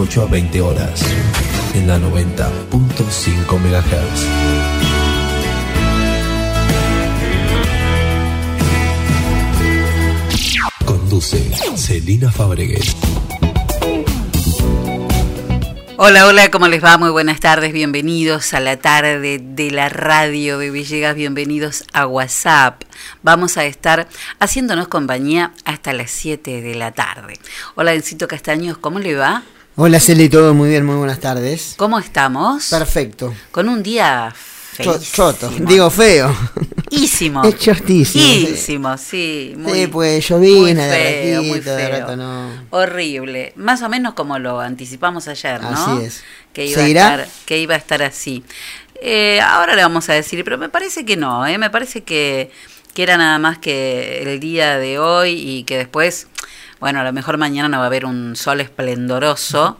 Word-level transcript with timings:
18 0.00 0.22
a 0.22 0.30
20 0.30 0.60
horas, 0.62 1.02
en 1.74 1.86
la 1.86 1.98
90.5 1.98 3.58
MHz. 3.58 4.26
Conduce 10.86 11.38
Celina 11.76 12.32
Fabregues. 12.32 12.96
Hola, 15.98 16.26
hola, 16.26 16.50
¿cómo 16.50 16.66
les 16.66 16.82
va? 16.82 16.96
Muy 16.96 17.10
buenas 17.10 17.40
tardes, 17.40 17.74
bienvenidos 17.74 18.54
a 18.54 18.60
la 18.60 18.78
tarde 18.78 19.38
de 19.38 19.70
la 19.70 19.90
radio 19.90 20.56
de 20.56 20.70
Villegas, 20.70 21.14
bienvenidos 21.14 21.84
a 21.92 22.06
WhatsApp. 22.06 22.84
Vamos 23.22 23.58
a 23.58 23.66
estar 23.66 24.08
haciéndonos 24.38 24.88
compañía 24.88 25.52
hasta 25.66 25.92
las 25.92 26.10
7 26.10 26.62
de 26.62 26.74
la 26.74 26.92
tarde. 26.92 27.34
Hola, 27.74 27.92
Encito 27.92 28.28
Castaños, 28.28 28.78
¿cómo 28.78 28.98
le 28.98 29.14
va? 29.14 29.42
Hola 29.82 29.98
Celi, 29.98 30.28
todo 30.28 30.52
muy 30.52 30.68
bien, 30.68 30.84
muy 30.84 30.96
buenas 30.96 31.20
tardes. 31.20 31.72
¿Cómo 31.78 31.98
estamos? 31.98 32.68
Perfecto. 32.68 33.32
Con 33.50 33.66
un 33.70 33.82
día 33.82 34.30
feísimo. 34.36 34.98
choto, 35.10 35.48
digo 35.60 35.88
feo. 35.88 36.36
Ísimo. 36.90 37.42
Es 37.48 37.58
chostísimo. 37.58 38.22
sí. 38.22 38.48
Ísimo, 38.52 38.98
sí. 38.98 39.54
Muy, 39.56 39.72
Sí, 39.72 39.86
pues 39.86 40.28
llovina, 40.28 40.84
de 40.84 40.98
feo, 40.98 41.42
muy 41.42 41.52
ratito, 41.52 41.76
de 41.76 41.86
feo. 41.86 41.98
rato 41.98 42.14
no. 42.14 42.50
Horrible. 42.68 43.54
Más 43.56 43.80
o 43.80 43.88
menos 43.88 44.12
como 44.12 44.38
lo 44.38 44.60
anticipamos 44.60 45.28
ayer, 45.28 45.62
¿no? 45.62 45.70
Así 45.70 46.04
es. 46.04 46.24
Que 46.52 46.66
iba, 46.66 46.82
a 46.82 46.86
estar, 46.86 47.28
que 47.46 47.58
iba 47.58 47.74
a 47.74 47.78
estar 47.78 48.02
así. 48.02 48.44
Eh, 49.00 49.40
ahora 49.40 49.74
le 49.76 49.80
vamos 49.80 50.10
a 50.10 50.12
decir, 50.12 50.44
pero 50.44 50.58
me 50.58 50.68
parece 50.68 51.06
que 51.06 51.16
no, 51.16 51.46
¿eh? 51.46 51.56
me 51.56 51.70
parece 51.70 52.02
que, 52.02 52.50
que 52.92 53.02
era 53.02 53.16
nada 53.16 53.38
más 53.38 53.56
que 53.56 54.24
el 54.24 54.40
día 54.40 54.76
de 54.76 54.98
hoy 54.98 55.30
y 55.40 55.64
que 55.64 55.78
después, 55.78 56.26
bueno, 56.80 57.00
a 57.00 57.04
lo 57.04 57.12
mejor 57.12 57.36
mañana 57.36 57.68
no 57.68 57.78
va 57.78 57.84
a 57.84 57.86
haber 57.86 58.06
un 58.06 58.34
sol 58.36 58.60
esplendoroso. 58.60 59.78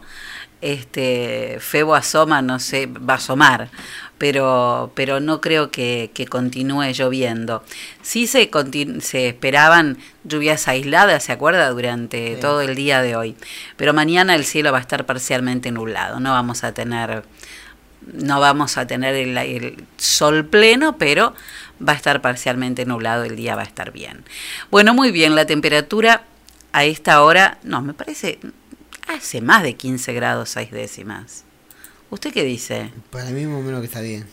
Este, 0.61 1.57
Febo 1.59 1.95
asoma, 1.95 2.43
no 2.43 2.59
sé, 2.59 2.85
va 2.85 3.15
a 3.15 3.17
asomar, 3.17 3.69
pero, 4.19 4.91
pero 4.93 5.19
no 5.19 5.41
creo 5.41 5.71
que, 5.71 6.11
que 6.13 6.27
continúe 6.27 6.91
lloviendo. 6.93 7.63
Sí 8.03 8.27
se, 8.27 8.51
se 8.99 9.29
esperaban 9.29 9.97
lluvias 10.23 10.67
aisladas, 10.67 11.23
¿se 11.23 11.31
acuerda? 11.31 11.67
Durante 11.71 12.35
todo 12.35 12.61
el 12.61 12.75
día 12.75 13.01
de 13.01 13.15
hoy. 13.15 13.35
Pero 13.75 13.95
mañana 13.95 14.35
el 14.35 14.45
cielo 14.45 14.71
va 14.71 14.77
a 14.77 14.81
estar 14.81 15.07
parcialmente 15.07 15.71
nublado, 15.71 16.19
no 16.19 16.31
vamos 16.31 16.63
a 16.63 16.73
tener 16.73 17.23
no 18.13 18.39
vamos 18.39 18.77
a 18.77 18.87
tener 18.87 19.13
el, 19.13 19.37
el 19.37 19.83
sol 19.97 20.45
pleno, 20.45 20.97
pero 20.97 21.35
va 21.87 21.93
a 21.93 21.95
estar 21.95 22.21
parcialmente 22.21 22.85
nublado, 22.85 23.23
el 23.23 23.35
día 23.35 23.55
va 23.55 23.61
a 23.61 23.65
estar 23.65 23.91
bien. 23.91 24.23
Bueno, 24.71 24.93
muy 24.93 25.11
bien, 25.11 25.35
la 25.35 25.45
temperatura 25.45 26.23
a 26.73 26.83
esta 26.85 27.21
hora, 27.23 27.57
no, 27.63 27.81
me 27.81 27.93
parece, 27.93 28.39
hace 29.07 29.41
más 29.41 29.63
de 29.63 29.75
15 29.75 30.13
grados 30.13 30.49
6 30.49 30.71
décimas. 30.71 31.43
¿Usted 32.09 32.33
qué 32.33 32.43
dice? 32.43 32.91
Para 33.09 33.29
mí 33.31 33.45
más 33.45 33.59
o 33.59 33.63
menos 33.63 33.79
que 33.81 33.87
está 33.87 34.01
bien. 34.01 34.25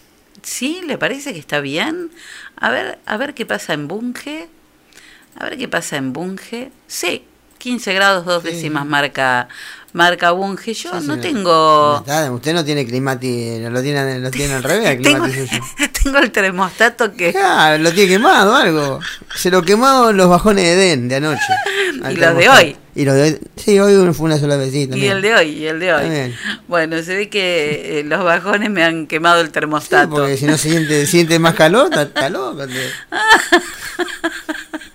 ¿Sí? 0.42 0.80
¿Le 0.86 0.98
parece 0.98 1.32
que 1.32 1.38
está 1.38 1.60
bien? 1.60 2.10
A 2.56 2.70
ver, 2.70 2.98
a 3.06 3.16
ver 3.16 3.34
qué 3.34 3.44
pasa 3.46 3.72
en 3.72 3.88
Bunge. 3.88 4.48
A 5.36 5.44
ver 5.44 5.58
qué 5.58 5.68
pasa 5.68 5.96
en 5.96 6.12
Bunge. 6.12 6.70
Sí, 6.86 7.24
15 7.58 7.92
grados 7.94 8.24
2 8.24 8.42
Sí. 8.42 8.48
décimas 8.50 8.86
marca 8.86 9.48
marca 9.92 10.30
Bunge. 10.32 10.74
Yo 10.74 11.00
Sí, 11.00 11.06
no 11.06 11.18
tengo 11.18 12.04
Usted 12.34 12.52
no 12.54 12.64
tiene 12.64 12.86
climati, 12.86 13.58
lo 13.68 13.82
tiene, 13.82 14.18
lo 14.20 14.30
tiene 14.30 14.54
al 14.54 14.62
revés, 14.62 14.90
el 14.90 15.02
tengo, 15.02 15.26
tengo 16.04 16.18
el 16.18 16.30
termostato 16.30 17.12
que 17.14 17.32
Claro, 17.32 17.82
lo 17.82 17.92
tiene 17.92 18.08
quemado 18.10 18.54
algo. 18.54 19.00
Se 19.34 19.50
lo 19.50 19.62
quemó 19.62 20.12
los 20.12 20.28
bajones 20.28 20.64
de 20.64 20.76
Den 20.76 21.08
de 21.08 21.16
anoche. 21.16 21.42
Y 22.10 22.14
los 22.14 22.36
de 22.36 22.48
hoy. 22.48 22.76
Y 22.94 23.04
los 23.04 23.14
de 23.16 23.22
hoy. 23.22 23.38
Sí, 23.56 23.78
hoy 23.80 24.12
fue 24.14 24.26
una 24.26 24.38
sola 24.38 24.56
vez. 24.56 24.70
sí, 24.70 24.88
y 24.92 25.06
el 25.06 25.20
de 25.20 25.34
hoy, 25.34 25.48
y 25.48 25.66
el 25.66 25.80
de 25.80 25.92
hoy. 25.92 26.02
También. 26.02 26.36
Bueno, 26.68 27.02
se 27.02 27.16
ve 27.16 27.28
que 27.28 27.98
eh, 28.00 28.04
los 28.04 28.22
bajones 28.22 28.70
me 28.70 28.84
han 28.84 29.06
quemado 29.08 29.40
el 29.40 29.46
Sí, 29.48 29.52
termostato. 29.52 30.10
porque 30.10 30.36
si 30.36 30.46
no 30.46 30.56
se 30.56 30.70
siente, 30.70 31.06
siente 31.06 31.38
más 31.40 31.54
calor, 31.54 31.86
está, 31.86 32.02
está 32.02 32.28
loco. 32.30 32.62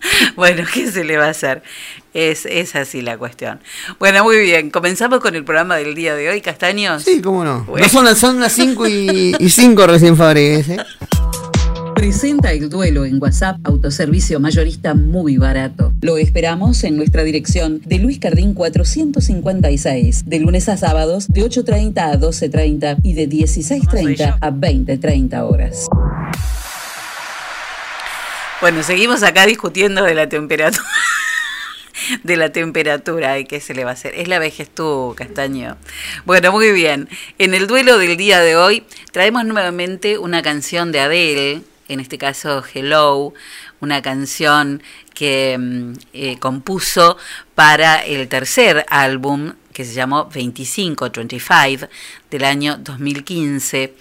bueno, 0.36 0.64
¿qué 0.74 0.92
se 0.92 1.04
le 1.04 1.18
va 1.18 1.26
a 1.28 1.30
hacer? 1.30 1.64
Es, 2.14 2.46
es 2.46 2.76
así 2.76 3.02
la 3.02 3.18
cuestión. 3.18 3.60
Bueno, 4.00 4.24
muy 4.24 4.38
bien. 4.38 4.70
Comenzamos 4.70 5.20
con 5.20 5.36
el 5.36 5.44
programa 5.44 5.78
del 5.78 5.96
día 5.96 6.16
de 6.16 6.30
hoy, 6.30 6.42
Castaños. 6.42 7.04
Sí, 7.04 7.22
cómo 7.22 7.44
no. 7.44 7.64
Bueno. 7.64 7.86
No 7.86 7.92
son, 7.92 8.06
las- 8.06 8.20
son 8.20 8.40
las 8.40 8.54
5 8.54 8.88
y 8.88 9.50
5 9.50 9.88
recién 9.88 10.16
Fabregues, 10.16 10.70
¿eh? 10.70 10.78
Presenta 11.96 12.52
el 12.52 12.70
duelo 12.70 13.06
en 13.06 13.22
WhatsApp, 13.22 13.58
autoservicio 13.64 14.40
mayorista 14.40 14.94
muy 14.94 15.38
barato. 15.38 15.94
Lo 16.02 16.18
esperamos 16.18 16.84
en 16.84 16.98
nuestra 16.98 17.24
dirección 17.24 17.82
de 17.86 17.98
Luis 18.00 18.20
Cardín 18.20 18.54
456, 18.54 20.24
de 20.26 20.40
lunes 20.40 20.68
a 20.70 20.76
sábados 20.76 21.28
de 21.30 21.44
8.30 21.44 21.98
a 22.00 22.20
12.30 22.20 22.98
y 23.04 23.14
de 23.14 23.30
16.30 23.30 24.38
a 24.42 24.52
20.30 24.52 25.50
horas. 25.50 25.88
Bueno, 28.64 28.82
seguimos 28.82 29.24
acá 29.24 29.46
discutiendo 29.46 30.06
de 30.06 30.16
la 30.16 30.30
temperatura. 30.30 30.88
de 32.24 32.38
la 32.38 32.54
temperatura 32.54 33.38
y 33.38 33.44
qué 33.44 33.60
se 33.60 33.74
le 33.74 33.84
va 33.84 33.90
a 33.90 33.94
hacer. 33.94 34.14
Es 34.16 34.30
la 34.30 34.40
vejez 34.40 34.70
tú, 34.70 35.14
Castaño. 35.18 35.76
Bueno, 36.24 36.54
muy 36.54 36.72
bien. 36.72 37.10
En 37.40 37.56
el 37.56 37.68
duelo 37.68 37.98
del 37.98 38.16
día 38.16 38.40
de 38.40 38.56
hoy 38.56 38.86
traemos 39.12 39.44
nuevamente 39.44 40.18
una 40.18 40.42
canción 40.42 40.94
de 40.94 41.02
Adele, 41.02 41.62
en 41.90 42.00
este 42.00 42.18
caso 42.18 42.64
Hello, 42.74 43.34
una 43.82 44.02
canción 44.02 44.82
que 45.14 45.58
mm, 45.60 45.94
eh, 46.14 46.40
compuso 46.40 47.18
para 47.56 47.98
el 48.06 48.30
tercer 48.30 48.86
álbum 48.88 49.56
que 49.74 49.84
se 49.84 49.94
llamó 49.94 50.30
25, 50.34 51.10
25, 51.10 51.90
del 52.32 52.46
año 52.46 52.78
2015, 52.78 53.94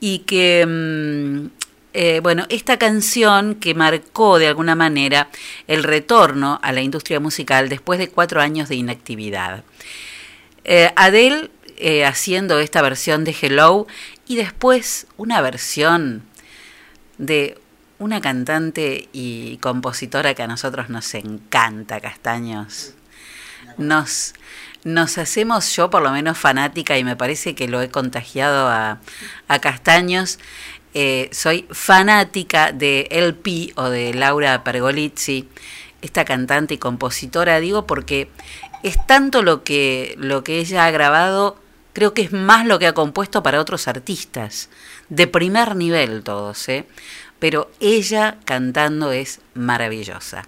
y 0.00 0.20
que, 0.20 0.64
mm, 0.66 1.67
eh, 1.94 2.20
bueno, 2.22 2.44
esta 2.48 2.78
canción 2.78 3.54
que 3.54 3.74
marcó 3.74 4.38
de 4.38 4.48
alguna 4.48 4.74
manera 4.74 5.28
el 5.66 5.82
retorno 5.82 6.60
a 6.62 6.72
la 6.72 6.82
industria 6.82 7.18
musical 7.18 7.68
después 7.68 7.98
de 7.98 8.08
cuatro 8.08 8.40
años 8.40 8.68
de 8.68 8.76
inactividad. 8.76 9.64
Eh, 10.64 10.92
Adele 10.96 11.50
eh, 11.78 12.04
haciendo 12.04 12.58
esta 12.58 12.82
versión 12.82 13.24
de 13.24 13.34
Hello 13.40 13.86
y 14.26 14.36
después 14.36 15.06
una 15.16 15.40
versión 15.40 16.24
de 17.16 17.58
una 17.98 18.20
cantante 18.20 19.08
y 19.12 19.56
compositora 19.58 20.34
que 20.34 20.42
a 20.42 20.46
nosotros 20.46 20.88
nos 20.88 21.14
encanta, 21.14 22.00
Castaños. 22.00 22.94
Nos, 23.76 24.34
nos 24.84 25.18
hacemos, 25.18 25.74
yo 25.74 25.88
por 25.90 26.02
lo 26.02 26.10
menos 26.10 26.36
fanática, 26.36 26.98
y 26.98 27.04
me 27.04 27.16
parece 27.16 27.54
que 27.54 27.68
lo 27.68 27.80
he 27.80 27.90
contagiado 27.90 28.68
a, 28.68 29.00
a 29.48 29.58
Castaños, 29.58 30.38
eh, 30.94 31.28
soy 31.32 31.66
fanática 31.70 32.72
de 32.72 33.08
LP 33.10 33.72
o 33.76 33.84
de 33.90 34.14
Laura 34.14 34.64
Pergolizzi, 34.64 35.48
esta 36.02 36.24
cantante 36.24 36.74
y 36.74 36.78
compositora, 36.78 37.60
digo, 37.60 37.86
porque 37.86 38.28
es 38.82 39.04
tanto 39.06 39.42
lo 39.42 39.64
que, 39.64 40.14
lo 40.18 40.44
que 40.44 40.60
ella 40.60 40.86
ha 40.86 40.90
grabado, 40.90 41.58
creo 41.92 42.14
que 42.14 42.22
es 42.22 42.32
más 42.32 42.66
lo 42.66 42.78
que 42.78 42.86
ha 42.86 42.94
compuesto 42.94 43.42
para 43.42 43.60
otros 43.60 43.88
artistas, 43.88 44.70
de 45.08 45.26
primer 45.26 45.76
nivel 45.76 46.22
todos, 46.22 46.68
¿eh? 46.68 46.86
pero 47.38 47.70
ella 47.80 48.38
cantando 48.44 49.12
es 49.12 49.40
maravillosa. 49.54 50.44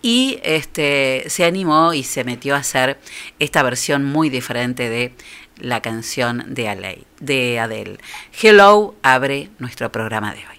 Y 0.00 0.38
este, 0.44 1.24
se 1.26 1.44
animó 1.44 1.92
y 1.92 2.04
se 2.04 2.22
metió 2.22 2.54
a 2.54 2.58
hacer 2.58 2.98
esta 3.40 3.62
versión 3.64 4.04
muy 4.04 4.30
diferente 4.30 4.88
de 4.88 5.12
la 5.60 5.80
canción 5.80 6.44
de, 6.48 6.68
Ale, 6.68 7.04
de 7.20 7.58
Adele. 7.58 7.98
Hello 8.40 8.94
abre 9.02 9.50
nuestro 9.58 9.90
programa 9.90 10.34
de 10.34 10.40
hoy. 10.40 10.58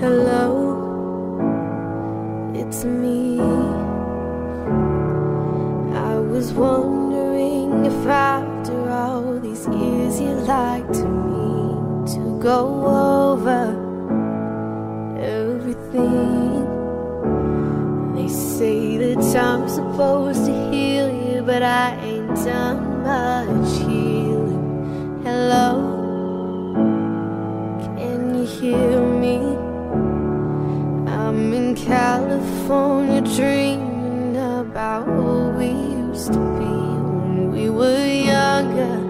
Hello, 0.00 1.40
it's 2.54 2.84
me. 2.84 3.38
I 5.92 6.16
was 6.18 6.52
wondering 6.52 7.84
if 7.84 8.06
after 8.06 8.90
all 8.90 9.38
these 9.40 9.66
years 9.68 10.20
you'd 10.20 10.46
like 10.46 10.90
to 10.92 11.29
go 12.40 12.86
over 12.86 13.76
everything. 15.20 16.64
They 18.14 18.28
say 18.28 18.96
that 18.96 19.16
time's 19.34 19.74
supposed 19.74 20.46
to 20.46 20.70
heal 20.70 21.10
you, 21.10 21.42
but 21.42 21.62
I 21.62 21.96
ain't 22.02 22.34
done 22.36 23.02
much 23.02 23.78
healing. 23.80 25.20
Hello, 25.22 25.68
can 27.98 28.38
you 28.38 28.46
hear 28.46 29.02
me? 29.02 29.36
I'm 31.12 31.52
in 31.52 31.74
California 31.74 33.20
dreaming 33.20 34.36
about 34.38 35.04
who 35.04 35.50
we 35.58 35.66
used 35.66 36.32
to 36.32 36.38
be 36.58 36.72
when 37.20 37.50
we 37.52 37.68
were 37.68 38.06
younger 38.06 39.09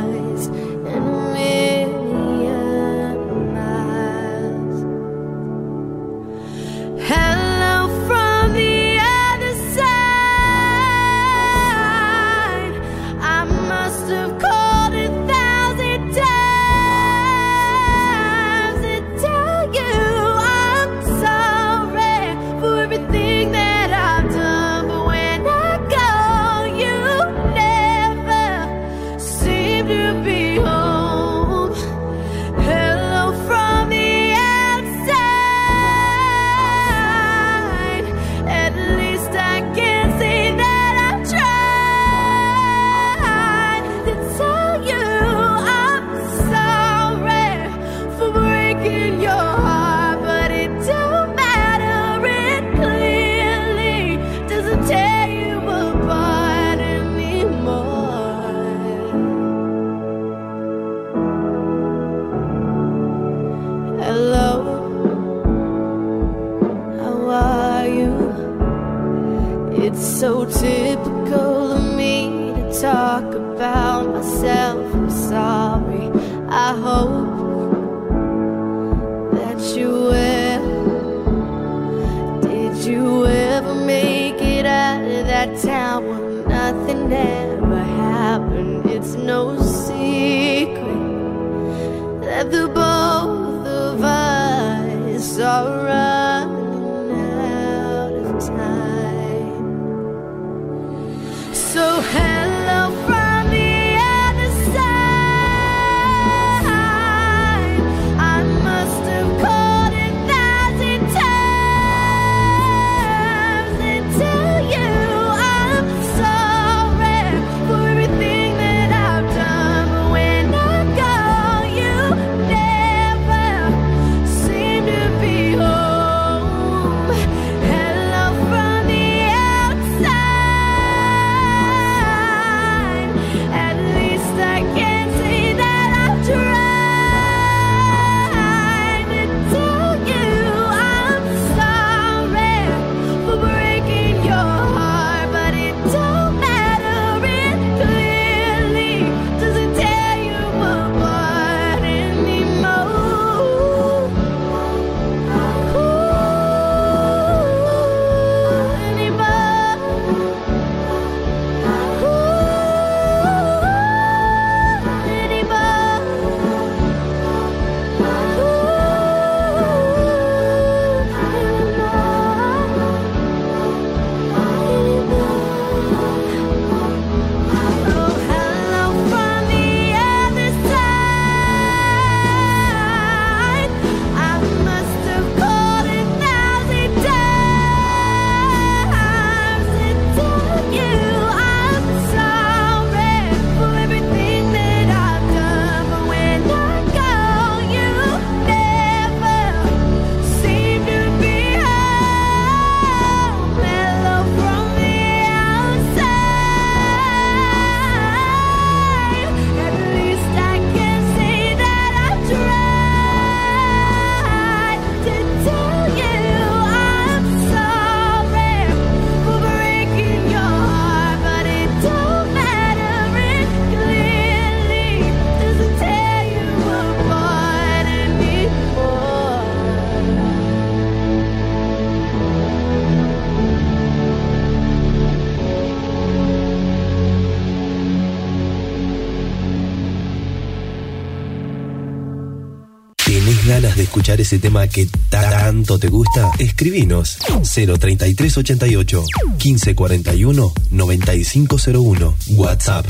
escuchar 243.91 244.21
ese 244.21 244.39
tema 244.39 244.65
que 244.67 244.87
tanto 245.09 245.77
te 245.77 245.89
gusta? 245.89 246.31
Escribinos 246.39 247.17
03388 247.43 249.03
1541 249.37 250.53
9501 250.69 252.15
WhatsApp. 252.37 252.85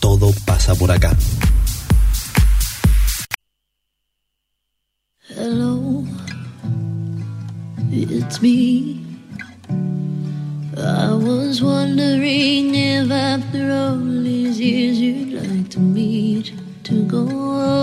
Todo 0.00 0.32
pasa 0.46 0.74
por 0.74 0.90
acá. 0.90 1.14
Hello, 5.28 6.06
it's 7.92 8.40
me. 8.40 9.04
I 10.78 11.12
was 11.12 11.60
wondering 11.60 12.74
if 12.74 13.10
after 13.10 13.70
all 13.72 13.98
these 14.22 14.58
years 14.58 14.98
you'd 14.98 15.34
like 15.34 15.68
to 15.68 15.80
meet 15.80 16.54
to 16.84 17.04
go 17.04 17.28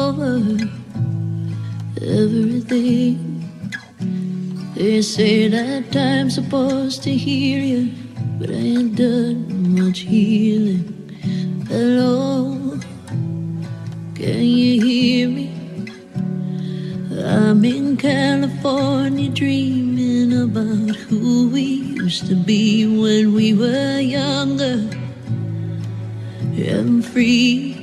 over 0.09 0.82
everything. 2.03 3.49
They 4.75 5.01
say 5.01 5.47
that 5.47 5.91
time's 5.91 6.35
supposed 6.35 7.03
to 7.03 7.11
heal 7.13 7.63
you, 7.63 7.93
but 8.39 8.49
I 8.49 8.53
ain't 8.53 8.95
done 8.95 9.79
much 9.79 9.99
healing. 9.99 10.83
Hello, 11.67 12.79
can 14.15 14.43
you 14.43 14.81
hear 14.81 15.29
me? 15.29 15.53
I'm 17.23 17.63
in 17.63 17.95
California 17.97 19.29
dreaming 19.29 20.33
about 20.43 20.95
who 20.95 21.49
we 21.49 21.61
used 21.61 22.27
to 22.27 22.35
be 22.35 22.85
when 22.85 23.33
we 23.33 23.53
were 23.53 23.99
younger 23.99 24.89
and 26.57 27.05
free. 27.05 27.82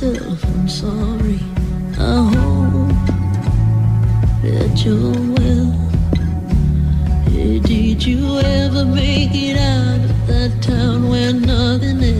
myself. 0.00 0.44
I'm 0.44 0.68
sorry. 0.68 1.40
I 1.98 2.32
hope 2.34 2.92
that 4.42 4.82
you're 4.84 5.12
well. 5.34 5.76
Did 7.62 8.04
you 8.04 8.38
ever 8.38 8.84
make 8.84 9.34
it 9.34 9.56
out 9.58 10.00
of 10.00 10.26
that 10.26 10.62
town 10.62 11.08
where 11.08 11.32
nothing 11.32 12.02
ever 12.02 12.19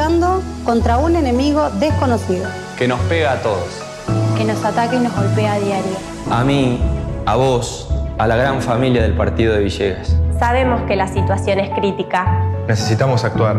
luchando 0.00 0.42
contra 0.64 0.96
un 0.96 1.14
enemigo 1.14 1.68
desconocido 1.78 2.48
que 2.78 2.88
nos 2.88 2.98
pega 3.00 3.32
a 3.32 3.42
todos. 3.42 3.82
que 4.34 4.44
nos 4.44 4.64
ataca 4.64 4.96
y 4.96 4.98
nos 4.98 5.14
golpea 5.14 5.52
a 5.52 5.58
diario. 5.58 5.96
A 6.30 6.42
mí, 6.42 6.80
a 7.26 7.36
vos, 7.36 7.86
a 8.16 8.26
la 8.26 8.36
gran 8.36 8.62
familia 8.62 9.02
del 9.02 9.14
partido 9.14 9.52
de 9.52 9.60
Villegas. 9.60 10.16
Sabemos 10.38 10.80
que 10.88 10.96
la 10.96 11.06
situación 11.06 11.60
es 11.60 11.68
crítica. 11.78 12.42
Necesitamos 12.66 13.24
actuar. 13.24 13.56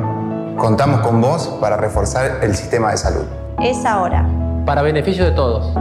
Contamos 0.57 1.01
con 1.01 1.21
vos 1.21 1.47
para 1.61 1.77
reforzar 1.77 2.39
el 2.41 2.55
sistema 2.55 2.89
de 2.89 2.97
salud. 2.97 3.25
Es 3.61 3.85
ahora. 3.85 4.25
Para 4.65 4.81
beneficio 4.81 5.23
de 5.23 5.31
todos. 5.33 5.71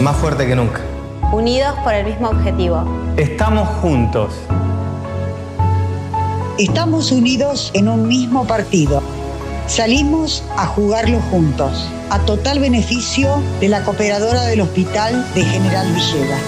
Más 0.00 0.16
fuerte 0.16 0.48
que 0.48 0.56
nunca. 0.56 0.80
Unidos 1.30 1.76
por 1.84 1.94
el 1.94 2.04
mismo 2.04 2.30
objetivo. 2.30 2.82
Estamos 3.16 3.68
juntos. 3.80 4.34
Estamos 6.58 7.10
unidos 7.12 7.70
en 7.72 7.88
un 7.88 8.06
mismo 8.06 8.46
partido. 8.46 9.02
Salimos 9.66 10.44
a 10.58 10.66
jugarlo 10.66 11.18
juntos, 11.30 11.88
a 12.10 12.18
total 12.26 12.58
beneficio 12.58 13.42
de 13.58 13.70
la 13.70 13.82
cooperadora 13.84 14.42
del 14.42 14.60
Hospital 14.60 15.26
de 15.34 15.44
General 15.44 15.86
Villegas. 15.94 16.42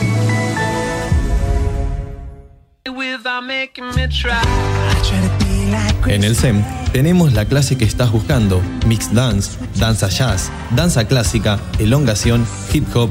En 6.07 6.23
el 6.23 6.37
SEM 6.37 6.63
tenemos 6.93 7.33
la 7.33 7.47
clase 7.47 7.79
que 7.79 7.87
estás 7.87 8.13
buscando, 8.13 8.61
Mixed 8.87 9.13
Dance, 9.13 9.59
Danza 9.77 10.11
Jazz, 10.11 10.51
Danza 10.77 11.09
Clásica, 11.09 11.59
Elongación, 11.79 12.47
Hip 12.75 12.95
Hop, 12.95 13.11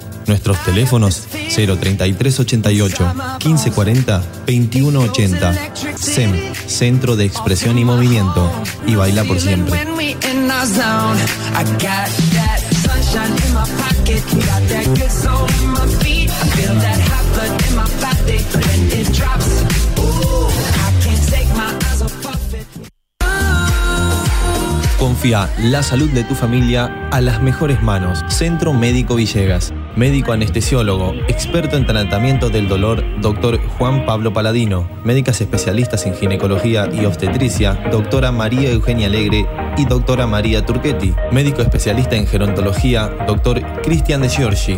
Nuestros 0.31 0.63
teléfonos 0.63 1.27
03388 1.29 3.13
1540 3.43 4.19
2180. 4.47 5.73
SEM, 5.97 6.53
Centro 6.67 7.17
de 7.17 7.25
Expresión 7.25 7.77
y 7.77 7.83
Movimiento. 7.83 8.49
Y 8.87 8.95
baila 8.95 9.25
por 9.25 9.41
siempre. 9.41 9.77
Confía 24.97 25.49
la 25.59 25.83
salud 25.83 26.09
de 26.11 26.23
tu 26.23 26.35
familia 26.35 27.09
a 27.11 27.19
las 27.19 27.41
mejores 27.41 27.83
manos. 27.83 28.23
Centro 28.29 28.71
Médico 28.71 29.15
Villegas. 29.15 29.73
Médico 29.95 30.31
anestesiólogo, 30.31 31.13
experto 31.27 31.75
en 31.75 31.85
tratamiento 31.85 32.49
del 32.49 32.69
dolor, 32.69 33.03
doctor 33.19 33.59
Juan 33.77 34.05
Pablo 34.05 34.31
Paladino. 34.31 34.89
Médicas 35.03 35.41
especialistas 35.41 36.05
en 36.05 36.15
ginecología 36.15 36.89
y 36.91 37.05
obstetricia, 37.05 37.73
doctora 37.91 38.31
María 38.31 38.71
Eugenia 38.71 39.07
Alegre 39.07 39.45
y 39.77 39.85
doctora 39.85 40.27
María 40.27 40.65
Turchetti. 40.65 41.13
Médico 41.31 41.61
especialista 41.61 42.15
en 42.15 42.25
gerontología, 42.25 43.09
doctor 43.27 43.61
Cristian 43.81 44.21
de 44.21 44.29
Giorgi. 44.29 44.77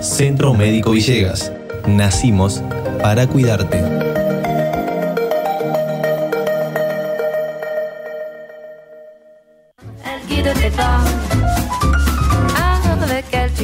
Centro 0.00 0.54
Médico 0.54 0.90
Villegas. 0.90 1.52
Nacimos 1.86 2.62
para 3.02 3.26
cuidarte. 3.26 4.23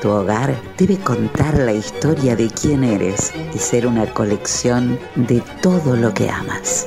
Tu 0.00 0.08
hogar 0.08 0.54
debe 0.76 0.96
contar 0.98 1.58
la 1.58 1.72
historia 1.72 2.36
de 2.36 2.48
quién 2.48 2.84
eres 2.84 3.32
y 3.52 3.58
ser 3.58 3.86
una 3.86 4.06
colección 4.14 4.98
de 5.16 5.42
todo 5.60 5.96
lo 5.96 6.14
que 6.14 6.30
amas. 6.30 6.86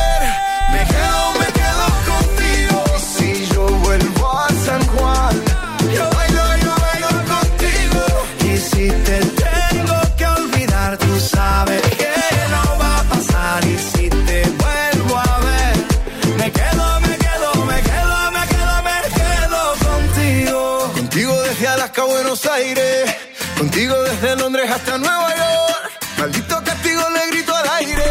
hasta 24.81 24.97
Nueva 24.97 25.35
York. 25.35 25.91
Maldito 26.17 26.63
castigo 26.63 27.01
le 27.13 27.31
grito 27.31 27.55
al 27.55 27.69
aire. 27.69 28.03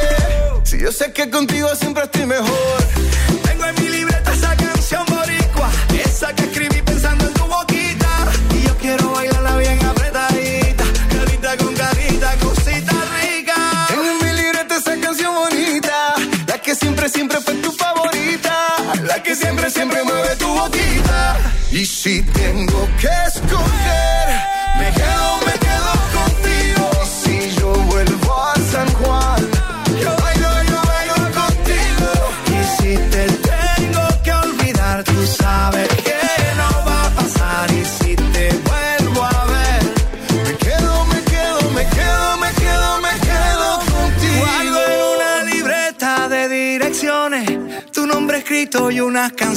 Si 0.65 0.79
yo 0.79 0.93
sé 0.93 1.13
que 1.13 1.29
contigo 1.31 1.69
siempre 1.75 2.05
estoy 2.05 2.27
mejor. 2.27 2.90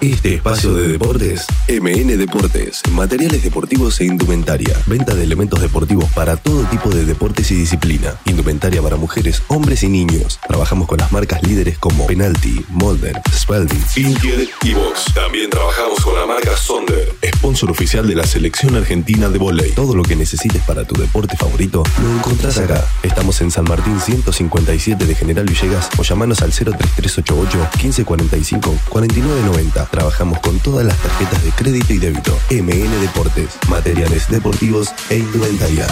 este 0.00 0.34
espacio 0.34 0.74
de 0.74 0.88
deportes 0.88 1.46
MN 1.68 2.16
Deportes, 2.16 2.82
materiales 2.92 3.42
deportivos 3.42 4.00
e 4.00 4.04
indumentaria, 4.04 4.76
venta 4.86 5.14
de 5.14 5.24
elementos 5.24 5.60
deportivos 5.60 6.04
para 6.14 6.36
todo 6.36 6.64
tipo 6.64 6.90
de 6.90 7.04
deportes 7.04 7.50
y 7.50 7.54
disciplina, 7.54 8.14
indumentaria 8.24 8.80
para 8.80 8.96
mujeres, 8.96 9.42
hombres 9.48 9.82
y 9.82 9.88
niños. 9.88 10.38
Trabajamos 10.46 10.86
con 10.86 10.98
las 10.98 11.10
marcas 11.12 11.42
líderes 11.42 11.78
como 11.78 12.06
Penalty, 12.06 12.64
Molden, 12.68 13.14
Spalding, 13.32 13.84
Intier 13.96 14.48
y 14.62 14.74
Vox. 14.74 15.12
También 15.14 15.50
trabajamos 15.50 16.00
con 16.00 16.14
la 16.14 16.26
marca 16.26 16.56
Sonder, 16.56 17.14
sponsor 17.38 17.70
oficial 17.70 18.04
de 18.08 18.16
la 18.16 18.26
selección 18.26 18.74
argentina 18.74 19.28
de 19.28 19.38
volei. 19.38 19.70
Todo 19.70 19.94
lo 19.94 20.02
que 20.02 20.16
necesites 20.16 20.60
para 20.62 20.84
tu 20.84 21.00
deporte 21.00 21.36
favorito 21.36 21.84
lo 22.02 22.16
encontrás 22.16 22.58
acá. 22.58 22.84
Estamos 23.04 23.40
en 23.40 23.52
San 23.52 23.64
Martín 23.64 24.00
157 24.00 25.06
de 25.06 25.14
General 25.14 25.46
Villegas 25.46 25.88
o 25.98 26.02
llamanos 26.02 26.42
al 26.42 26.50
03388 26.50 27.58
1545 27.80 28.76
4990. 28.88 29.86
Trabajamos 29.86 30.40
con 30.40 30.58
todas 30.58 30.84
las 30.84 30.96
tarjetas 30.98 31.44
de 31.44 31.50
crédito 31.52 31.92
y 31.92 31.98
débito. 31.98 32.36
MN 32.50 33.00
Deportes, 33.00 33.50
materiales 33.68 34.28
deportivos 34.28 34.88
e 35.08 35.18
indumentaria. 35.18 35.86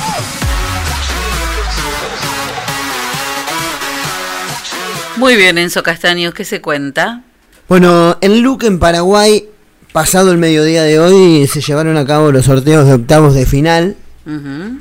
Muy 5.17 5.37
bien, 5.37 5.59
Enzo 5.59 5.85
Castaños, 5.85 6.35
¿qué 6.35 6.45
se 6.45 6.61
cuenta? 6.61 7.23
Bueno, 7.69 8.19
en 8.21 8.43
Luque, 8.43 8.67
en 8.67 8.79
Paraguay, 8.79 9.49
pasado 9.97 10.31
el 10.31 10.37
mediodía 10.37 10.83
de 10.83 11.01
hoy 11.01 11.47
se 11.47 11.63
llevaron 11.63 11.97
a 11.97 12.05
cabo 12.05 12.31
los 12.31 12.45
sorteos 12.45 12.85
de 12.85 12.93
octavos 12.93 13.35
de 13.35 13.47
final. 13.47 13.97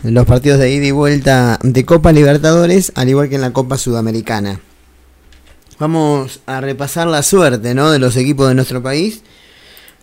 Los 0.03 0.25
partidos 0.25 0.59
de 0.59 0.69
ida 0.73 0.87
y 0.87 0.91
vuelta 0.91 1.57
de 1.63 1.85
Copa 1.85 2.11
Libertadores, 2.11 2.91
al 2.95 3.07
igual 3.07 3.29
que 3.29 3.35
en 3.35 3.41
la 3.41 3.53
Copa 3.53 3.77
Sudamericana. 3.77 4.59
Vamos 5.79 6.41
a 6.45 6.59
repasar 6.59 7.07
la 7.07 7.23
suerte 7.23 7.73
¿no? 7.73 7.91
de 7.91 7.99
los 7.99 8.17
equipos 8.17 8.49
de 8.49 8.55
nuestro 8.55 8.83
país. 8.83 9.21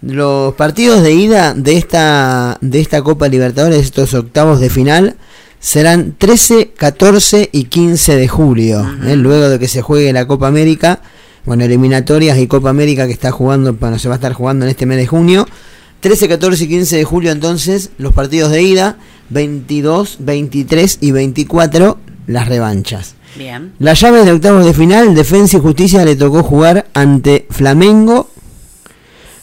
Los 0.01 0.55
partidos 0.55 1.03
de 1.03 1.13
ida 1.13 1.53
de 1.53 1.77
esta, 1.77 2.57
de 2.63 2.81
esta 2.81 3.03
Copa 3.03 3.29
Libertadores, 3.29 3.83
estos 3.83 4.15
octavos 4.15 4.61
de 4.61 4.71
final, 4.71 5.17
serán 5.61 6.15
13, 6.17 6.71
14 6.71 7.51
y 7.53 7.65
15 7.65 8.17
de 8.17 8.29
julio. 8.29 8.91
¿eh? 9.05 9.17
Luego 9.17 9.51
de 9.51 9.59
que 9.59 9.69
se 9.69 9.83
juegue 9.83 10.11
la 10.15 10.27
Copa 10.27 10.47
América, 10.49 11.03
bueno, 11.45 11.65
eliminatorias 11.65 12.39
y 12.39 12.47
Copa 12.47 12.71
América 12.71 13.07
que 13.07 13.13
está 13.13 13.31
jugando, 13.31 13.75
bueno, 13.75 13.99
se 13.99 14.09
va 14.09 14.15
a 14.15 14.17
estar 14.17 14.33
jugando 14.33 14.65
en 14.65 14.71
este 14.71 14.87
mes 14.87 14.99
de 14.99 15.07
junio. 15.07 15.47
13, 16.01 16.29
14 16.29 16.65
y 16.65 16.69
15 16.69 16.97
de 16.97 17.05
julio 17.05 17.31
entonces 17.31 17.91
los 17.99 18.13
partidos 18.13 18.51
de 18.51 18.63
ida, 18.63 18.97
22, 19.31 20.17
23 20.21 20.99
y 21.01 21.13
24 21.13 21.99
las 22.27 22.49
revanchas. 22.49 23.15
Bien. 23.37 23.73
Las 23.79 24.01
llaves 24.01 24.27
de 24.27 24.33
octavos 24.33 24.65
de 24.65 24.75
final, 24.75 25.15
Defensa 25.15 25.57
y 25.57 25.61
Justicia 25.61 26.05
le 26.05 26.17
tocó 26.17 26.43
jugar 26.43 26.87
ante 26.93 27.47
Flamengo. 27.51 28.29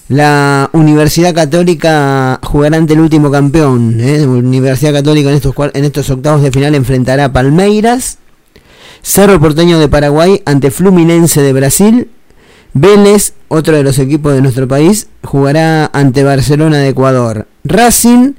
La 0.09 0.69
Universidad 0.73 1.33
Católica 1.33 2.39
jugará 2.43 2.77
ante 2.77 2.93
el 2.93 2.99
último 2.99 3.31
campeón. 3.31 3.99
¿eh? 3.99 4.25
Universidad 4.25 4.93
Católica 4.93 5.29
en 5.29 5.35
estos, 5.35 5.55
en 5.73 5.85
estos 5.85 6.09
octavos 6.09 6.41
de 6.41 6.51
final 6.51 6.75
enfrentará 6.75 7.25
a 7.25 7.33
Palmeiras. 7.33 8.17
Cerro 9.01 9.39
Porteño 9.39 9.79
de 9.79 9.87
Paraguay 9.87 10.41
ante 10.45 10.71
Fluminense 10.71 11.41
de 11.41 11.53
Brasil. 11.53 12.09
Vélez, 12.73 13.33
otro 13.47 13.75
de 13.75 13.83
los 13.83 13.97
equipos 13.97 14.33
de 14.33 14.41
nuestro 14.41 14.67
país, 14.67 15.07
jugará 15.23 15.89
ante 15.93 16.23
Barcelona 16.23 16.77
de 16.77 16.89
Ecuador. 16.89 17.47
Racing 17.63 18.33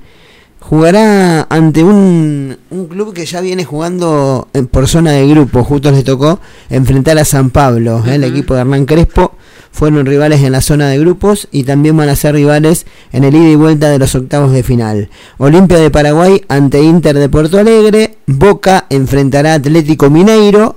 jugará 0.60 1.46
ante 1.50 1.82
un, 1.82 2.56
un 2.70 2.86
club 2.86 3.12
que 3.12 3.26
ya 3.26 3.40
viene 3.40 3.64
jugando 3.64 4.48
en- 4.52 4.66
por 4.68 4.86
zona 4.86 5.12
de 5.12 5.26
grupo. 5.26 5.64
Justo 5.64 5.90
les 5.90 6.04
tocó 6.04 6.38
enfrentar 6.68 7.18
a 7.18 7.24
San 7.24 7.50
Pablo, 7.50 8.04
¿eh? 8.06 8.14
el 8.16 8.24
equipo 8.24 8.54
de 8.54 8.60
Hernán 8.60 8.86
Crespo. 8.86 9.32
Fueron 9.72 10.04
rivales 10.04 10.42
en 10.42 10.52
la 10.52 10.60
zona 10.60 10.88
de 10.88 10.98
grupos 10.98 11.48
y 11.52 11.64
también 11.64 11.96
van 11.96 12.08
a 12.08 12.16
ser 12.16 12.34
rivales 12.34 12.86
en 13.12 13.24
el 13.24 13.34
ida 13.34 13.50
y 13.50 13.54
vuelta 13.54 13.88
de 13.88 13.98
los 13.98 14.14
octavos 14.14 14.52
de 14.52 14.62
final. 14.62 15.08
Olimpia 15.38 15.78
de 15.78 15.90
Paraguay 15.90 16.42
ante 16.48 16.82
Inter 16.82 17.16
de 17.16 17.28
Porto 17.28 17.58
Alegre. 17.58 18.16
Boca 18.26 18.86
enfrentará 18.90 19.54
Atlético 19.54 20.10
Mineiro 20.10 20.76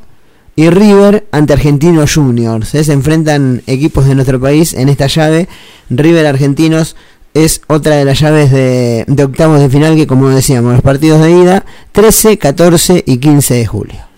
y 0.55 0.69
River 0.69 1.25
ante 1.31 1.53
Argentinos 1.53 2.13
Juniors. 2.13 2.69
Se 2.69 2.93
enfrentan 2.93 3.63
equipos 3.67 4.05
de 4.05 4.15
nuestro 4.15 4.39
país 4.39 4.73
en 4.73 4.89
esta 4.89 5.07
llave. 5.07 5.47
River 5.89 6.27
Argentinos 6.27 6.95
es 7.33 7.61
otra 7.67 7.95
de 7.95 8.05
las 8.05 8.19
llaves 8.19 8.51
de, 8.51 9.05
de 9.07 9.23
octavos 9.23 9.59
de 9.59 9.69
final 9.69 9.95
que, 9.95 10.07
como 10.07 10.29
decíamos, 10.29 10.73
los 10.73 10.81
partidos 10.81 11.21
de 11.21 11.31
ida 11.31 11.65
13, 11.91 12.37
14 12.37 13.03
y 13.05 13.17
15 13.17 13.53
de 13.55 13.65
julio. 13.65 14.12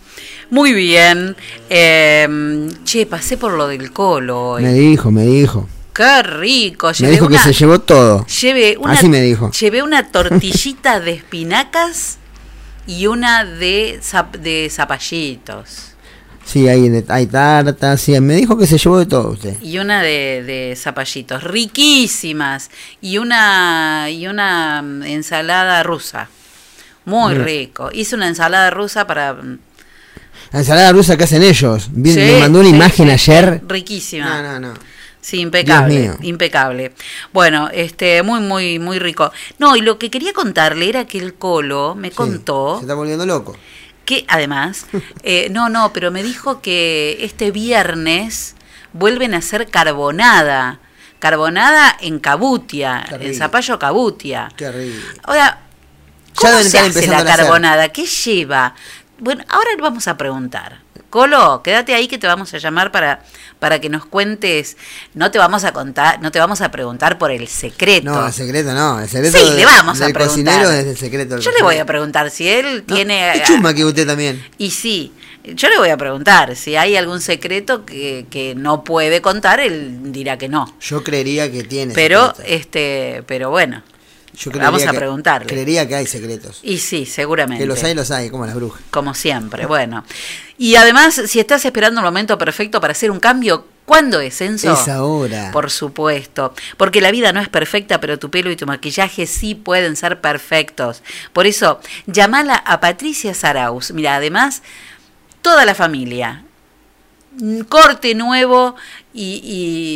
Muy 0.56 0.72
bien. 0.72 1.36
Eh, 1.70 2.70
che, 2.86 3.06
pasé 3.06 3.36
por 3.36 3.52
lo 3.52 3.68
del 3.68 3.92
colo 3.92 4.52
hoy. 4.52 4.64
Me 4.64 4.72
dijo, 4.72 5.12
me 5.12 5.26
dijo. 5.26 5.68
Qué 5.94 6.24
rico. 6.24 6.92
Me 7.02 7.10
dijo 7.12 7.28
que 7.28 7.34
una, 7.34 7.44
se 7.44 7.52
llevó 7.52 7.80
todo. 7.82 8.26
llevé 8.26 8.78
una, 8.80 8.94
Así 8.94 9.10
me 9.10 9.22
dijo. 9.22 9.52
Llevé 9.52 9.84
una 9.84 10.10
tortillita 10.10 11.02
de 11.02 11.12
espinacas 11.12 12.20
y 12.88 13.08
una 13.08 13.44
de, 13.44 14.00
zap- 14.02 14.38
de 14.38 14.70
zapallitos. 14.72 15.92
Sí, 16.46 16.70
hay, 16.70 17.04
hay 17.10 17.26
tartas, 17.28 18.00
sí, 18.00 18.18
me 18.22 18.36
dijo 18.36 18.58
que 18.58 18.66
se 18.66 18.78
llevó 18.78 18.98
de 19.00 19.08
todo 19.08 19.32
usted. 19.32 19.62
Y 19.62 19.80
una 19.80 20.02
de, 20.02 20.42
de 20.46 20.74
zapallitos. 20.78 21.44
Riquísimas. 21.44 22.72
Y 23.02 23.18
una, 23.18 24.10
y 24.10 24.28
una 24.28 24.82
mm, 24.82 25.04
ensalada 25.04 25.84
rusa. 25.84 26.30
Muy 27.04 27.34
rico. 27.34 27.90
Hice 27.92 28.16
una 28.16 28.30
ensalada 28.30 28.70
rusa 28.70 29.06
para... 29.06 29.36
La 30.52 30.60
ensalada 30.60 30.92
rusa 30.92 31.18
que 31.18 31.24
hacen 31.26 31.44
ellos. 31.44 31.88
Vi- 31.92 32.14
Sí, 32.14 32.20
me 32.20 32.40
mandó 32.40 32.60
una 32.60 32.70
sí, 32.70 32.76
imagen 32.76 33.08
sí, 33.08 33.12
ayer. 33.32 33.62
Riquísima. 33.68 34.42
No, 34.42 34.60
no, 34.60 34.68
no. 34.68 34.74
Sí, 35.22 35.40
impecable, 35.42 36.12
impecable. 36.22 36.94
Bueno, 37.34 37.68
este, 37.74 38.22
muy, 38.22 38.42
muy, 38.42 38.78
muy 38.78 39.00
rico. 39.00 39.32
No, 39.58 39.76
y 39.76 39.82
lo 39.82 39.98
que 39.98 40.12
quería 40.12 40.34
contarle 40.34 40.88
era 40.88 41.06
que 41.08 41.18
el 41.18 41.34
Colo 41.34 41.96
me 41.96 42.12
contó 42.12 42.76
Se 42.78 42.82
está 42.84 42.94
volviendo 42.94 43.26
loco. 43.26 43.58
que 44.06 44.24
además, 44.28 44.86
eh, 45.24 45.48
no, 45.50 45.70
no, 45.70 45.92
pero 45.94 46.12
me 46.12 46.22
dijo 46.22 46.62
que 46.62 47.18
este 47.22 47.50
viernes 47.50 48.56
vuelven 48.94 49.34
a 49.34 49.38
hacer 49.38 49.68
carbonada. 49.70 50.80
Carbonada 51.18 51.98
en 52.02 52.20
Cabutia, 52.20 53.04
en. 53.20 53.34
Zapallo 53.34 53.80
Cabutia. 53.80 54.50
Qué 54.56 54.72
rico. 54.72 55.00
Ahora, 55.24 55.60
¿cómo 56.36 56.60
se 56.62 56.78
hace 56.78 57.08
la 57.08 57.26
carbonada? 57.26 57.90
¿Qué 57.90 58.06
lleva? 58.06 58.76
Bueno, 59.20 59.44
ahora 59.50 59.70
le 59.76 59.82
vamos 59.82 60.08
a 60.08 60.18
preguntar. 60.18 60.80
Colo, 61.10 61.62
quédate 61.64 61.94
ahí 61.94 62.08
que 62.10 62.18
te 62.18 62.28
vamos 62.28 62.54
a 62.54 62.58
llamar 62.58 62.92
para, 62.92 63.22
para 63.60 63.80
que 63.80 63.88
nos 63.90 64.06
cuentes. 64.06 64.76
No 65.14 65.32
te 65.32 65.38
vamos 65.38 65.64
a 65.64 65.72
contar, 65.72 66.22
no 66.22 66.30
te 66.32 66.40
vamos 66.40 66.60
a 66.60 66.72
preguntar 66.72 67.18
por 67.18 67.32
el 67.32 67.48
secreto. 67.48 68.12
No, 68.12 68.28
el 68.28 68.34
secreto 68.34 68.74
no. 68.74 69.00
El 69.00 69.08
secreto 69.08 69.38
Sí, 69.38 69.52
de- 69.52 69.56
le 69.56 69.66
vamos 69.66 70.02
a 70.02 70.08
preguntar. 70.10 70.28
cocinero 70.28 70.72
es 70.72 70.86
el 70.86 70.98
secreto 70.98 71.38
Yo 71.38 71.52
le 71.52 71.64
voy 71.64 71.78
a 71.78 71.86
preguntar 71.86 72.30
si 72.32 72.50
él 72.50 72.84
tiene. 72.84 73.32
Qué 73.36 73.44
chusma 73.44 73.74
que 73.74 73.86
usted 73.86 74.06
también. 74.06 74.44
Y 74.58 74.72
sí, 74.72 75.14
yo 75.46 75.70
le 75.70 75.78
voy 75.78 75.90
a 75.90 75.96
preguntar 75.98 76.54
si 76.58 76.76
hay 76.76 76.98
algún 76.98 77.22
secreto 77.22 77.86
que, 77.86 78.26
que 78.30 78.54
no 78.56 78.84
puede 78.84 79.22
contar, 79.22 79.62
él 79.62 80.12
dirá 80.12 80.38
que 80.38 80.50
no. 80.50 80.76
Yo 80.82 81.02
creería 81.02 81.50
que 81.50 81.64
tiene. 81.64 81.94
Pero, 81.94 82.34
este, 82.46 83.24
pero 83.26 83.52
bueno, 83.52 83.84
Yo 84.36 84.52
vamos 84.52 84.86
a 84.86 84.92
que- 84.92 84.98
preguntarle. 84.98 85.48
Creería 85.48 85.88
que 85.88 85.96
hay 85.96 86.06
secretos. 86.06 86.60
Y 86.64 86.78
sí, 86.78 87.06
seguramente. 87.06 87.64
Que 87.64 87.68
los 87.68 87.84
hay, 87.84 87.94
los 87.94 88.12
hay, 88.12 88.30
como 88.30 88.46
las 88.46 88.56
brujas. 88.56 88.82
Como 88.92 89.14
siempre, 89.14 89.66
bueno. 89.66 90.04
Y 90.58 90.76
además, 90.76 91.22
si 91.28 91.40
estás 91.40 91.66
esperando 91.66 92.00
el 92.02 92.06
momento 92.06 92.38
perfecto 92.38 92.80
para 92.80 92.92
hacer 92.92 93.12
un 93.12 93.20
cambio, 93.20 93.68
¿cuándo 93.86 94.22
es, 94.22 94.40
Enzo? 94.40 94.72
Es 94.74 94.88
ahora. 94.88 95.52
Por 95.52 95.70
supuesto, 95.70 96.54
porque 96.78 97.02
la 97.02 97.12
vida 97.12 97.34
no 97.34 97.42
es 97.42 97.50
perfecta, 97.50 98.00
pero 98.00 98.18
tu 98.18 98.32
pelo 98.32 98.50
y 98.50 98.56
tu 98.56 98.66
maquillaje 98.66 99.28
sí 99.28 99.54
pueden 99.56 99.96
ser 99.98 100.22
perfectos. 100.22 101.04
Por 101.34 101.46
eso, 101.46 101.82
llamala 102.06 102.56
a 102.56 102.80
Patricia 102.80 103.34
Saraus. 103.34 103.92
Mira, 103.92 104.16
además, 104.16 104.62
toda 105.42 105.66
la 105.66 105.76
familia. 105.76 106.45
Corte 107.70 108.16
nuevo 108.16 108.76
y, 109.14 109.42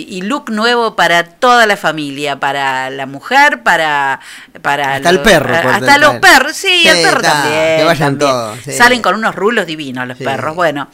y- 0.10 0.17
y 0.17 0.21
look 0.21 0.49
nuevo 0.49 0.95
para 0.95 1.23
toda 1.23 1.65
la 1.65 1.75
familia, 1.78 2.39
para 2.39 2.89
la 2.89 3.06
mujer, 3.06 3.63
para... 3.63 4.19
para 4.62 4.95
Hasta 4.95 5.10
el 5.10 5.21
perro, 5.21 5.54
corta 5.54 5.75
Hasta 5.75 5.97
los 5.97 6.15
perros, 6.17 6.54
sí, 6.56 6.82
Sí, 6.84 6.88
el 6.88 7.02
perro 7.04 7.21
está, 7.21 7.32
también. 7.43 7.78
que 7.78 7.84
vayan 7.86 8.10
también. 8.17 8.32
todos, 8.32 8.58
sí. 8.63 8.71
Salen 8.73 9.02
con 9.02 9.15
unos 9.15 9.36
rulos 9.36 9.65
divinos 9.65 10.08
los 10.08 10.17
Sí. 10.17 10.23
perros. 10.23 10.56
Bueno, 10.56 10.88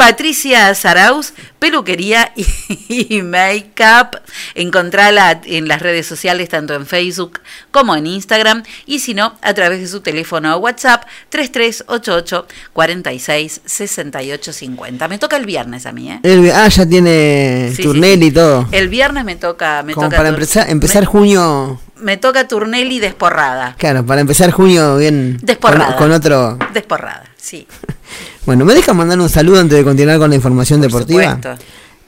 Patricia 0.00 0.74
Saraus, 0.74 1.34
peluquería 1.58 2.32
y, 2.34 3.16
y 3.16 3.22
make-up. 3.22 4.18
Encontrala 4.54 5.42
en 5.44 5.68
las 5.68 5.82
redes 5.82 6.06
sociales, 6.06 6.48
tanto 6.48 6.72
en 6.74 6.86
Facebook 6.86 7.40
como 7.70 7.94
en 7.94 8.06
Instagram. 8.06 8.62
Y 8.86 9.00
si 9.00 9.12
no, 9.12 9.34
a 9.42 9.52
través 9.52 9.80
de 9.80 9.86
su 9.88 10.00
teléfono 10.00 10.56
o 10.56 10.58
WhatsApp, 10.58 11.04
3388 11.28 12.46
46 12.72 13.60
68 13.64 14.52
50. 14.52 15.08
Me 15.08 15.18
toca 15.18 15.36
el 15.36 15.44
viernes 15.44 15.84
a 15.86 15.92
mí, 15.92 16.10
¿eh? 16.10 16.20
El- 16.22 16.50
ah, 16.50 16.68
ya 16.68 16.86
tiene 16.86 17.72
Sí, 17.76 17.82
turnel 17.82 18.20
sí. 18.20 18.26
y 18.26 18.30
todo. 18.30 18.66
El 18.72 18.88
viernes 18.88 19.24
me 19.24 19.36
toca. 19.36 19.82
Me 19.82 19.92
Como 19.94 20.06
toca 20.06 20.16
para 20.16 20.30
empezar, 20.30 20.70
empezar 20.70 21.02
me, 21.02 21.06
junio. 21.06 21.80
Me 22.02 22.16
toca 22.16 22.48
Turnelli 22.48 22.98
desporrada. 23.00 23.74
Claro, 23.78 24.04
para 24.04 24.20
empezar 24.20 24.50
junio 24.50 24.96
bien. 24.96 25.36
Con, 25.38 25.46
Desporrada. 25.46 25.96
con 25.96 26.12
otro. 26.12 26.58
Desporrada, 26.72 27.24
sí. 27.36 27.66
Bueno, 28.46 28.64
¿me 28.64 28.74
deja 28.74 28.92
mandar 28.94 29.20
un 29.20 29.28
saludo 29.28 29.60
antes 29.60 29.78
de 29.78 29.84
continuar 29.84 30.18
con 30.18 30.30
la 30.30 30.34
información 30.36 30.80
deportiva? 30.80 31.34
Supuesto. 31.36 31.62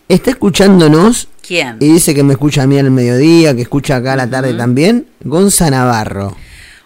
Está 0.09 0.31
escuchándonos 0.31 1.28
¿Quién? 1.46 1.76
y 1.78 1.92
dice 1.92 2.14
que 2.14 2.22
me 2.24 2.33
escucha 2.33 2.62
a 2.62 2.66
mí 2.66 2.78
al 2.78 2.90
mediodía, 2.90 3.55
que 3.55 3.62
escucha 3.62 3.96
acá 3.96 4.14
a 4.14 4.16
la 4.16 4.28
tarde 4.28 4.55
también. 4.55 5.07
Gonza 5.22 5.70
Navarro. 5.70 6.35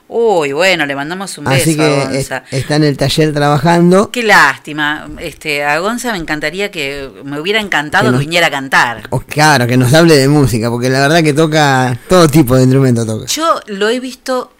Uy, 0.08 0.52
bueno, 0.52 0.86
le 0.86 0.94
mandamos 0.94 1.36
un 1.36 1.46
beso 1.46 1.82
a 1.82 2.04
Gonza. 2.04 2.44
es- 2.50 2.60
está 2.60 2.76
en 2.76 2.84
el 2.84 2.96
taller 2.96 3.32
trabajando. 3.34 4.10
Qué 4.12 4.22
lástima. 4.22 5.08
Este, 5.18 5.64
a 5.64 5.78
Gonza 5.80 6.12
me 6.12 6.18
encantaría 6.18 6.70
que 6.70 7.10
me 7.24 7.40
hubiera 7.40 7.60
encantado 7.60 8.12
Que 8.12 8.18
viniera 8.18 8.46
a 8.46 8.50
cantar. 8.50 9.02
O, 9.10 9.18
claro, 9.20 9.66
que 9.66 9.76
nos 9.76 9.92
hable 9.94 10.16
de 10.16 10.28
música, 10.28 10.70
porque 10.70 10.90
la 10.90 11.00
verdad 11.00 11.24
que 11.24 11.32
toca 11.32 11.98
todo 12.08 12.28
tipo 12.28 12.54
de 12.54 12.62
instrumento 12.62 13.04
toca. 13.04 13.26
Yo 13.26 13.60
lo 13.66 13.88
he 13.88 13.98
visto, 13.98 14.52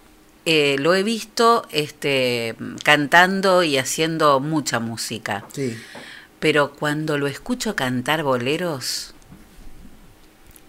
eh, 0.45 0.75
lo 0.79 0.93
he 0.95 1.03
visto, 1.03 1.65
este, 1.71 2.55
cantando 2.83 3.63
y 3.63 3.77
haciendo 3.77 4.41
mucha 4.41 4.79
música. 4.81 5.45
Sí. 5.53 5.77
Pero 6.39 6.73
cuando 6.73 7.17
lo 7.17 7.25
escucho 7.27 7.73
cantar 7.75 8.21
boleros, 8.23 9.13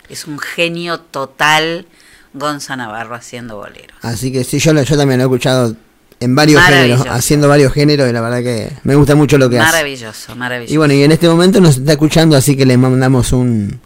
es 0.08 0.24
un 0.26 0.38
genio 0.38 1.00
total. 1.00 1.86
Gonza 2.34 2.76
Navarro 2.76 3.14
haciendo 3.14 3.56
boleros. 3.56 3.96
Así 4.02 4.30
que 4.32 4.44
sí, 4.44 4.58
yo, 4.58 4.72
lo- 4.72 4.82
yo 4.82 4.96
también 4.96 5.18
lo 5.18 5.24
he 5.24 5.28
escuchado 5.28 5.74
en 6.20 6.34
varios 6.34 6.60
géneros, 6.62 6.98
Maravilloso. 6.98 7.12
haciendo 7.18 7.48
varios 7.48 7.72
géneros 7.72 8.08
y 8.10 8.12
la 8.12 8.20
verdad 8.20 8.38
que 8.42 8.70
me 8.84 8.94
gusta 8.96 9.14
mucho 9.14 9.38
lo 9.38 9.48
que 9.48 9.58
hace. 9.60 9.70
Maravilloso, 9.72 10.34
maravilloso. 10.36 10.74
Y 10.74 10.76
bueno, 10.76 10.94
y 10.94 11.02
en 11.04 11.12
este 11.12 11.28
momento 11.28 11.60
nos 11.60 11.76
está 11.78 11.92
escuchando, 11.92 12.36
así 12.36 12.56
que 12.56 12.66
le 12.66 12.76
mandamos 12.76 13.32
un, 13.32 13.80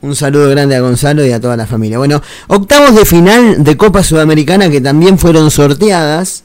Un 0.00 0.16
saludo 0.16 0.48
grande 0.50 0.74
a 0.74 0.80
Gonzalo 0.80 1.24
y 1.24 1.30
a 1.30 1.40
toda 1.40 1.56
la 1.56 1.64
familia. 1.66 1.96
Bueno, 1.98 2.20
octavos 2.48 2.94
de 2.96 3.04
final 3.04 3.62
de 3.62 3.76
Copa 3.76 4.02
Sudamericana 4.02 4.68
que 4.68 4.80
también 4.80 5.16
fueron 5.16 5.48
sorteadas. 5.52 6.42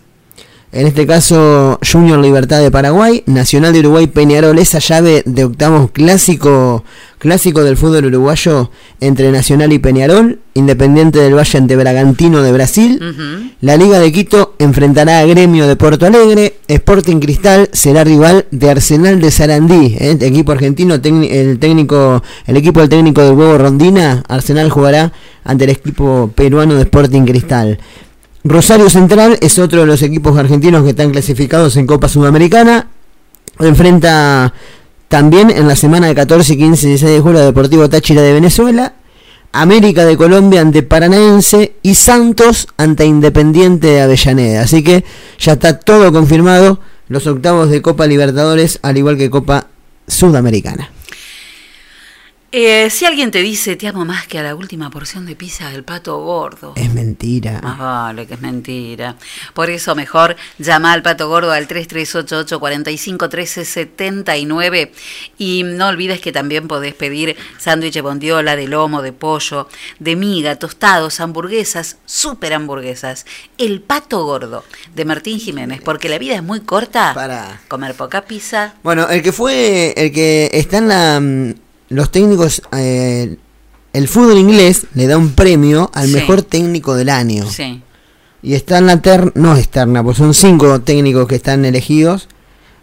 En 0.73 0.85
este 0.85 1.07
caso, 1.07 1.79
Junior 1.81 2.19
Libertad 2.19 2.61
de 2.61 2.69
Paraguay, 2.69 3.23
Nacional 3.25 3.71
de 3.71 3.79
Uruguay 3.79 4.07
Peñarol, 4.07 4.59
esa 4.59 4.79
llave 4.79 5.23
de 5.25 5.45
octavos 5.45 5.91
clásico, 5.91 6.83
clásico 7.19 7.63
del 7.63 7.77
fútbol 7.77 8.07
uruguayo 8.07 8.69
entre 8.99 9.31
Nacional 9.31 9.71
y 9.71 9.79
Peñarol, 9.79 10.39
Independiente 10.55 11.19
del 11.19 11.35
Valle 11.35 11.57
ante 11.57 11.75
Bragantino 11.77 12.41
de 12.41 12.51
Brasil. 12.51 12.99
La 13.61 13.77
Liga 13.77 13.99
de 13.99 14.11
Quito 14.11 14.55
enfrentará 14.59 15.19
a 15.19 15.25
Gremio 15.25 15.67
de 15.67 15.77
Porto 15.77 16.05
Alegre, 16.05 16.57
Sporting 16.67 17.19
Cristal 17.19 17.69
será 17.71 18.03
rival 18.03 18.45
de 18.51 18.69
Arsenal 18.69 19.21
de 19.21 19.31
Sarandí, 19.31 19.95
¿eh? 19.97 20.17
equipo 20.19 20.51
argentino, 20.51 20.95
el 20.95 21.59
técnico, 21.59 22.21
el 22.45 22.57
equipo 22.57 22.81
del 22.81 22.89
técnico 22.89 23.21
del 23.21 23.33
huevo 23.33 23.57
Rondina, 23.57 24.23
Arsenal 24.27 24.69
jugará 24.69 25.13
ante 25.45 25.63
el 25.63 25.69
equipo 25.69 26.29
peruano 26.35 26.75
de 26.75 26.81
Sporting 26.81 27.23
Cristal. 27.23 27.79
Rosario 28.49 28.89
Central 28.89 29.37
es 29.41 29.59
otro 29.59 29.81
de 29.81 29.85
los 29.87 30.01
equipos 30.01 30.37
argentinos 30.37 30.83
que 30.83 30.91
están 30.91 31.11
clasificados 31.11 31.75
en 31.75 31.87
Copa 31.87 32.07
Sudamericana. 32.07 32.87
Enfrenta 33.59 34.53
también 35.07 35.49
en 35.49 35.67
la 35.67 35.75
semana 35.75 36.07
de 36.07 36.15
14, 36.15 36.57
15 36.57 36.85
y 36.85 36.89
16 36.89 37.11
de 37.13 37.19
julio 37.19 37.39
a 37.39 37.45
Deportivo 37.45 37.89
Táchira 37.89 38.21
de 38.21 38.33
Venezuela. 38.33 38.93
América 39.51 40.05
de 40.05 40.17
Colombia 40.17 40.61
ante 40.61 40.83
Paranaense 40.83 41.75
y 41.81 41.95
Santos 41.95 42.67
ante 42.77 43.05
Independiente 43.05 43.87
de 43.87 44.01
Avellaneda. 44.01 44.61
Así 44.61 44.83
que 44.83 45.03
ya 45.39 45.53
está 45.53 45.79
todo 45.79 46.11
confirmado 46.11 46.79
los 47.07 47.25
octavos 47.27 47.69
de 47.69 47.81
Copa 47.81 48.05
Libertadores 48.05 48.79
al 48.81 48.97
igual 48.97 49.17
que 49.17 49.29
Copa 49.29 49.67
Sudamericana. 50.07 50.91
Eh, 52.59 52.89
si 52.89 53.05
alguien 53.05 53.29
te 53.29 53.43
dice 53.43 53.75
te 53.75 53.87
amo 53.87 54.03
más 54.03 54.25
que 54.25 54.39
a 54.39 54.41
la 54.41 54.55
última 54.55 54.89
porción 54.89 55.27
de 55.27 55.35
pizza 55.35 55.69
del 55.69 55.83
pato 55.83 56.17
gordo. 56.23 56.73
Es 56.75 56.91
mentira. 56.91 57.61
Más 57.61 57.77
vale 57.77 58.25
que 58.25 58.33
es 58.33 58.41
mentira. 58.41 59.15
Por 59.53 59.69
eso 59.69 59.93
mejor 59.93 60.35
llama 60.57 60.91
al 60.91 61.03
pato 61.03 61.29
gordo 61.29 61.51
al 61.51 61.67
3388 61.67 62.59
45 62.59 63.25
1379 63.25 64.91
y 65.37 65.61
no 65.65 65.89
olvides 65.89 66.19
que 66.19 66.31
también 66.31 66.67
podés 66.67 66.95
pedir 66.95 67.37
sándwich 67.59 67.93
de 67.93 68.01
bondiola, 68.01 68.55
de 68.55 68.67
lomo, 68.67 69.03
de 69.03 69.13
pollo, 69.13 69.69
de 69.99 70.15
miga, 70.15 70.55
tostados, 70.55 71.19
hamburguesas, 71.19 71.97
super 72.07 72.55
hamburguesas. 72.55 73.27
El 73.59 73.81
pato 73.81 74.25
gordo 74.25 74.63
de 74.95 75.05
Martín 75.05 75.39
Jiménez, 75.39 75.79
porque 75.85 76.09
la 76.09 76.17
vida 76.17 76.33
es 76.33 76.41
muy 76.41 76.61
corta 76.61 77.13
para 77.13 77.61
comer 77.67 77.93
poca 77.93 78.23
pizza. 78.23 78.73
Bueno, 78.81 79.07
el 79.09 79.21
que 79.21 79.31
fue, 79.31 79.93
el 79.95 80.11
que 80.11 80.49
está 80.53 80.79
en 80.79 80.87
la 80.87 81.19
mm, 81.19 81.66
los 81.89 82.11
técnicos, 82.11 82.61
eh, 82.73 83.37
el 83.93 84.07
fútbol 84.07 84.37
inglés 84.37 84.87
le 84.93 85.07
da 85.07 85.17
un 85.17 85.31
premio 85.31 85.89
al 85.93 86.07
Sí. 86.07 86.13
mejor 86.13 86.41
técnico 86.41 86.95
del 86.95 87.09
año. 87.09 87.49
Sí. 87.49 87.81
Y 88.43 88.53
está 88.53 88.77
en 88.77 88.85
la 88.87 89.01
terna, 89.01 89.31
no 89.35 89.55
es 89.55 89.69
terna, 89.69 90.03
pues 90.03 90.17
son 90.17 90.33
cinco 90.33 90.79
técnicos 90.81 91.27
que 91.27 91.35
están 91.35 91.65
elegidos. 91.65 92.27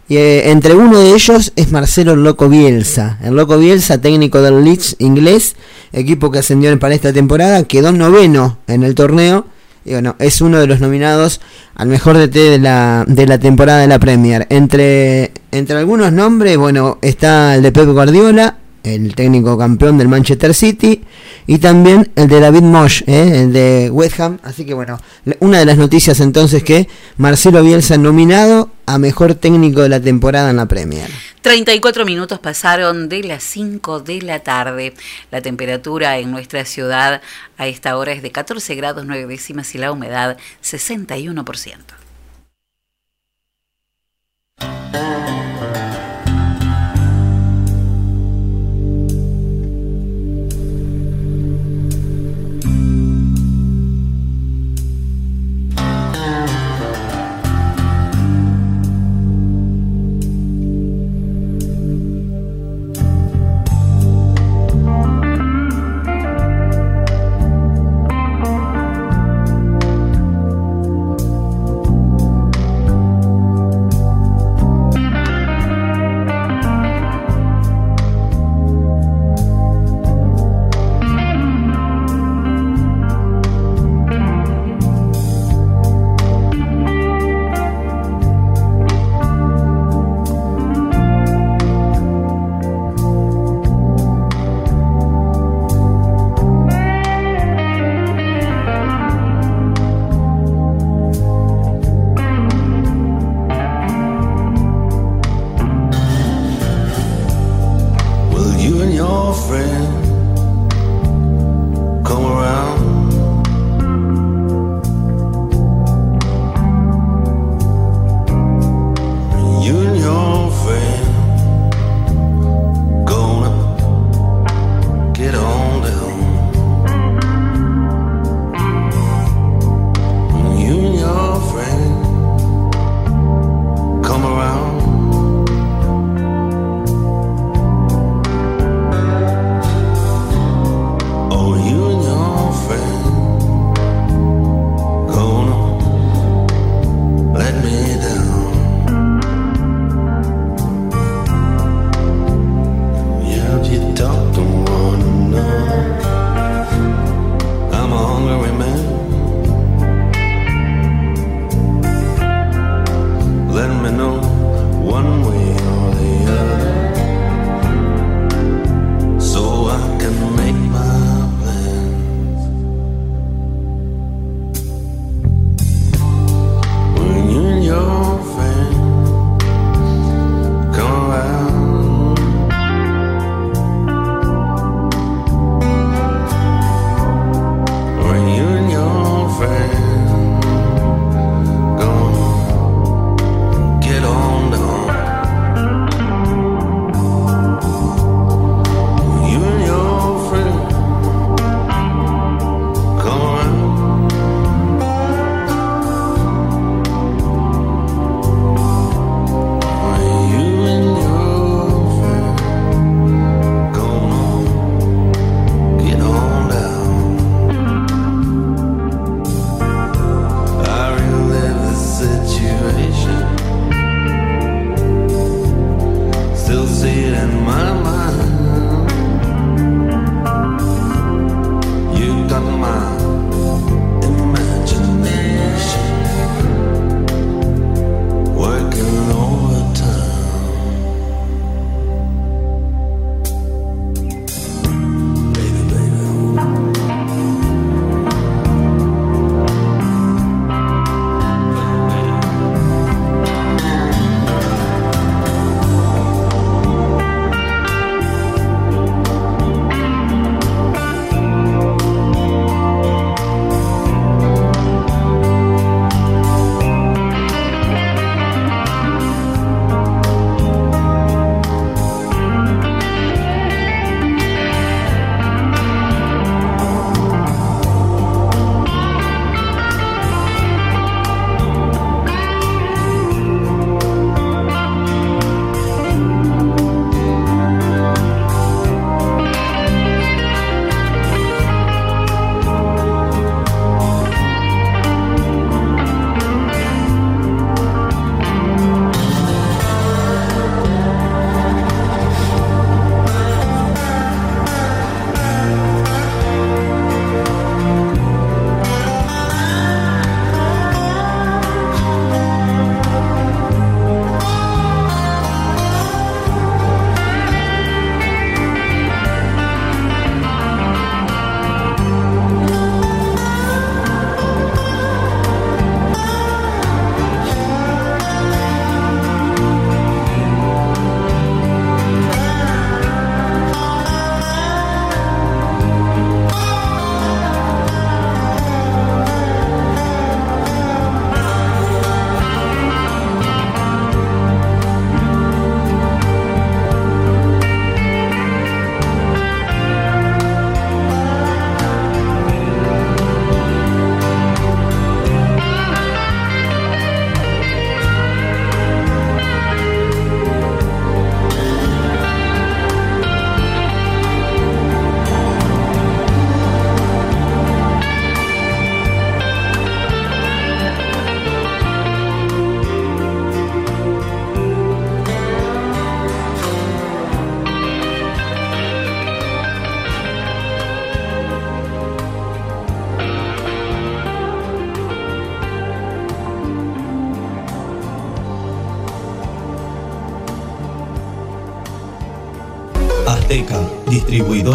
Y 0.07 0.17
eh, 0.17 0.51
entre 0.51 0.75
uno 0.75 0.99
de 0.99 1.15
ellos 1.15 1.51
es 1.55 1.71
Marcelo 1.71 2.13
el 2.13 2.23
Loco 2.23 2.47
Bielsa. 2.49 3.17
El 3.23 3.35
Loco 3.35 3.57
Bielsa, 3.57 3.99
técnico 3.99 4.41
del 4.41 4.63
Leeds 4.63 4.97
inglés, 4.99 5.55
equipo 5.93 6.29
que 6.29 6.39
ascendió 6.39 6.77
para 6.77 6.93
esta 6.93 7.11
temporada, 7.11 7.63
quedó 7.63 7.91
noveno 7.91 8.59
en 8.67 8.83
el 8.83 8.93
torneo. 8.93 9.47
Y 9.83 9.91
bueno, 9.91 10.15
es 10.19 10.41
uno 10.41 10.59
de 10.59 10.67
los 10.67 10.79
nominados 10.79 11.41
al 11.75 11.87
mejor 11.87 12.17
DT 12.17 12.33
de 12.33 12.59
la, 12.59 13.03
de 13.07 13.25
la 13.27 13.39
temporada 13.39 13.79
de 13.81 13.87
la 13.87 13.97
Premier. 13.99 14.45
Entre, 14.49 15.31
entre 15.51 15.77
algunos 15.77 16.11
nombres, 16.11 16.57
bueno, 16.57 16.97
está 17.01 17.55
el 17.55 17.61
de 17.63 17.71
Pep 17.71 17.87
Guardiola, 17.89 18.57
el 18.85 19.15
técnico 19.15 19.57
campeón 19.57 19.97
del 19.97 20.07
Manchester 20.07 20.53
City, 20.53 21.03
y 21.47 21.57
también 21.57 22.11
el 22.15 22.27
de 22.27 22.39
David 22.39 22.61
Mosh, 22.61 23.01
¿eh? 23.07 23.41
el 23.43 23.53
de 23.53 23.89
West 23.91 24.19
Ham. 24.19 24.39
Así 24.43 24.65
que 24.65 24.73
bueno, 24.73 24.99
una 25.39 25.59
de 25.59 25.65
las 25.65 25.77
noticias 25.77 26.19
entonces 26.19 26.63
que 26.63 26.87
Marcelo 27.17 27.63
Bielsa 27.63 27.97
nominado 27.97 28.69
a 28.85 28.97
mejor 28.97 29.35
técnico 29.35 29.81
de 29.81 29.89
la 29.89 29.99
temporada 29.99 30.49
en 30.49 30.57
la 30.57 30.67
Premier. 30.67 31.09
34 31.41 32.05
minutos 32.05 32.39
pasaron 32.39 33.07
de 33.09 33.23
las 33.23 33.43
5 33.43 33.99
de 33.99 34.21
la 34.21 34.39
tarde. 34.39 34.93
La 35.31 35.41
temperatura 35.41 36.17
en 36.17 36.31
nuestra 36.31 36.65
ciudad 36.65 37.21
a 37.57 37.67
esta 37.67 37.97
hora 37.97 38.13
es 38.13 38.21
de 38.21 38.31
14 38.31 38.75
grados 38.75 39.05
9 39.05 39.27
décimas 39.27 39.73
y 39.75 39.77
la 39.77 39.91
humedad 39.91 40.37
61%. 40.63 41.95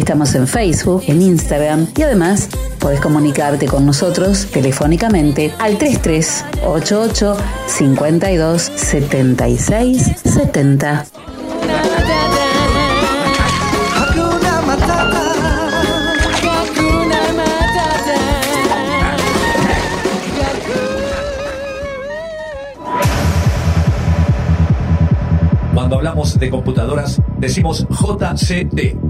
Estamos 0.00 0.34
en 0.34 0.48
Facebook, 0.48 1.02
en 1.08 1.20
Instagram 1.20 1.86
y 1.94 2.02
además 2.02 2.48
podés 2.78 3.00
comunicarte 3.00 3.66
con 3.66 3.84
nosotros 3.84 4.46
telefónicamente 4.50 5.52
al 5.58 5.76
3388 5.76 7.36
52 7.66 8.62
76 8.62 10.10
70. 10.24 11.04
Hakuna 13.94 14.62
Matata. 14.62 15.22
Hakuna 16.32 17.20
Matata. 17.36 18.14
Cuando 25.74 25.96
hablamos 25.96 26.38
de 26.38 26.48
computadoras, 26.48 27.20
decimos 27.38 27.86
JCT. 27.90 29.09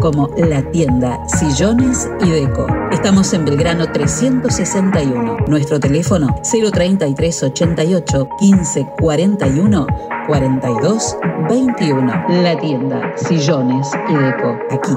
como 0.00 0.28
La 0.36 0.62
Tienda 0.70 1.18
Sillones 1.28 2.08
y 2.20 2.30
Deco. 2.30 2.66
Estamos 2.92 3.32
en 3.32 3.44
Belgrano 3.44 3.90
361. 3.90 5.36
Nuestro 5.48 5.80
teléfono 5.80 6.34
033 6.42 7.42
88 7.42 8.28
15 8.38 8.86
41 9.00 9.86
42 10.26 11.16
21. 11.48 12.24
La 12.42 12.58
Tienda 12.58 13.12
Sillones 13.16 13.90
y 14.08 14.14
Deco. 14.14 14.58
Aquí, 14.70 14.92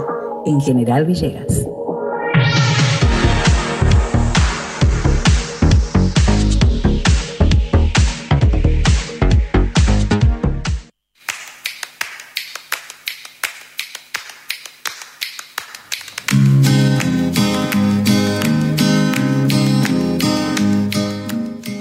en 0.45 0.61
General 0.61 1.05
Villegas. 1.05 1.67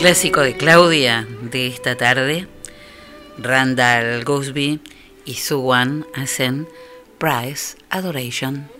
Clásico 0.00 0.40
de 0.40 0.56
Claudia 0.56 1.28
de 1.42 1.66
esta 1.66 1.94
tarde, 1.94 2.48
Randall 3.36 4.24
Gosby 4.24 4.80
y 5.26 5.34
Suwan 5.34 6.06
hacen 6.14 6.66
Price 7.18 7.76
Adoration. 7.90 8.79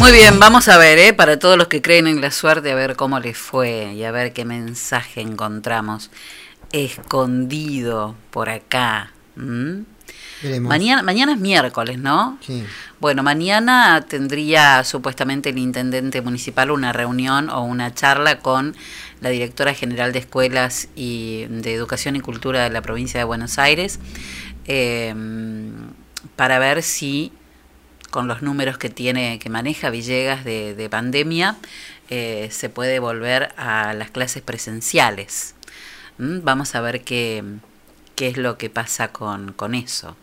Muy 0.00 0.12
bien, 0.12 0.40
vamos 0.40 0.66
a 0.68 0.78
ver, 0.78 0.98
¿eh? 0.98 1.12
para 1.12 1.38
todos 1.38 1.58
los 1.58 1.68
que 1.68 1.82
creen 1.82 2.06
en 2.06 2.22
la 2.22 2.30
suerte, 2.30 2.72
a 2.72 2.74
ver 2.74 2.96
cómo 2.96 3.20
les 3.20 3.36
fue 3.36 3.92
y 3.92 4.02
a 4.02 4.10
ver 4.10 4.32
qué 4.32 4.46
mensaje 4.46 5.20
encontramos 5.20 6.10
escondido 6.72 8.14
por 8.30 8.48
acá. 8.48 9.12
¿m? 9.36 9.84
Veremos. 10.42 10.70
Mañana, 10.70 11.02
mañana 11.02 11.32
es 11.32 11.38
miércoles, 11.38 11.98
¿no? 11.98 12.38
Sí. 12.40 12.64
Bueno, 12.98 13.22
mañana 13.22 14.06
tendría 14.08 14.84
supuestamente 14.84 15.50
el 15.50 15.58
intendente 15.58 16.22
municipal 16.22 16.70
una 16.70 16.94
reunión 16.94 17.50
o 17.50 17.62
una 17.62 17.92
charla 17.92 18.38
con 18.38 18.74
la 19.20 19.28
directora 19.28 19.74
general 19.74 20.14
de 20.14 20.20
escuelas 20.20 20.88
y 20.96 21.44
de 21.50 21.74
educación 21.74 22.16
y 22.16 22.20
cultura 22.20 22.62
de 22.64 22.70
la 22.70 22.80
provincia 22.80 23.20
de 23.20 23.24
Buenos 23.24 23.58
Aires 23.58 23.98
eh, 24.64 25.14
para 26.36 26.58
ver 26.58 26.82
si 26.82 27.32
con 28.10 28.28
los 28.28 28.42
números 28.42 28.78
que 28.78 28.90
tiene 28.90 29.38
que 29.38 29.48
maneja 29.48 29.90
Villegas 29.90 30.44
de, 30.44 30.74
de 30.74 30.90
pandemia 30.90 31.56
eh, 32.10 32.48
se 32.50 32.68
puede 32.68 32.98
volver 32.98 33.54
a 33.56 33.94
las 33.94 34.10
clases 34.10 34.42
presenciales. 34.42 35.54
¿Mm? 36.18 36.40
Vamos 36.42 36.74
a 36.74 36.80
ver 36.80 37.02
qué, 37.02 37.44
qué 38.16 38.26
es 38.26 38.36
lo 38.36 38.58
que 38.58 38.68
pasa 38.68 39.12
con, 39.12 39.52
con 39.52 39.76
eso. 39.76 40.16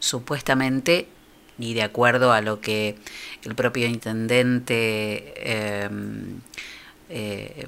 Supuestamente, 0.00 1.08
y 1.58 1.72
de 1.72 1.82
acuerdo 1.82 2.32
a 2.34 2.42
lo 2.42 2.60
que 2.60 2.96
el 3.42 3.54
propio 3.54 3.86
intendente 3.86 5.32
eh, 5.36 5.88
eh, 7.08 7.66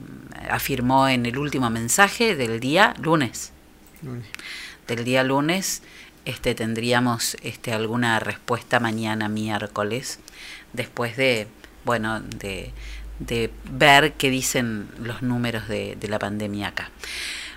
afirmó 0.51 1.09
en 1.09 1.25
el 1.25 1.39
último 1.39 1.70
mensaje 1.70 2.37
del 2.37 2.61
día 2.61 2.95
lunes, 3.01 3.53
del 4.87 5.05
día 5.05 5.25
lunes, 5.25 5.83
este 6.25 6.55
tendríamos 6.55 7.37
este 7.43 7.73
alguna 7.73 8.18
respuesta 8.20 8.81
mañana 8.81 9.29
miércoles 9.29 10.18
después 10.73 11.16
de 11.16 11.49
bueno 11.85 12.20
de, 12.20 12.73
de 13.18 13.51
ver 13.70 14.14
qué 14.14 14.31
dicen 14.31 14.89
los 14.99 15.23
números 15.23 15.68
de, 15.68 15.97
de 15.97 16.09
la 16.09 16.18
pandemia 16.18 16.68
acá. 16.68 16.91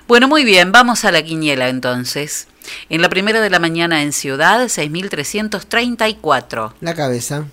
Bueno, 0.08 0.28
muy 0.28 0.46
bien, 0.46 0.72
vamos 0.72 1.04
a 1.04 1.12
la 1.12 1.24
quiniela 1.24 1.68
entonces. 1.68 2.48
En 2.90 3.02
la 3.02 3.10
primera 3.10 3.42
de 3.42 3.50
la 3.50 3.58
mañana 3.58 4.04
en 4.04 4.14
Ciudad, 4.14 4.66
6.334. 4.66 6.74
La 6.80 6.94
cabeza. 6.94 7.46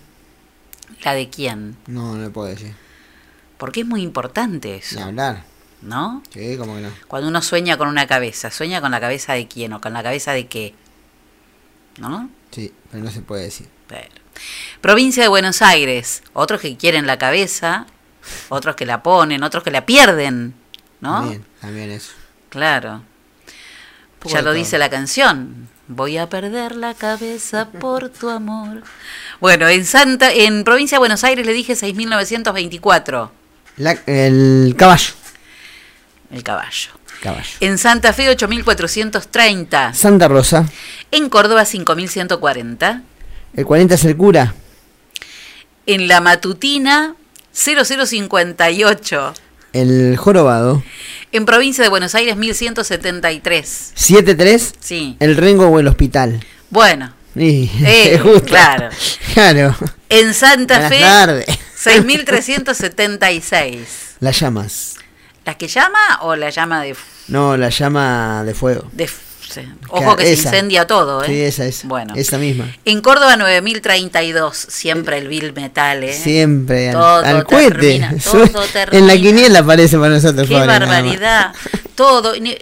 ¿La 1.03 1.15
de 1.15 1.31
quién? 1.31 1.79
No, 1.87 2.15
no 2.15 2.25
le 2.25 2.31
puedo 2.31 2.49
decir. 2.49 2.75
Porque 3.57 3.81
es 3.81 3.87
muy 3.87 4.03
importante 4.03 4.77
eso. 4.77 4.97
Ni 4.97 5.03
hablar. 5.03 5.45
¿No? 5.81 6.23
Sí, 6.31 6.59
como 6.59 6.75
que 6.77 6.83
no. 6.83 6.91
Cuando 7.09 7.29
uno 7.29 7.41
sueña 7.41 7.79
con 7.79 7.89
una 7.89 8.07
cabeza, 8.07 8.51
¿sueña 8.51 8.83
con 8.83 8.93
la 8.93 9.01
cabeza 9.01 9.33
de 9.33 9.49
quién 9.49 9.73
o 9.73 9.81
con 9.81 9.95
la 9.95 10.03
cabeza 10.03 10.33
de 10.33 10.47
qué? 10.47 10.75
¿No? 11.99 12.31
Sí, 12.51 12.73
pero 12.91 13.05
no 13.05 13.11
se 13.11 13.21
puede 13.21 13.45
decir. 13.45 13.69
Pero. 13.87 14.09
Provincia 14.81 15.23
de 15.23 15.29
Buenos 15.29 15.63
Aires, 15.63 16.23
otros 16.33 16.61
que 16.61 16.77
quieren 16.77 17.07
la 17.07 17.19
cabeza, 17.19 17.87
otros 18.49 18.77
que 18.77 18.87
la 18.87 19.03
ponen, 19.03 19.43
otros 19.43 19.63
que 19.63 19.71
la 19.71 19.87
pierden, 19.87 20.55
¿no? 21.01 21.21
También, 21.21 21.45
también 21.61 21.91
eso. 21.91 22.13
Claro. 22.49 23.03
Ya 24.25 24.39
lo 24.39 24.45
todo. 24.51 24.53
dice 24.55 24.79
la 24.79 24.89
canción. 24.91 25.69
Voy 25.89 26.17
a 26.17 26.29
perder 26.29 26.77
la 26.77 26.95
cabeza 26.95 27.69
por 27.69 28.09
tu 28.09 28.31
amor. 28.31 28.83
Bueno, 29.41 29.69
en 29.69 29.85
Santa, 29.85 30.33
en 30.33 30.63
provincia 30.65 30.97
de 30.97 31.01
Buenos 31.01 31.25
Aires 31.25 31.45
le 31.45 31.53
dije 31.53 31.75
6.924. 31.75 33.31
La- 33.79 33.99
el 34.07 34.75
caballo. 34.79 35.13
El 36.31 36.43
caballo. 36.43 36.91
Caballo. 37.21 37.49
En 37.61 37.79
Santa 37.79 38.13
Fe 38.13 38.31
8.430. 38.37 39.93
Santa 39.93 40.29
Rosa. 40.29 40.67
En 41.13 41.29
Córdoba 41.29 41.63
5.140. 41.63 43.03
El 43.55 43.65
40 43.67 43.95
es 43.95 44.05
el 44.05 44.17
cura. 44.17 44.55
En 45.87 46.09
La 46.09 46.21
Matutina 46.21 47.15
0058. 47.53 49.35
El 49.73 50.17
jorobado. 50.17 50.83
En 51.33 51.45
provincia 51.47 51.83
de 51.85 51.91
Buenos 51.91 52.15
Aires 52.15 52.37
1173. 52.37 53.93
7-3. 53.97 54.73
Sí. 54.81 55.17
El 55.21 55.37
rengo 55.37 55.67
o 55.69 55.79
el 55.79 55.87
hospital. 55.89 56.45
Bueno. 56.71 57.13
Y, 57.35 57.71
Eh, 57.85 58.19
justo. 58.23 58.45
claro. 58.47 58.89
Claro. 59.35 59.75
En 60.11 60.35
Santa 60.35 60.75
Buenas 60.89 60.93
Fe 60.93 61.01
tardes. 61.01 61.47
6376. 61.77 64.17
Las 64.21 64.39
llamas. 64.41 64.97
¿La 65.45 65.55
que 65.57 65.67
llama 65.69 65.99
o 66.23 66.37
la 66.37 66.51
llama 66.51 66.83
de... 66.83 66.95
No, 67.29 67.57
la 67.57 67.69
llama 67.71 68.43
de 68.45 68.55
fuego. 68.55 68.89
de 68.93 69.09
Ojo 69.89 70.17
que 70.17 70.33
Esa. 70.33 70.43
se 70.43 70.49
incendia 70.49 70.87
todo, 70.87 71.23
¿eh? 71.23 71.27
Sí, 71.27 71.41
esa, 71.43 71.65
esa. 71.67 71.87
Bueno. 71.89 72.15
Esa 72.17 72.39
misma. 72.39 72.67
En 72.85 73.01
Córdoba 73.01 73.37
9032, 73.37 74.57
siempre 74.57 75.19
el 75.19 75.29
Bill 75.29 75.53
Metal, 75.53 76.03
¿eh? 76.05 76.13
Siempre 76.13 76.89
al, 76.91 76.95
Todo 76.95 77.17
al 77.25 77.45
cohete. 77.45 77.71
termina, 77.79 78.15
todo 78.25 78.65
en 78.93 79.07
la 79.07 79.15
quiniela 79.17 79.59
aparece 79.61 79.97
para 79.99 80.11
nosotros. 80.15 80.49
Qué 80.49 80.55
más. 80.57 80.67
barbaridad. 80.67 81.53
Todo. 81.95 82.35
Ni- 82.41 82.57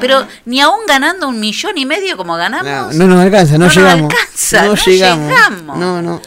pero 0.00 0.26
ni 0.44 0.60
aún 0.60 0.80
ganando 0.86 1.28
un 1.28 1.40
millón 1.40 1.76
y 1.78 1.86
medio 1.86 2.16
como 2.16 2.36
ganamos. 2.36 2.94
No, 2.94 3.06
no 3.06 3.14
nos 3.14 3.24
alcanza, 3.24 3.52
no, 3.54 3.58
No 3.60 3.64
nos 3.66 3.76
llegamos. 3.76 4.12
alcanza, 4.12 4.62
no, 4.62 4.68
no 4.68 4.74
llegamos. 4.84 5.28
llegamos. 5.30 5.78
No, 5.78 6.02
no. 6.02 6.22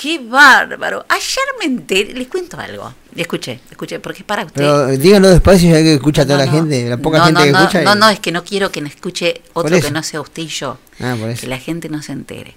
Qué 0.00 0.20
bárbaro. 0.20 1.04
Ayer 1.08 1.44
me 1.58 1.64
enteré, 1.64 2.12
les 2.14 2.28
cuento 2.28 2.56
algo. 2.56 2.94
Escuché, 3.16 3.58
escuché, 3.68 3.98
porque 3.98 4.20
es 4.20 4.24
para 4.24 4.44
usted. 4.44 4.54
Pero 4.60 4.86
díganlo 4.96 5.28
despacio 5.28 5.70
ya 5.70 5.82
que 5.82 5.94
escucha 5.94 6.24
toda 6.24 6.38
la 6.38 6.48
gente, 6.48 6.88
la 6.88 6.98
poca 6.98 7.18
no, 7.18 7.24
gente 7.24 7.40
no, 7.40 7.44
que 7.46 7.50
no, 7.52 7.58
escucha. 7.58 7.82
y- 7.82 7.84
no, 7.84 7.94
no, 7.96 8.08
es 8.08 8.20
que 8.20 8.30
no 8.30 8.44
quiero 8.44 8.70
que 8.70 8.80
me 8.80 8.90
escuche 8.90 9.42
otro 9.54 9.80
que 9.80 9.90
no 9.90 10.04
sea 10.04 10.20
usted 10.20 10.44
y 10.44 10.46
yo. 10.46 10.78
Ah, 11.00 11.16
por 11.18 11.28
eso. 11.30 11.40
Que 11.40 11.48
la 11.48 11.58
gente 11.58 11.88
no 11.88 12.00
se 12.00 12.12
entere. 12.12 12.54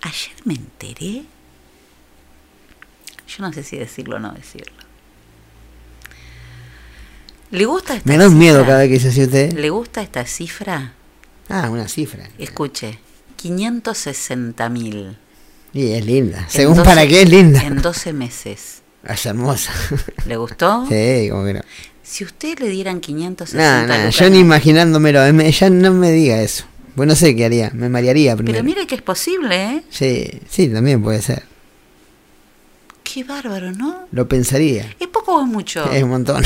Ayer 0.00 0.32
me 0.44 0.54
enteré. 0.54 1.24
Yo 3.28 3.42
no 3.42 3.52
sé 3.52 3.62
si 3.62 3.76
decirlo 3.76 4.16
o 4.16 4.18
no 4.20 4.32
decirlo. 4.32 4.72
¿Le 7.50 7.66
gusta 7.66 7.94
esta 7.96 8.08
Me 8.10 8.16
da 8.16 8.26
un 8.28 8.38
miedo 8.38 8.64
cada 8.64 8.78
vez 8.78 8.88
que 9.02 9.06
hace 9.06 9.24
usted. 9.24 9.52
¿Le 9.52 9.68
gusta 9.68 10.00
esta 10.00 10.24
cifra? 10.24 10.94
Ah, 11.50 11.68
una 11.68 11.88
cifra. 11.88 12.26
Escuche, 12.38 12.98
560 13.36 14.66
mil. 14.70 15.18
Y 15.74 15.92
es 15.92 16.06
linda. 16.06 16.46
Según 16.48 16.82
para 16.82 17.06
qué 17.06 17.22
es 17.22 17.28
linda. 17.28 17.62
En 17.62 17.82
12 17.82 18.12
meses. 18.12 18.82
Es 19.06 19.26
hermosa. 19.26 19.72
¿Le 20.26 20.36
gustó? 20.36 20.86
Sí, 20.88 21.28
como 21.30 21.44
que 21.44 21.54
no. 21.54 21.60
Si 22.02 22.22
usted 22.24 22.58
le 22.60 22.68
dieran 22.68 23.00
560 23.00 23.86
No, 23.86 24.04
no, 24.04 24.10
yo 24.10 24.30
ni 24.30 24.38
imaginándomelo. 24.38 25.24
eh, 25.26 25.32
me- 25.32 25.50
Ya 25.50 25.68
no 25.70 25.90
me 25.92 26.10
diga 26.12 26.40
eso. 26.40 26.64
Pues 26.94 27.08
no 27.08 27.14
sé 27.16 27.34
qué 27.34 27.44
haría. 27.44 27.70
Me 27.74 27.88
marearía 27.88 28.36
primero. 28.36 28.54
Pero 28.54 28.64
mire 28.64 28.86
que 28.86 28.94
es 28.94 29.02
posible, 29.02 29.62
¿eh? 29.64 29.82
Sí, 29.90 30.40
sí, 30.48 30.68
también 30.68 31.02
puede 31.02 31.20
ser. 31.20 31.42
Qué 33.02 33.24
bárbaro, 33.24 33.72
¿no? 33.72 34.06
Lo 34.12 34.28
pensaría. 34.28 34.94
¿Es 35.00 35.08
poco 35.08 35.36
o 35.36 35.42
es 35.42 35.48
mucho? 35.48 35.90
Es 35.92 36.02
un 36.02 36.10
montón. 36.10 36.42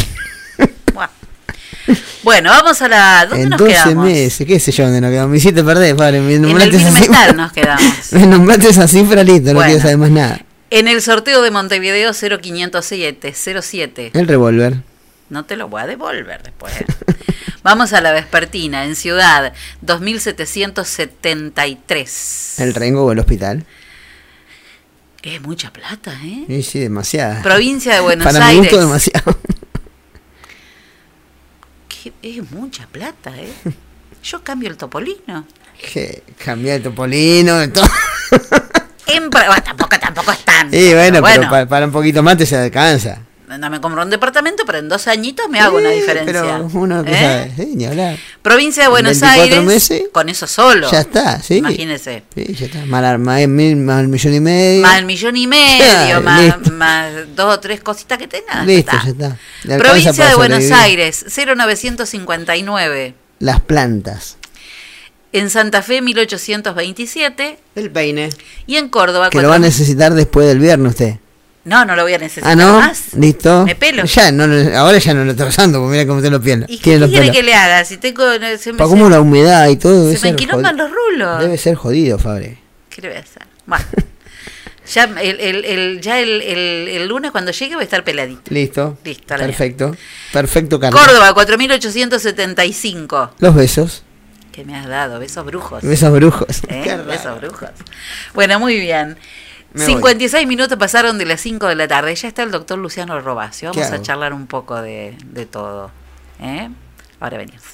Bueno, 2.23 2.51
vamos 2.51 2.81
a 2.83 2.89
la... 2.89 3.25
¿Dónde 3.27 3.45
en 3.45 3.49
nos 3.51 3.59
12 3.61 3.73
quedamos? 3.73 4.05
meses, 4.05 4.47
qué 4.47 4.61
sé 4.61 4.71
yo 4.73 4.85
dónde 4.85 5.01
nos 5.01 5.11
quedamos. 5.11 5.31
Me 5.31 5.37
hiciste 5.39 5.65
perder, 5.65 5.97
padre. 5.97 6.21
Me 6.21 6.35
En 6.35 6.45
el 6.45 6.51
nombraste 6.51 6.77
esa 6.77 6.91
cifra. 6.91 7.33
Nos 7.33 7.53
quedamos. 7.53 7.83
Me 8.13 8.27
nombraste 8.27 8.69
esa 8.69 8.87
cifra, 8.89 9.23
listo, 9.23 9.49
no 9.49 9.55
Bueno. 9.55 9.69
quiero 9.69 9.81
saber 9.83 9.97
más 9.99 10.11
nada. 10.11 10.41
En 10.71 10.87
el 10.89 11.01
sorteo 11.01 11.41
de 11.43 11.51
Montevideo 11.51 12.13
0507, 12.13 13.35
07. 13.63 14.11
El 14.15 14.29
revólver. 14.29 14.77
No 15.31 15.45
te 15.47 15.57
lo 15.57 15.69
voy 15.69 15.81
a 15.83 15.87
devolver 15.87 16.43
después. 16.43 16.73
Vamos 17.63 17.93
a 17.93 18.01
la 18.01 18.13
vespertina, 18.13 18.85
en 18.85 18.97
Ciudad, 18.97 19.53
2773. 19.83 22.55
El 22.61 22.75
rengo 22.75 23.05
o 23.05 23.13
el 23.13 23.19
hospital. 23.19 23.65
Es 25.23 25.41
mucha 25.43 25.71
plata, 25.73 26.13
¿eh? 26.25 26.45
Sí, 26.49 26.63
sí, 26.63 26.79
demasiada. 26.79 27.43
Provincia 27.43 27.93
de 27.95 28.01
Buenos 28.01 28.25
Para 28.25 28.39
mi 28.41 28.47
Aires. 28.47 28.61
gusto, 28.71 28.79
demasiado. 28.81 29.39
Qué- 32.21 32.39
Es 32.41 32.51
mucha 32.51 32.87
plata, 32.87 33.33
¿eh? 33.37 33.53
Yo 34.23 34.43
cambio 34.43 34.69
el 34.71 34.77
topolino. 34.77 35.47
Que 35.93 36.23
cambiar 36.45 36.77
el 36.79 36.83
topolino, 36.83 37.69
todo. 37.73 37.87
En, 39.07 39.31
bueno, 39.31 39.55
tampoco, 39.65 39.99
tampoco 39.99 40.33
es 40.33 40.45
tanto. 40.45 40.77
Y 40.77 40.93
bueno, 40.93 41.23
pero 41.23 41.41
pero 41.41 41.51
pa- 41.51 41.67
para, 41.67 41.87
un 41.87 41.93
poquito 41.93 42.23
más 42.23 42.37
te 42.37 42.45
se 42.47 42.57
alcanza. 42.57 43.21
No 43.57 43.71
me 43.71 43.81
compro 43.81 44.03
un 44.03 44.11
departamento, 44.11 44.65
pero 44.67 44.79
en 44.79 44.89
dos 44.89 45.09
añitos 45.09 45.49
me 45.49 45.61
hago 45.61 45.79
una 45.79 45.91
diferencia. 45.91 46.43
Pero 46.43 46.69
uno 46.75 47.03
que 47.05 47.13
¿Eh? 47.13 47.15
sabe, 47.21 47.53
sí, 47.57 47.73
ni 47.77 47.87
hablar. 47.87 48.19
Provincia 48.43 48.83
de 48.83 48.87
En 48.87 48.91
Buenos 48.91 49.19
24 49.21 49.43
Aires, 49.43 49.65
meses, 49.65 50.03
con 50.13 50.29
eso 50.29 50.47
solo. 50.47 50.91
Ya 50.91 51.01
está, 51.01 51.41
sí. 51.41 51.57
Imagínese. 51.57 52.25
Sí, 52.35 52.55
ya 52.55 52.67
está. 52.67 52.85
Más, 52.87 53.19
más, 53.19 53.47
mil- 53.49 53.77
más 53.77 54.01
el 54.01 54.09
millón 54.09 54.35
y 54.35 54.41
medio. 54.41 54.83
Más 54.83 54.99
el 54.99 55.05
millón 55.07 55.37
y 55.37 55.47
medio, 55.47 56.21
Claro, 56.23 56.61
más, 56.73 57.13
dos 57.35 57.55
o 57.55 57.61
tres 57.61 57.81
cositas 57.81 58.19
que 58.19 58.29
tenga. 58.29 58.53
ya 58.55 58.65
Listo, 58.65 58.91
está. 58.97 59.05
ya 59.05 59.11
está. 59.11 59.39
Le 59.65 59.75
alcanza 59.75 59.79
Provincia 59.93 60.29
de 60.29 60.35
Buenos. 60.35 60.71
Aires, 60.71 61.25
0959. 61.29 63.15
Las 63.39 63.61
plantas. 63.61 64.37
En 65.33 65.51
Santa 65.51 65.83
Fe, 65.83 66.01
1827. 66.03 67.59
El 67.75 67.91
peine. 67.91 68.31
Y 68.67 68.77
en 68.77 68.89
Córdoba, 68.89 69.31
Que 69.31 69.39
lo 69.43 69.49
va 69.49 69.57
a 69.57 69.59
4000. 69.59 69.61
necesitar 69.69 70.15
después 70.15 70.47
del 70.49 70.59
viernes 70.59 70.91
usted. 70.93 71.17
No, 71.65 71.85
no 71.85 71.95
lo 71.97 72.03
voy 72.03 72.15
a 72.15 72.19
necesitar 72.19 72.51
Ah, 72.53 72.57
¿no? 72.57 72.79
más. 72.79 73.13
Listo. 73.15 73.65
Me 73.67 73.75
pelo. 73.75 74.05
Ya, 74.05 74.33
no, 74.33 74.45
ahora 74.79 74.99
ya 74.99 75.13
no 75.13 75.25
lo 75.25 75.33
está 75.33 75.45
usando, 75.47 75.81
porque 75.81 75.93
mira 75.99 76.07
cómo 76.07 76.23
te 76.23 76.31
lo 76.31 76.41
pierde. 76.41 76.65
¿Y 76.69 76.79
qué 76.79 76.99
quiere 76.99 77.31
que 77.31 77.43
le 77.43 77.55
haga? 77.55 77.85
Si 77.85 77.99
tengo. 77.99 78.23
Se 78.59 78.73
me, 78.73 78.79
Para 78.79 78.89
cómo 78.89 79.09
la 79.11 79.21
humedad 79.21 79.69
y 79.69 79.77
todo 79.77 80.11
se 80.13 80.19
me 80.23 80.29
enquilomban 80.31 80.77
los 80.77 80.91
rulos. 80.91 81.41
Debe 81.41 81.59
ser 81.59 81.75
jodido, 81.75 82.19
Fabre. 82.19 82.59
¿Qué 82.89 83.03
le 83.03 83.09
voy 83.09 83.17
a 83.19 83.21
hacer? 83.21 83.43
Bueno. 83.67 83.85
ya 84.93 85.05
el, 85.05 85.41
el, 85.41 85.65
el- 85.67 86.01
ya 86.01 86.19
el, 86.21 86.41
el- 86.41 87.07
lunes 87.09 87.31
cuando 87.33 87.51
llegue 87.53 87.75
voy 87.75 87.83
a 87.83 87.85
estar 87.85 88.03
peladito. 88.05 88.43
Listo. 88.49 88.97
Listo, 89.05 89.35
a 89.35 89.39
la 89.39 89.45
Perfecto. 89.45 89.95
Perfecto, 90.33 90.81
Carlos. 90.81 90.99
Córdoba, 91.01 91.35
4875. 91.35 93.33
Los 93.41 93.55
besos. 93.55 94.03
¿Qué 94.53 94.65
me 94.65 94.75
has 94.77 94.87
dado? 94.89 95.19
Besos 95.21 95.45
brujos. 95.45 95.83
Besos 95.83 96.11
brujos. 96.13 96.63
¿Eh? 96.69 96.99
Besos 97.07 97.41
brujos. 97.41 97.69
Bueno, 98.35 98.59
muy 98.59 98.81
bien. 98.81 99.17
Me 99.73 99.85
56 99.85 100.47
minutos 100.47 100.79
pasaron 100.79 101.19
de 101.19 101.27
las 101.27 101.41
5 101.41 101.67
de 101.67 101.75
la 101.75 101.87
tarde. 101.89 102.15
Ya 102.15 102.29
está 102.29 102.43
el 102.43 102.51
doctor 102.51 102.79
Luciano 102.79 103.21
Robacio. 103.21 103.71
¿Qué 103.73 103.81
Vamos 103.81 103.93
a 103.93 103.97
hago? 103.97 104.05
charlar 104.05 104.33
un 104.33 104.47
poco 104.47 104.81
de, 104.81 105.17
de 105.27 105.47
todo. 105.47 105.91
¿Eh? 106.41 106.69
Ahora 107.21 107.37
venimos. 107.39 107.65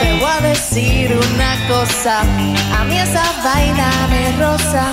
Te 0.00 0.12
voy 0.20 0.30
a 0.30 0.40
decir 0.40 1.12
una 1.16 1.68
cosa, 1.68 2.20
a 2.20 2.84
mí 2.84 2.98
esa 2.98 3.24
vaina 3.42 3.90
me 4.10 4.32
rosa. 4.38 4.90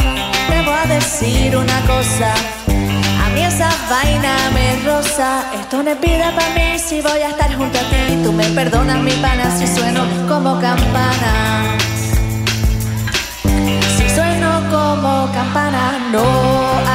Te 0.64 0.70
voy 0.70 0.80
a 0.80 0.86
decir 0.86 1.58
una 1.58 1.82
cosa, 1.82 2.34
a 2.70 3.30
mí 3.36 3.42
esa 3.42 3.70
vaina 3.90 4.34
me 4.54 4.80
rosa. 4.86 5.44
Esto 5.60 5.84
no 5.84 5.92
es 5.92 6.00
vida 6.00 6.32
para 6.34 6.54
mí 6.54 6.80
si 6.80 7.02
voy 7.02 7.20
a 7.20 7.32
estar 7.32 7.54
junto 7.54 7.78
a 7.78 7.82
ti. 7.82 8.24
Tú 8.24 8.32
me 8.32 8.46
perdonas 8.46 9.00
mi 9.00 9.12
pana 9.12 9.52
si 9.58 9.68
sueno 9.68 10.06
como 10.30 10.62
campana. 10.62 11.78
Si 13.98 14.10
sueno 14.10 14.62
como 14.72 15.30
campana, 15.34 16.00
no 16.14 16.93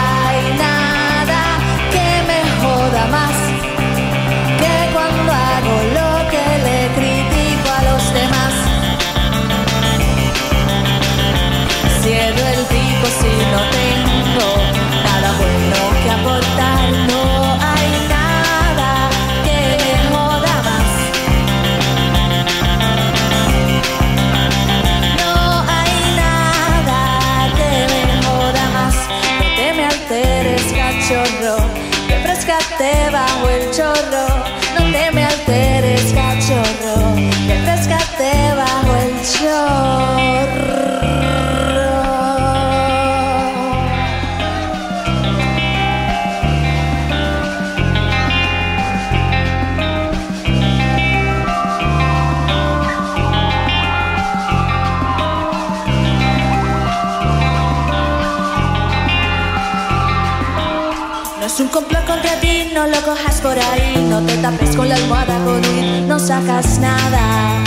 te 64.28 64.36
tapes 64.38 64.76
con 64.76 64.88
la 64.88 64.94
almohada, 64.94 65.38
con 65.44 65.64
huir 65.64 66.02
no 66.02 66.18
sacas 66.18 66.78
nada. 66.78 67.62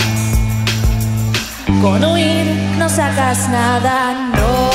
Con 1.82 2.04
huir 2.04 2.46
no 2.78 2.88
sacas 2.88 3.48
nada, 3.48 4.30
no 4.36 4.71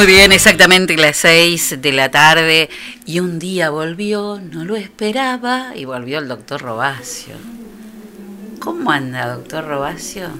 Muy 0.00 0.06
bien, 0.06 0.32
exactamente 0.32 0.96
las 0.96 1.18
6 1.18 1.76
de 1.82 1.92
la 1.92 2.10
tarde. 2.10 2.70
Y 3.04 3.20
un 3.20 3.38
día 3.38 3.68
volvió, 3.68 4.40
no 4.40 4.64
lo 4.64 4.74
esperaba, 4.74 5.76
y 5.76 5.84
volvió 5.84 6.20
el 6.20 6.26
doctor 6.26 6.62
Robacio. 6.62 7.34
¿Cómo 8.60 8.92
anda, 8.92 9.34
doctor 9.34 9.66
Robacio? 9.66 10.30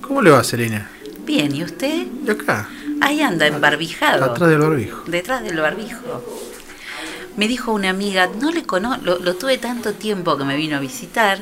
¿Cómo 0.00 0.20
le 0.20 0.30
va, 0.30 0.42
Selena? 0.42 0.90
Bien, 1.24 1.54
¿y 1.54 1.62
usted? 1.62 2.08
¿Y 2.26 2.28
acá? 2.28 2.68
Ahí 3.00 3.20
anda, 3.20 3.46
embarbijado. 3.46 4.24
Atrás 4.24 4.50
del 4.50 4.58
barbijo. 4.58 5.04
Detrás 5.06 5.44
del 5.44 5.60
barbijo. 5.60 6.24
Me 7.36 7.46
dijo 7.46 7.72
una 7.72 7.90
amiga, 7.90 8.28
no 8.40 8.50
le 8.50 8.64
conozco, 8.64 9.04
lo, 9.04 9.20
lo 9.20 9.36
tuve 9.36 9.58
tanto 9.58 9.92
tiempo 9.92 10.36
que 10.36 10.44
me 10.44 10.56
vino 10.56 10.76
a 10.76 10.80
visitar 10.80 11.38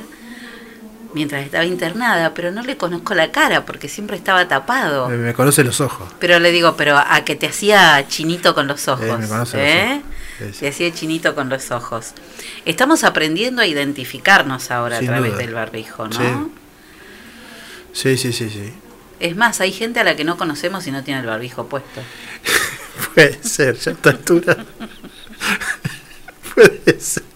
mientras 1.14 1.44
estaba 1.44 1.64
internada, 1.64 2.34
pero 2.34 2.50
no 2.50 2.62
le 2.62 2.76
conozco 2.76 3.14
la 3.14 3.30
cara 3.30 3.64
porque 3.64 3.88
siempre 3.88 4.16
estaba 4.16 4.48
tapado. 4.48 5.08
Me, 5.08 5.16
me 5.16 5.34
conoce 5.34 5.64
los 5.64 5.80
ojos. 5.80 6.08
Pero 6.18 6.38
le 6.38 6.50
digo, 6.50 6.76
pero 6.76 6.96
a 6.98 7.24
que 7.24 7.36
te 7.36 7.46
hacía 7.46 8.06
chinito 8.08 8.54
con 8.54 8.66
los 8.66 8.88
ojos. 8.88 9.04
Eh, 9.04 9.16
me 9.18 9.28
conoce 9.28 9.56
los 9.56 9.66
¿eh? 9.66 10.02
ojos. 10.40 10.58
Te 10.58 10.68
hacía 10.68 10.92
chinito 10.92 11.34
con 11.34 11.48
los 11.48 11.70
ojos. 11.70 12.12
Estamos 12.64 13.04
aprendiendo 13.04 13.62
a 13.62 13.66
identificarnos 13.66 14.70
ahora 14.70 14.98
Sin 14.98 15.08
a 15.08 15.12
través 15.12 15.32
duda. 15.32 15.42
del 15.42 15.54
barbijo, 15.54 16.08
¿no? 16.08 16.18
Sí. 16.18 16.52
Sí, 17.92 18.16
sí, 18.16 18.32
sí, 18.32 18.50
sí. 18.50 18.72
Es 19.20 19.36
más, 19.36 19.60
hay 19.60 19.70
gente 19.70 20.00
a 20.00 20.04
la 20.04 20.16
que 20.16 20.24
no 20.24 20.36
conocemos 20.36 20.86
y 20.86 20.90
no 20.90 21.04
tiene 21.04 21.20
el 21.20 21.26
barbijo 21.26 21.66
puesto. 21.66 22.00
Puede 23.14 23.42
ser, 23.42 23.76
ya 23.78 23.92
a 23.92 23.94
esta 23.94 24.10
altura. 24.10 24.56
Puede 26.54 27.00
ser. 27.00 27.31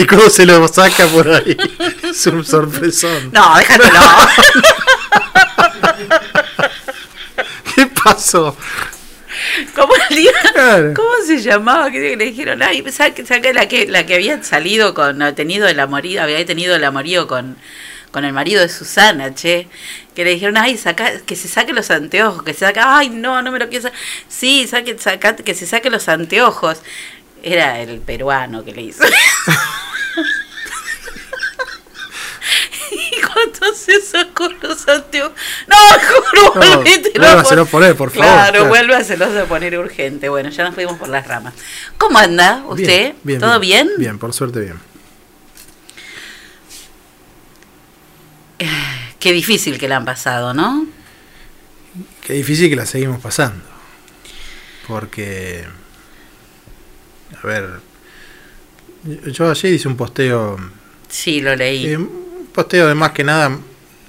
¿Y 0.00 0.06
cómo 0.06 0.30
se 0.30 0.46
lo 0.46 0.66
saca 0.66 1.06
por 1.08 1.28
ahí? 1.28 1.54
Es 2.10 2.26
un 2.26 2.42
sorpresón. 2.44 3.30
No, 3.32 3.54
déjatelo. 3.58 4.00
¿Qué 7.74 7.86
pasó? 7.86 8.56
¿Cómo, 9.74 9.92
el 10.08 10.16
día- 10.16 10.32
Claro. 10.54 10.94
¿Cómo 10.94 11.10
se 11.26 11.40
llamaba? 11.42 11.90
Que 11.90 12.16
le 12.16 12.24
dijeron, 12.24 12.62
ay, 12.62 12.82
saca, 12.90 13.24
saca 13.26 13.52
la 13.52 13.68
que 13.68 13.86
la 13.86 14.06
que 14.06 14.14
había 14.14 14.42
salido 14.42 14.94
con, 14.94 15.18
tenido 15.34 15.68
el 15.68 15.78
amorío, 15.80 16.22
había 16.22 16.44
tenido 16.46 16.74
el 16.76 16.84
amorío 16.84 17.26
con, 17.26 17.56
con 18.10 18.24
el 18.24 18.32
marido 18.32 18.62
de 18.62 18.68
Susana, 18.70 19.34
che. 19.34 19.68
Que 20.14 20.24
le 20.24 20.30
dijeron, 20.30 20.56
ay, 20.56 20.76
saca, 20.76 21.20
que 21.26 21.36
se 21.36 21.48
saque 21.48 21.72
los 21.74 21.90
anteojos, 21.90 22.42
que 22.42 22.52
se 22.54 22.60
saca, 22.60 22.96
ay, 22.98 23.10
no, 23.10 23.42
no 23.42 23.52
me 23.52 23.58
lo 23.58 23.68
quiero 23.68 23.82
sacar. 23.84 23.98
Sí, 24.28 24.66
saque, 24.66 24.96
saca, 24.98 25.36
que 25.36 25.54
se 25.54 25.66
saque 25.66 25.90
los 25.90 26.08
anteojos. 26.08 26.78
Era 27.42 27.80
el 27.80 28.00
peruano 28.00 28.64
que 28.64 28.72
le 28.72 28.82
hizo. 28.82 29.02
y 32.92 33.20
cuando 33.20 33.74
se 33.74 34.00
sacó 34.00 34.48
los 34.62 34.86
anteojos, 34.88 35.32
no, 35.66 35.76
mejor 35.96 36.24
No, 36.34 36.52
volvételo 36.76 37.24
vuélvaselo 37.24 37.62
a 37.62 37.66
poner, 37.66 37.96
por 37.96 38.10
favor, 38.10 38.26
Claro, 38.26 38.52
claro. 38.52 38.68
vuélvaselos 38.68 39.36
a 39.36 39.44
poner 39.46 39.78
urgente. 39.78 40.28
Bueno, 40.28 40.50
ya 40.50 40.64
nos 40.64 40.74
fuimos 40.74 40.98
por 40.98 41.08
las 41.08 41.26
ramas. 41.26 41.54
¿Cómo 41.98 42.18
anda 42.18 42.64
usted? 42.68 43.14
¿Todo 43.38 43.58
bien? 43.60 43.88
Bien, 43.98 44.18
por 44.18 44.32
suerte 44.32 44.60
bien. 44.60 44.78
Qué 49.18 49.32
difícil 49.32 49.78
que 49.78 49.88
la 49.88 49.96
han 49.96 50.04
pasado, 50.04 50.54
¿no? 50.54 50.86
Qué 52.22 52.32
difícil 52.34 52.68
que 52.70 52.76
la 52.76 52.86
seguimos 52.86 53.20
pasando. 53.20 53.62
Porque. 54.86 55.66
A 57.42 57.46
ver. 57.46 57.68
Yo 59.32 59.50
ayer 59.50 59.72
hice 59.74 59.88
un 59.88 59.96
posteo. 59.96 60.58
Sí, 61.08 61.40
lo 61.40 61.56
leí. 61.56 61.86
eh, 61.86 61.96
un 61.96 62.48
posteo 62.52 62.86
de 62.88 62.94
más 62.94 63.12
que 63.12 63.24
nada. 63.24 63.48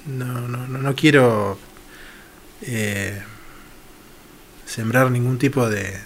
No, 0.06 0.48
no, 0.48 0.66
no, 0.66 0.78
no 0.78 0.94
quiero. 0.94 1.58
eh, 2.62 3.22
sembrar 4.66 5.10
ningún 5.10 5.38
tipo 5.38 5.68
de, 5.68 5.98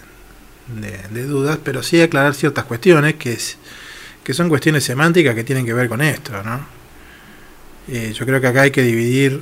de, 0.67 0.97
de 1.11 1.23
dudas, 1.23 1.57
pero 1.63 1.81
sí 1.83 2.01
aclarar 2.01 2.33
ciertas 2.33 2.65
cuestiones 2.65 3.15
que, 3.15 3.33
es, 3.33 3.57
que 4.23 4.33
son 4.33 4.49
cuestiones 4.49 4.83
semánticas 4.83 5.35
que 5.35 5.43
tienen 5.45 5.65
que 5.65 5.73
ver 5.73 5.87
con 5.87 6.01
esto, 6.01 6.43
¿no? 6.43 6.65
Eh, 7.87 8.11
yo 8.13 8.25
creo 8.25 8.41
que 8.41 8.47
acá 8.47 8.63
hay 8.63 8.71
que 8.71 8.81
dividir 8.81 9.41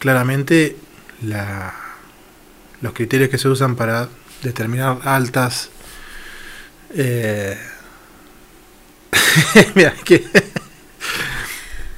claramente 0.00 0.76
la, 1.22 1.72
los 2.80 2.92
criterios 2.94 3.28
que 3.28 3.38
se 3.38 3.48
usan 3.48 3.76
para 3.76 4.08
determinar 4.42 4.98
altas. 5.04 5.70
Eh, 6.94 7.56
mira, 9.74 9.94
que. 10.04 10.24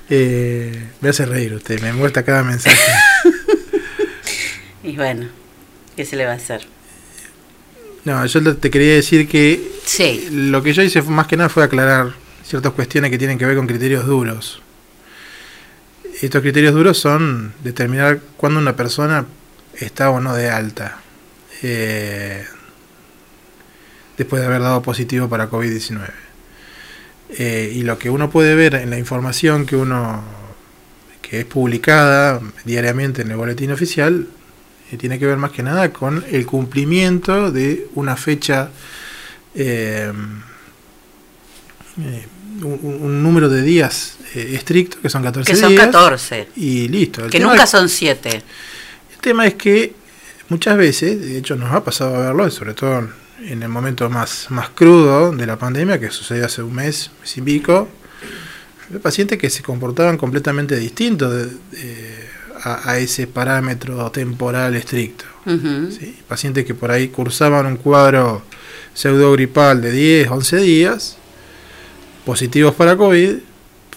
eh, 0.08 0.88
me 1.00 1.08
hace 1.08 1.26
reír 1.26 1.54
usted, 1.54 1.80
me 1.80 1.92
muestra 1.92 2.22
cada 2.24 2.42
mensaje. 2.42 2.76
Y 4.82 4.96
bueno, 4.96 5.28
¿qué 5.96 6.04
se 6.04 6.16
le 6.16 6.24
va 6.26 6.32
a 6.32 6.36
hacer? 6.36 6.66
No, 8.04 8.24
yo 8.26 8.56
te- 8.56 8.70
quería 8.70 8.94
decir 8.94 9.28
que 9.28 9.60
Sí. 9.84 10.28
lo 10.30 10.62
que 10.62 10.72
yo 10.72 10.82
hice 10.82 11.02
fue- 11.02 11.12
más 11.12 11.26
que 11.26 11.36
nada 11.36 11.48
fue 11.50 11.62
aclarar 11.64 12.14
ciertas 12.44 12.72
cuestiones 12.72 13.10
que 13.10 13.18
tienen 13.18 13.38
que 13.38 13.44
ver 13.46 13.56
con 13.56 13.66
criterios 13.66 14.06
duros. 14.06 14.62
Estos 16.22 16.40
criterios 16.42 16.74
duros 16.74 16.98
son 16.98 17.52
determinar 17.62 18.20
cuándo 18.36 18.58
una 18.58 18.74
persona 18.74 19.26
está 19.74 20.10
o 20.10 20.20
no 20.20 20.34
de 20.34 20.50
alta 20.50 20.98
eh, 21.62 22.44
después 24.20 24.42
de 24.42 24.48
haber 24.48 24.60
dado 24.60 24.82
positivo 24.82 25.30
para 25.30 25.48
COVID-19. 25.50 26.10
Eh, 27.38 27.72
y 27.74 27.82
lo 27.84 27.98
que 27.98 28.10
uno 28.10 28.28
puede 28.28 28.54
ver 28.54 28.74
en 28.74 28.90
la 28.90 28.98
información 28.98 29.64
que 29.64 29.76
uno 29.76 30.22
que 31.22 31.40
es 31.40 31.46
publicada 31.46 32.38
diariamente 32.66 33.22
en 33.22 33.30
el 33.30 33.38
boletín 33.38 33.70
oficial 33.72 34.26
eh, 34.92 34.96
tiene 34.98 35.18
que 35.18 35.24
ver 35.24 35.38
más 35.38 35.52
que 35.52 35.62
nada 35.62 35.90
con 35.90 36.22
el 36.30 36.44
cumplimiento 36.44 37.50
de 37.50 37.86
una 37.94 38.16
fecha 38.16 38.68
eh, 39.54 40.12
un, 42.62 43.22
número 43.22 43.48
de 43.48 43.62
días 43.62 44.18
estricto 44.34 45.00
que 45.00 45.08
son 45.08 45.22
14 45.22 45.50
Que 45.50 45.56
son 45.56 45.70
días 45.70 45.86
14. 45.86 46.48
y 46.56 46.88
listo 46.88 47.24
El 47.24 47.30
Que 47.30 47.40
nunca 47.40 47.64
es- 47.64 47.70
son 47.70 47.88
7. 47.88 48.28
el 49.12 49.18
tema 49.22 49.46
es 49.46 49.54
que 49.54 49.94
muchas 50.50 50.76
veces, 50.76 51.20
de 51.20 51.38
hecho 51.38 51.56
nos 51.56 51.72
ha 51.72 51.82
pasado 51.82 52.16
a 52.16 52.26
verlo, 52.26 52.46
y 52.46 52.50
sobre 52.50 52.74
todo 52.74 53.08
en 53.46 53.62
el 53.62 53.68
momento 53.68 54.08
más, 54.10 54.46
más 54.50 54.70
crudo 54.70 55.32
de 55.32 55.46
la 55.46 55.56
pandemia, 55.58 55.98
que 55.98 56.10
sucedió 56.10 56.46
hace 56.46 56.62
un 56.62 56.74
mes, 56.74 57.10
mes 57.20 57.36
y 57.38 57.42
pico, 57.42 57.88
pacientes 59.02 59.38
que 59.38 59.50
se 59.50 59.62
comportaban 59.62 60.16
completamente 60.18 60.76
distintos 60.76 61.32
de- 61.32 61.46
de- 61.78 62.30
a, 62.62 62.90
a 62.90 62.98
ese 62.98 63.26
parámetro 63.26 64.10
temporal 64.10 64.76
estricto. 64.76 65.24
Pacientes 66.28 66.66
que 66.66 66.74
por 66.74 66.90
ahí 66.90 67.08
cursaban 67.08 67.64
un 67.64 67.76
cuadro 67.76 68.42
pseudogripal 68.92 69.80
de 69.80 69.90
10, 69.92 70.28
11 70.30 70.56
días, 70.58 71.16
positivos 72.26 72.74
para 72.74 72.96
COVID, 72.96 73.36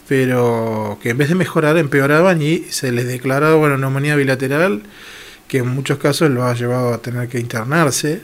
pero 0.07 0.97
que 1.01 1.09
en 1.09 1.17
vez 1.17 1.29
de 1.29 1.35
mejorar 1.35 1.77
empeoraban 1.77 2.41
y 2.41 2.59
se 2.69 2.91
les 2.91 3.05
declaraba 3.07 3.55
bueno, 3.55 3.77
neumonía 3.77 4.15
bilateral, 4.15 4.83
que 5.47 5.57
en 5.59 5.67
muchos 5.67 5.97
casos 5.97 6.29
lo 6.29 6.45
ha 6.45 6.53
llevado 6.53 6.93
a 6.93 7.01
tener 7.01 7.27
que 7.27 7.39
internarse 7.39 8.21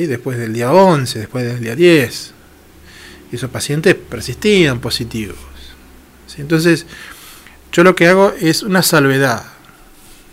después 0.00 0.38
del 0.38 0.52
día 0.52 0.72
11, 0.72 1.18
después 1.18 1.44
del 1.44 1.60
día 1.60 1.76
10. 1.76 2.32
Y 3.32 3.36
esos 3.36 3.50
pacientes 3.50 3.94
persistían 3.94 4.80
positivos. 4.80 5.36
Entonces, 6.36 6.86
yo 7.72 7.84
lo 7.84 7.94
que 7.94 8.08
hago 8.08 8.32
es 8.40 8.62
una 8.62 8.82
salvedad. 8.82 9.44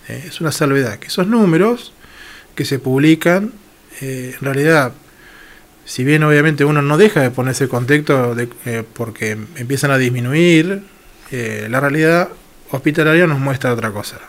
¿eh? 0.07 0.25
Es 0.27 0.41
una 0.41 0.51
salvedad, 0.51 0.99
que 0.99 1.07
esos 1.07 1.27
números 1.27 1.93
que 2.55 2.65
se 2.65 2.79
publican, 2.79 3.53
eh, 4.01 4.35
en 4.37 4.45
realidad, 4.45 4.93
si 5.85 6.03
bien 6.03 6.23
obviamente 6.23 6.65
uno 6.65 6.81
no 6.81 6.97
deja 6.97 7.21
de 7.21 7.31
ponerse 7.31 7.65
en 7.65 7.69
contexto 7.69 8.35
eh, 8.65 8.83
porque 8.93 9.31
empiezan 9.55 9.91
a 9.91 9.97
disminuir, 9.97 10.83
la 11.31 11.79
realidad 11.79 12.27
hospitalaria 12.77 13.27
nos 13.27 13.39
muestra 13.39 13.73
otra 13.73 13.91
cosa. 13.91 14.19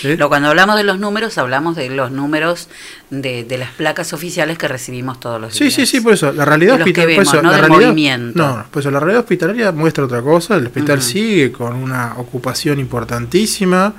¿sí? 0.00 0.16
Lo, 0.16 0.28
cuando 0.28 0.48
hablamos 0.48 0.76
de 0.76 0.84
los 0.84 0.98
números, 0.98 1.36
hablamos 1.38 1.76
de 1.76 1.88
los 1.90 2.10
números 2.10 2.68
de, 3.10 3.44
de 3.44 3.58
las 3.58 3.70
placas 3.72 4.12
oficiales 4.12 4.58
que 4.58 4.68
recibimos 4.68 5.20
todos 5.20 5.40
los 5.40 5.54
Sí, 5.54 5.64
días. 5.64 5.74
sí, 5.74 5.86
sí, 5.86 6.00
por 6.00 6.14
eso. 6.14 6.32
La 6.32 6.44
realidad 6.44 6.76
hospitalaria. 6.76 7.22
no 7.22 7.42
la 7.42 7.50
del 7.50 7.58
realidad, 7.60 7.88
movimiento. 7.88 8.38
No, 8.38 8.66
por 8.70 8.80
eso 8.80 8.90
la 8.90 9.00
realidad 9.00 9.20
hospitalaria 9.20 9.72
muestra 9.72 10.04
otra 10.04 10.22
cosa. 10.22 10.56
El 10.56 10.66
hospital 10.66 11.02
sigue 11.02 11.52
con 11.52 11.74
una 11.76 12.14
ocupación 12.18 12.78
importantísima 12.80 13.94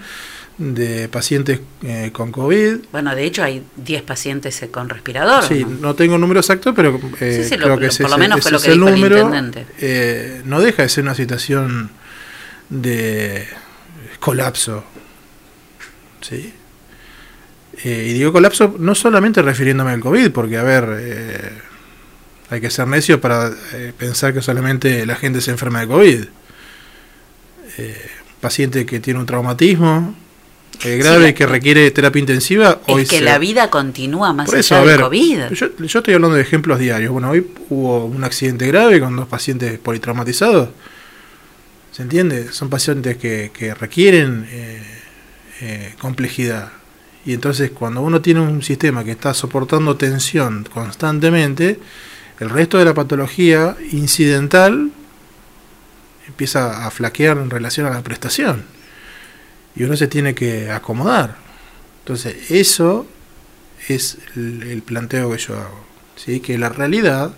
de 0.57 1.07
pacientes 1.07 1.59
eh, 1.83 2.09
con 2.11 2.31
COVID. 2.31 2.77
Bueno, 2.91 3.13
de 3.15 3.23
hecho 3.25 3.43
hay 3.43 3.61
10 3.75 4.01
pacientes 4.01 4.59
eh, 4.63 4.69
con 4.71 4.89
respirador. 4.89 5.43
Sí, 5.43 5.63
¿no? 5.63 5.77
no 5.89 5.93
tengo 5.93 6.15
un 6.15 6.21
número 6.21 6.39
exacto, 6.39 6.73
pero 6.73 6.99
eh, 7.19 7.41
Sí, 7.43 7.49
sí, 7.49 7.57
lo- 7.57 7.65
creo 7.65 7.75
que 7.77 7.83
lo- 7.83 7.87
ese, 7.89 8.03
por 8.03 8.09
lo 8.09 8.15
ese- 8.17 8.21
menos 8.27 8.41
fue 8.41 8.51
lo 8.51 8.59
que 8.59 8.71
dijo 8.71 8.87
el 8.87 8.93
número. 8.95 9.17
intendente. 9.19 9.65
Eh, 9.79 10.41
no 10.45 10.59
deja 10.59 10.81
de 10.81 10.89
ser 10.89 11.03
una 11.03 11.13
situación 11.13 11.91
de 12.69 13.47
colapso. 14.19 14.83
¿sí? 16.21 16.53
Eh, 17.83 18.07
y 18.09 18.13
digo 18.13 18.33
colapso 18.33 18.75
no 18.79 18.95
solamente 18.95 19.41
refiriéndome 19.41 19.91
al 19.91 19.99
COVID, 19.99 20.31
porque 20.31 20.57
a 20.57 20.63
ver, 20.63 20.85
eh, 20.99 21.51
hay 22.49 22.59
que 22.61 22.69
ser 22.71 22.87
necio 22.87 23.21
para 23.21 23.51
eh, 23.73 23.93
pensar 23.97 24.33
que 24.33 24.41
solamente 24.41 25.05
la 25.05 25.15
gente 25.15 25.41
se 25.41 25.51
enferma 25.51 25.81
de 25.81 25.87
COVID. 25.87 26.23
Eh, 27.77 28.09
paciente 28.41 28.85
que 28.85 28.99
tiene 28.99 29.19
un 29.19 29.25
traumatismo 29.25 30.15
grave 30.83 31.33
que 31.33 31.45
requiere 31.47 31.89
terapia 31.91 32.19
intensiva, 32.19 32.81
hoy 32.87 33.01
Es 33.03 33.09
que 33.09 33.17
se- 33.17 33.23
la 33.23 33.37
vida 33.39 33.69
continúa 33.69 34.31
más 34.33 34.47
por 34.47 34.57
allá 34.57 34.83
del 34.85 35.01
COVID. 35.01 35.39
Yo, 35.53 35.67
yo 35.77 35.99
estoy 35.99 36.13
hablando 36.13 36.35
de 36.35 36.41
ejemplos 36.43 36.77
diarios. 36.79 37.11
Bueno, 37.11 37.31
hoy 37.31 37.47
hubo 37.69 38.05
un 38.05 38.23
accidente 38.23 38.67
grave 38.67 38.99
con 38.99 39.15
dos 39.15 39.27
pacientes 39.27 39.79
politraumatizados. 39.79 40.69
¿Se 41.97 42.03
entiende? 42.03 42.53
Son 42.53 42.69
pacientes 42.69 43.17
que, 43.17 43.49
que 43.51 43.73
requieren 43.73 44.47
eh, 44.51 44.83
eh, 45.61 45.95
complejidad. 45.99 46.71
Y 47.25 47.33
entonces 47.33 47.71
cuando 47.71 48.01
uno 48.01 48.21
tiene 48.21 48.39
un 48.39 48.61
sistema 48.61 49.03
que 49.03 49.13
está 49.13 49.33
soportando 49.33 49.97
tensión 49.97 50.63
constantemente, 50.71 51.79
el 52.39 52.51
resto 52.51 52.77
de 52.77 52.85
la 52.85 52.93
patología 52.93 53.75
incidental 53.93 54.91
empieza 56.27 56.85
a 56.85 56.91
flaquear 56.91 57.39
en 57.39 57.49
relación 57.49 57.87
a 57.87 57.89
la 57.89 58.03
prestación. 58.03 58.63
Y 59.75 59.81
uno 59.81 59.97
se 59.97 60.05
tiene 60.05 60.35
que 60.35 60.69
acomodar. 60.69 61.37
Entonces, 62.01 62.51
eso 62.51 63.07
es 63.87 64.19
el, 64.35 64.61
el 64.61 64.83
planteo 64.83 65.31
que 65.31 65.39
yo 65.39 65.57
hago. 65.57 65.83
¿sí? 66.15 66.41
Que 66.41 66.59
la 66.59 66.69
realidad, 66.69 67.33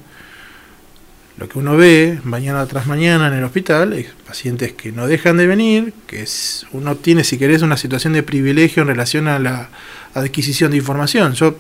lo 1.40 1.48
que 1.48 1.58
uno 1.58 1.78
ve 1.78 2.20
mañana 2.24 2.66
tras 2.66 2.86
mañana 2.86 3.28
en 3.28 3.34
el 3.34 3.44
hospital, 3.46 3.94
es 3.94 4.08
pacientes 4.28 4.74
que 4.74 4.92
no 4.92 5.08
dejan 5.08 5.38
de 5.38 5.48
venir, 5.48 5.94
que 6.06 6.22
es, 6.22 6.66
uno 6.74 6.96
tiene, 6.98 7.24
si 7.24 7.38
querés, 7.38 7.62
una 7.62 7.78
situación 7.78 8.12
de 8.14 8.24
privilegio 8.24 8.82
en 8.82 8.90
relación 8.90 9.28
a 9.30 9.40
la 9.40 9.70
adquisición 10.14 10.72
de 10.72 10.78
información. 10.78 11.34
Yo 11.34 11.56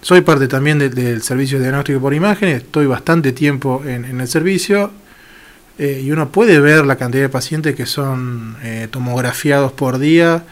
soy 0.00 0.22
parte 0.22 0.48
también 0.48 0.78
de- 0.78 0.88
del 0.88 1.20
servicio 1.22 1.58
de 1.58 1.64
diagnóstico 1.64 2.00
por 2.00 2.14
imagen, 2.14 2.48
estoy 2.48 2.86
bastante 2.86 3.32
tiempo 3.32 3.82
en, 3.84 4.06
en 4.06 4.20
el 4.22 4.28
servicio 4.28 4.90
eh, 5.78 6.00
y 6.02 6.10
uno 6.12 6.30
puede 6.30 6.58
ver 6.58 6.86
la 6.86 6.96
cantidad 6.96 7.22
de 7.24 7.28
pacientes 7.28 7.74
que 7.74 7.84
son 7.86 8.56
eh, 8.62 8.88
tomografiados 8.90 9.72
por 9.72 9.98
día 9.98 10.44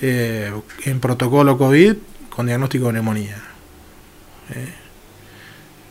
eh, 0.00 0.50
en 0.84 1.00
protocolo 1.00 1.58
COVID 1.58 1.94
con 2.30 2.46
diagnóstico 2.46 2.86
de 2.86 2.92
neumonía. 2.94 3.36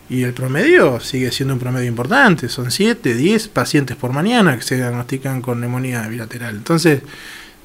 Y 0.07 0.23
el 0.23 0.33
promedio 0.33 0.99
sigue 0.99 1.31
siendo 1.31 1.55
un 1.55 1.59
promedio 1.59 1.87
importante, 1.87 2.47
son 2.47 2.69
7, 2.69 3.15
10 3.15 3.47
pacientes 3.47 3.97
por 3.97 4.13
mañana 4.13 4.55
que 4.55 4.61
se 4.61 4.75
diagnostican 4.75 5.41
con 5.41 5.59
neumonía 5.59 6.07
bilateral. 6.07 6.55
Entonces, 6.55 7.01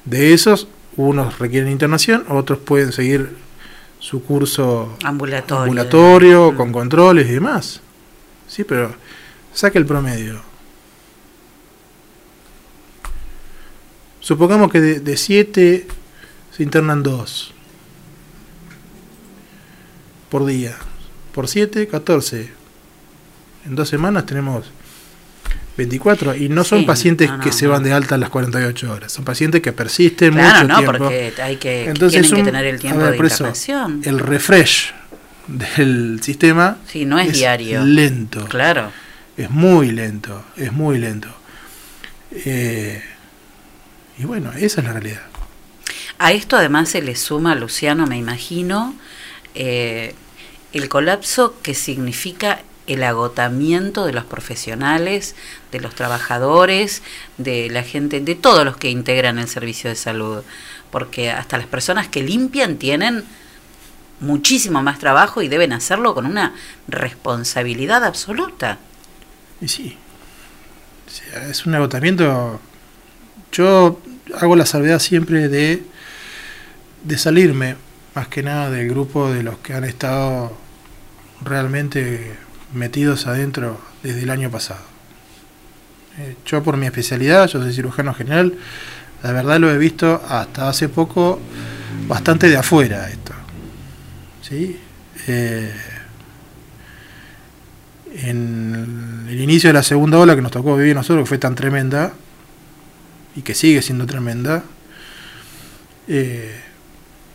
de 0.05 0.33
esos, 0.33 0.67
unos 0.97 1.37
requieren 1.37 1.71
internación, 1.71 2.25
otros 2.29 2.59
pueden 2.59 2.91
seguir 2.91 3.35
su 3.99 4.23
curso 4.23 4.97
Ambulatorio. 5.03 5.63
ambulatorio, 5.63 6.55
con 6.57 6.71
controles 6.71 7.29
y 7.29 7.33
demás. 7.33 7.81
Sí, 8.47 8.63
pero 8.63 8.95
saque 9.53 9.77
el 9.77 9.85
promedio. 9.85 10.41
Supongamos 14.19 14.71
que 14.71 14.81
de 14.81 15.17
7 15.17 15.87
se 16.51 16.63
internan 16.63 17.03
2 17.03 17.53
por 20.29 20.45
día. 20.45 20.75
Por 21.33 21.47
7, 21.47 21.87
14. 21.87 22.49
En 23.65 23.75
dos 23.75 23.87
semanas 23.89 24.25
tenemos 24.25 24.65
24. 25.77 26.35
Y 26.35 26.49
no 26.49 26.63
son 26.63 26.79
Sí, 26.81 26.85
pacientes 26.85 27.29
no, 27.29 27.37
no, 27.37 27.43
que 27.43 27.51
se 27.51 27.67
van 27.67 27.83
de 27.83 27.93
alta 27.93 28.15
a 28.15 28.17
las 28.17 28.29
48 28.29 28.91
horas. 28.91 29.11
Son 29.11 29.23
pacientes 29.23 29.61
que 29.61 29.71
persisten 29.71 30.33
Claro, 30.33 30.61
mucho 30.61 30.67
no, 30.67 30.77
tiempo. 30.79 30.97
porque 30.97 31.33
hay 31.41 31.55
que, 31.57 31.85
Entonces, 31.85 32.21
tienen 32.21 32.31
que 32.35 32.39
un- 32.41 32.45
tener 32.45 32.65
el 32.65 32.79
tiempo 32.79 32.99
ver, 32.99 33.11
de 33.11 33.17
por 33.17 33.25
eso, 33.27 33.51
el 34.03 34.19
refresh 34.19 34.91
del 35.47 36.19
sistema 36.21 36.77
Sí, 36.87 37.05
no 37.05 37.17
es 37.19 37.33
diario. 37.33 37.83
lento. 37.85 38.45
Claro. 38.47 38.91
Es 39.37 39.49
muy 39.49 39.91
lento, 39.91 40.43
es 40.57 40.71
muy 40.73 40.97
lento. 40.97 41.29
Eh, 42.31 43.01
y 44.19 44.25
bueno, 44.25 44.51
esa 44.53 44.81
es 44.81 44.87
la 44.87 44.93
realidad. 44.93 45.21
A 46.19 46.31
esto 46.33 46.55
además 46.55 46.89
se 46.89 47.01
le 47.01 47.15
suma, 47.15 47.55
Luciano, 47.55 48.05
me 48.05 48.17
imagino, 48.17 48.93
eh, 49.55 50.13
el 50.73 50.89
colapso 50.89 51.55
que 51.61 51.73
significa 51.73 52.61
el 52.87 53.03
agotamiento 53.03 54.05
de 54.05 54.13
los 54.13 54.25
profesionales, 54.25 55.35
de 55.71 55.79
los 55.79 55.95
trabajadores, 55.95 57.01
de 57.37 57.69
la 57.69 57.83
gente, 57.83 58.19
de 58.19 58.35
todos 58.35 58.65
los 58.65 58.77
que 58.77 58.89
integran 58.89 59.39
el 59.39 59.47
servicio 59.47 59.89
de 59.89 59.95
salud. 59.95 60.43
Porque 60.89 61.31
hasta 61.31 61.57
las 61.57 61.67
personas 61.67 62.07
que 62.07 62.23
limpian 62.23 62.77
tienen 62.77 63.23
muchísimo 64.19 64.83
más 64.83 64.99
trabajo 64.99 65.41
y 65.41 65.47
deben 65.47 65.73
hacerlo 65.73 66.13
con 66.13 66.25
una 66.25 66.53
responsabilidad 66.87 68.03
absoluta. 68.03 68.77
Y 69.61 69.67
sí, 69.67 69.97
o 71.35 71.39
es 71.49 71.65
un 71.65 71.75
agotamiento. 71.75 72.59
Yo 73.51 73.99
hago 74.39 74.55
la 74.55 74.65
salvedad 74.65 74.99
siempre 74.99 75.49
de, 75.49 75.83
de 77.03 77.17
salirme, 77.17 77.75
más 78.15 78.27
que 78.27 78.43
nada 78.43 78.69
del 78.69 78.89
grupo 78.89 79.31
de 79.31 79.43
los 79.43 79.57
que 79.59 79.73
han 79.73 79.83
estado 79.83 80.60
realmente 81.43 82.35
metidos 82.73 83.27
adentro 83.27 83.79
desde 84.03 84.23
el 84.23 84.29
año 84.29 84.49
pasado. 84.49 84.81
Eh, 86.19 86.35
yo 86.45 86.63
por 86.63 86.77
mi 86.77 86.85
especialidad, 86.85 87.47
yo 87.47 87.61
soy 87.61 87.73
cirujano 87.73 88.13
general, 88.13 88.53
la 89.23 89.31
verdad 89.31 89.59
lo 89.59 89.71
he 89.71 89.77
visto 89.77 90.21
hasta 90.27 90.69
hace 90.69 90.89
poco 90.89 91.39
bastante 92.07 92.49
de 92.49 92.57
afuera 92.57 93.09
esto. 93.09 93.33
¿sí? 94.41 94.77
Eh, 95.27 95.73
en 98.13 99.27
el 99.29 99.39
inicio 99.39 99.69
de 99.69 99.73
la 99.73 99.83
segunda 99.83 100.19
ola 100.19 100.35
que 100.35 100.41
nos 100.41 100.51
tocó 100.51 100.75
vivir 100.75 100.95
nosotros, 100.95 101.23
que 101.23 101.29
fue 101.29 101.37
tan 101.37 101.55
tremenda, 101.55 102.13
y 103.35 103.41
que 103.41 103.53
sigue 103.53 103.81
siendo 103.81 104.05
tremenda, 104.05 104.63
eh, 106.07 106.59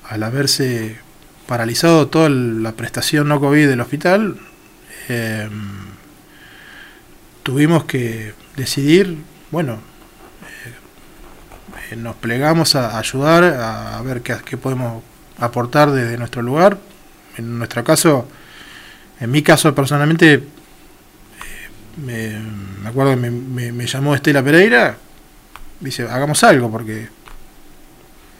al 0.09 0.23
haberse 0.23 0.99
paralizado 1.47 2.09
toda 2.09 2.29
la 2.29 2.73
prestación 2.73 3.29
no 3.29 3.41
COVID 3.41 3.69
del 3.69 3.81
hospital, 3.81 4.39
eh, 5.09 5.49
tuvimos 7.43 7.85
que 7.85 8.35
decidir, 8.57 9.19
bueno, 9.51 9.75
eh, 9.75 11.93
eh, 11.93 11.97
nos 11.97 12.17
plegamos 12.17 12.75
a 12.75 12.99
ayudar, 12.99 13.45
a, 13.45 14.03
ver 14.03 14.23
qué, 14.23 14.57
podemos 14.57 15.03
aportar 15.39 15.93
desde 15.93 16.19
nuestro 16.19 16.43
lugar. 16.43 16.79
En 17.37 17.59
nuestro 17.59 17.85
caso, 17.85 18.27
en 19.21 19.31
mi 19.31 19.43
caso 19.43 19.75
personalmente, 19.75 20.43
me, 22.05 22.37
acuerdo 22.85 23.13
que 23.13 23.31
me, 23.31 23.87
llamó 23.87 24.15
Estela 24.15 24.43
Pereira, 24.43 24.97
dice, 25.81 26.05
hagamos 26.05 26.43
algo 26.43 26.71
porque 26.71 27.09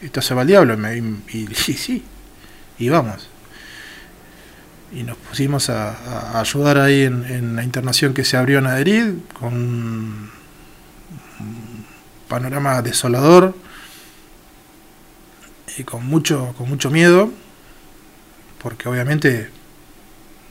esto 0.01 0.21
se 0.21 0.33
va 0.33 0.41
al 0.41 0.47
diablo. 0.47 0.75
Y- 0.93 1.37
y- 1.37 1.51
y 1.51 1.73
sí, 1.73 2.03
y 2.79 2.89
vamos. 2.89 3.27
Y 4.91 5.03
nos 5.03 5.17
pusimos 5.17 5.69
a, 5.69 6.39
ayudar 6.39 6.77
ahí 6.77 7.03
en, 7.03 7.55
la 7.55 7.63
internación 7.63 8.13
que 8.13 8.23
se 8.23 8.37
abrió 8.37 8.59
en 8.59 8.67
Adherid, 8.67 9.13
con 9.33 9.53
un 9.53 10.29
panorama 12.27 12.81
desolador 12.81 13.55
y 15.77 15.83
con 15.83 16.05
mucho, 16.05 16.53
con 16.57 16.69
mucho 16.69 16.89
miedo, 16.89 17.31
porque 18.61 18.89
obviamente 18.89 19.49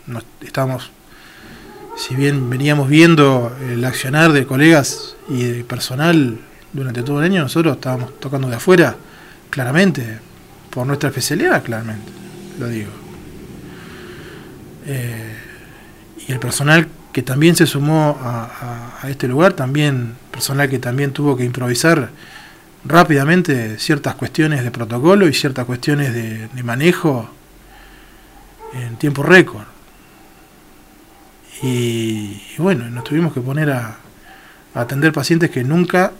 nos 0.07 0.25
estábamos, 0.41 0.91
si 1.97 2.15
bien 2.15 2.49
veníamos 2.49 2.89
viendo 2.89 3.57
el 3.69 3.85
accionar 3.85 4.33
de 4.33 4.47
colegas 4.47 5.17
y 5.29 5.45
de 5.45 5.65
personal 5.65 6.39
durante 6.73 7.03
todo 7.03 7.19
el 7.21 7.25
año, 7.25 7.43
nosotros 7.43 7.77
estábamos 7.77 8.21
tocando 8.21 8.49
de 8.49 8.57
afuera, 8.57 8.97
claramente, 9.51 10.21
por 10.77 10.87
nuestra 10.87 11.09
especialidad, 11.09 11.63
claramente, 11.65 12.13
lo 12.61 12.69
digo. 12.69 12.91
Eh, 14.85 15.35
y 16.29 16.33
el 16.33 16.39
personal 16.39 16.87
que 17.15 17.23
también 17.23 17.57
se 17.57 17.65
sumó 17.67 18.19
a, 18.21 19.01
a- 19.03 19.09
este 19.09 19.27
lugar, 19.27 19.55
también 19.55 20.17
personal 20.31 20.69
que 20.69 20.79
también 20.79 21.13
tuvo 21.13 21.35
que 21.35 21.45
improvisar 21.45 22.11
rápidamente 22.85 23.79
ciertas 23.79 24.17
cuestiones 24.17 24.65
de 24.65 24.71
protocolo 24.71 25.27
y 25.27 25.33
ciertas 25.33 25.65
cuestiones 25.65 26.13
de, 26.13 26.47
manejo 26.63 27.31
en 28.75 28.97
tiempo 28.97 29.23
récord. 29.23 29.65
Y, 31.63 32.39
bueno, 32.59 32.91
nos 32.91 33.03
tuvimos 33.05 33.33
que 33.33 33.41
poner 33.41 33.71
a 33.71 33.97
atender 34.75 35.11
pacientes 35.11 35.51
que 35.51 35.65
nunca 35.65 36.13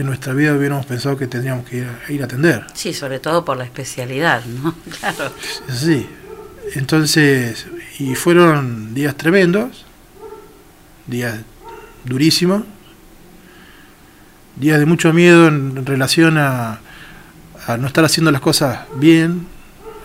en 0.00 0.06
nuestra 0.06 0.32
vida 0.32 0.54
hubiéramos 0.54 0.86
pensado 0.86 1.16
que 1.16 1.26
tendríamos 1.26 1.68
que 1.68 1.78
ir 1.78 1.86
a, 1.86 2.12
ir 2.12 2.22
a 2.22 2.24
atender. 2.24 2.66
Sí, 2.72 2.94
sobre 2.94 3.20
todo 3.20 3.44
por 3.44 3.56
la 3.56 3.64
especialidad, 3.64 4.44
¿no? 4.44 4.74
Claro. 5.00 5.32
Así. 5.68 6.06
Entonces, 6.74 7.66
y 7.98 8.14
fueron 8.14 8.94
días 8.94 9.14
tremendos, 9.16 9.84
días 11.06 11.40
durísimos, 12.04 12.62
días 14.56 14.78
de 14.78 14.86
mucho 14.86 15.12
miedo 15.12 15.48
en, 15.48 15.76
en 15.76 15.86
relación 15.86 16.38
a, 16.38 16.80
a 17.66 17.76
no 17.76 17.86
estar 17.86 18.04
haciendo 18.04 18.30
las 18.30 18.40
cosas 18.40 18.80
bien, 18.96 19.46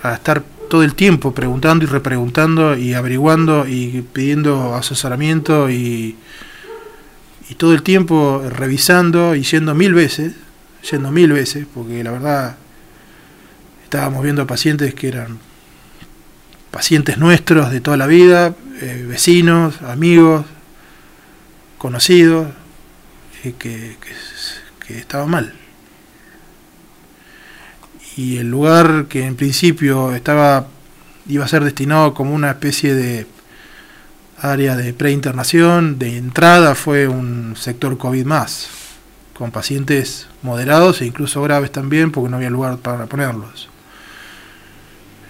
a 0.03 0.15
estar 0.15 0.43
todo 0.69 0.83
el 0.83 0.95
tiempo 0.95 1.33
preguntando 1.33 1.85
y 1.85 1.87
repreguntando 1.87 2.75
y 2.75 2.95
averiguando 2.95 3.65
y 3.67 4.01
pidiendo 4.11 4.75
asesoramiento 4.75 5.69
y, 5.69 6.17
y 7.49 7.55
todo 7.55 7.73
el 7.73 7.83
tiempo 7.83 8.43
revisando 8.49 9.35
y 9.35 9.43
yendo 9.43 9.75
mil 9.75 9.93
veces, 9.93 10.33
yendo 10.89 11.11
mil 11.11 11.31
veces, 11.31 11.65
porque 11.73 12.03
la 12.03 12.11
verdad 12.11 12.55
estábamos 13.83 14.23
viendo 14.23 14.47
pacientes 14.47 14.93
que 14.93 15.07
eran 15.07 15.39
pacientes 16.71 17.17
nuestros 17.17 17.71
de 17.71 17.81
toda 17.81 17.97
la 17.97 18.07
vida, 18.07 18.55
eh, 18.81 19.05
vecinos, 19.07 19.81
amigos, 19.81 20.45
conocidos, 21.77 22.47
eh, 23.43 23.53
que, 23.57 23.97
que, 24.01 24.87
que 24.87 24.99
estaban 24.99 25.29
mal. 25.29 25.53
Y 28.17 28.37
el 28.37 28.49
lugar 28.49 29.05
que 29.07 29.25
en 29.25 29.35
principio 29.35 30.13
estaba 30.13 30.67
iba 31.27 31.45
a 31.45 31.47
ser 31.47 31.63
destinado 31.63 32.13
como 32.13 32.33
una 32.33 32.51
especie 32.51 32.93
de 32.93 33.25
área 34.51 34.75
de 34.75 34.93
preinternación, 34.93 35.97
de 35.99 36.17
entrada 36.17 36.75
fue 36.75 37.07
un 37.07 37.55
sector 37.57 37.97
COVID 37.97 38.25
más, 38.25 38.67
con 39.33 39.51
pacientes 39.51 40.27
moderados 40.43 41.01
e 41.01 41.05
incluso 41.05 41.41
graves 41.41 41.71
también, 41.71 42.11
porque 42.11 42.29
no 42.29 42.37
había 42.37 42.49
lugar 42.49 42.77
para 42.77 43.05
ponerlos. 43.05 43.69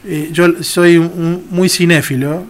Eh, 0.05 0.29
yo 0.31 0.61
soy 0.63 0.97
un- 0.97 1.47
muy 1.49 1.67
cinéfilo 1.69 2.45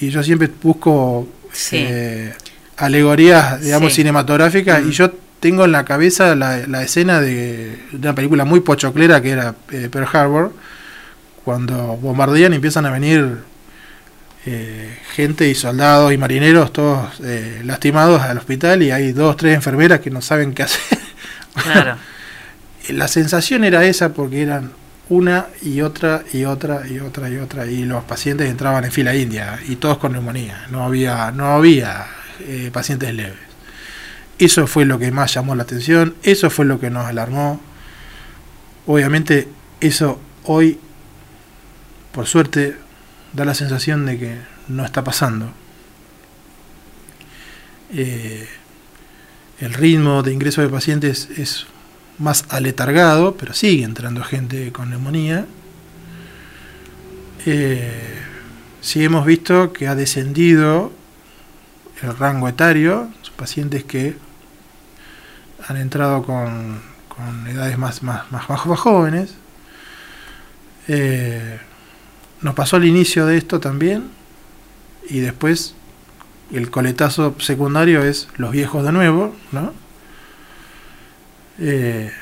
y 0.00 0.08
yo 0.10 0.22
siempre 0.22 0.50
busco 0.62 1.28
Sí. 1.52 1.76
eh, 1.78 2.32
alegorías, 2.76 3.60
digamos, 3.60 3.92
Sí. 3.92 3.96
cinematográficas 3.96 4.82
Mm. 4.82 4.88
y 4.88 4.92
yo 4.92 5.10
tengo 5.40 5.64
en 5.66 5.72
la 5.72 5.84
cabeza 5.84 6.34
la, 6.34 6.66
la 6.66 6.82
escena 6.82 7.20
de, 7.20 7.78
de 7.92 7.98
una 7.98 8.14
película 8.14 8.44
muy 8.46 8.60
pochoclera 8.60 9.20
que 9.20 9.30
era 9.30 9.54
eh, 9.70 9.88
Pearl 9.92 10.08
Harbor, 10.10 10.52
cuando 11.44 11.98
bombardean 11.98 12.52
y 12.54 12.56
empiezan 12.56 12.86
a 12.86 12.90
venir 12.90 13.38
eh, 14.46 14.98
gente 15.14 15.48
y 15.48 15.54
soldados 15.54 16.12
y 16.12 16.18
marineros 16.18 16.72
todos 16.72 17.18
eh, 17.22 17.62
lastimados 17.64 18.20
al 18.20 18.36
hospital 18.36 18.82
y 18.82 18.90
hay 18.90 19.12
dos, 19.12 19.36
tres 19.36 19.54
enfermeras 19.54 20.00
que 20.00 20.10
no 20.10 20.20
saben 20.20 20.54
qué 20.54 20.64
hacer. 20.64 20.98
Claro. 21.54 21.96
La 22.88 23.06
sensación 23.06 23.62
era 23.62 23.84
esa 23.84 24.12
porque 24.12 24.42
eran 24.42 24.72
una 25.08 25.46
y 25.62 25.82
otra 25.82 26.24
y 26.32 26.44
otra 26.44 26.82
y 26.88 26.98
otra 26.98 27.28
y 27.30 27.36
otra 27.36 27.66
y 27.66 27.84
los 27.84 28.04
pacientes 28.04 28.50
entraban 28.50 28.84
en 28.84 28.92
fila 28.92 29.14
india 29.14 29.60
y 29.68 29.76
todos 29.76 29.98
con 29.98 30.12
neumonía, 30.12 30.66
no 30.70 30.82
había 30.82 31.30
no 31.30 31.46
había 31.48 32.06
eh, 32.40 32.70
pacientes 32.72 33.14
leves. 33.14 33.38
Eso 34.38 34.66
fue 34.66 34.84
lo 34.84 34.98
que 34.98 35.12
más 35.12 35.32
llamó 35.32 35.54
la 35.54 35.62
atención, 35.62 36.14
eso 36.24 36.50
fue 36.50 36.64
lo 36.64 36.80
que 36.80 36.90
nos 36.90 37.06
alarmó. 37.06 37.60
Obviamente 38.86 39.48
eso 39.80 40.18
hoy 40.42 40.78
por 42.12 42.26
suerte 42.26 42.76
da 43.34 43.44
la 43.44 43.54
sensación 43.54 44.06
de 44.06 44.18
que 44.18 44.38
no 44.68 44.84
está 44.84 45.04
pasando. 45.04 45.52
Eh, 47.92 48.48
el 49.60 49.74
ritmo 49.74 50.22
de 50.22 50.32
ingreso 50.32 50.62
de 50.62 50.68
pacientes 50.68 51.28
es 51.36 51.66
más 52.18 52.44
aletargado, 52.48 53.36
pero 53.36 53.54
sigue 53.54 53.84
entrando 53.84 54.22
gente 54.22 54.72
con 54.72 54.90
neumonía. 54.90 55.46
Eh, 57.46 58.18
sí 58.80 59.04
hemos 59.04 59.26
visto 59.26 59.72
que 59.72 59.88
ha 59.88 59.94
descendido 59.94 60.92
el 62.02 62.16
rango 62.16 62.48
etario, 62.48 63.10
pacientes 63.36 63.84
que 63.84 64.16
han 65.66 65.76
entrado 65.76 66.22
con, 66.22 66.80
con 67.08 67.46
edades 67.46 67.78
más, 67.78 68.02
más, 68.02 68.30
más, 68.30 68.48
más 68.48 68.60
jóvenes. 68.78 69.34
Eh, 70.88 71.58
nos 72.44 72.54
pasó 72.54 72.76
al 72.76 72.84
inicio 72.84 73.24
de 73.24 73.38
esto 73.38 73.58
también 73.58 74.10
y 75.08 75.20
después 75.20 75.74
el 76.52 76.70
coletazo 76.70 77.34
secundario 77.40 78.04
es 78.04 78.28
los 78.36 78.52
viejos 78.52 78.84
de 78.84 78.92
nuevo, 78.92 79.34
¿no? 79.50 79.72
Eh, 81.58 82.12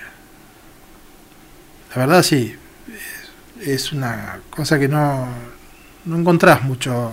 la 1.90 1.96
verdad 1.96 2.22
sí, 2.22 2.54
es, 3.60 3.92
una 3.92 4.38
cosa 4.50 4.78
que 4.78 4.86
no, 4.86 5.26
no 6.04 6.16
encontrás 6.16 6.62
mucho, 6.62 7.10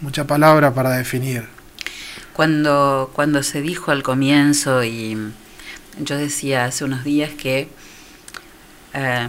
mucha 0.00 0.26
palabra 0.26 0.74
para 0.74 0.90
definir. 0.90 1.46
Cuando, 2.32 3.12
cuando 3.14 3.44
se 3.44 3.62
dijo 3.62 3.92
al 3.92 4.02
comienzo, 4.02 4.82
y 4.82 5.16
yo 6.00 6.16
decía 6.16 6.64
hace 6.64 6.84
unos 6.84 7.04
días 7.04 7.30
que 7.30 7.68
eh, 8.94 9.28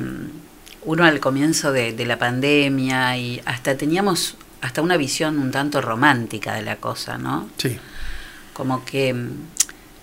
uno 0.86 1.06
al 1.06 1.20
comienzo 1.20 1.72
de, 1.72 1.94
de, 1.94 2.06
la 2.06 2.18
pandemia 2.18 3.18
y 3.18 3.42
hasta 3.46 3.76
teníamos 3.78 4.36
hasta 4.62 4.82
una 4.82 4.98
visión 4.98 5.40
un 5.40 5.52
tanto 5.52 5.82
romántica 5.82 6.56
de 6.56 6.62
la 6.62 6.78
cosa, 6.78 7.18
¿no? 7.18 7.50
Sí. 7.58 7.78
Como 8.54 8.86
que 8.86 9.16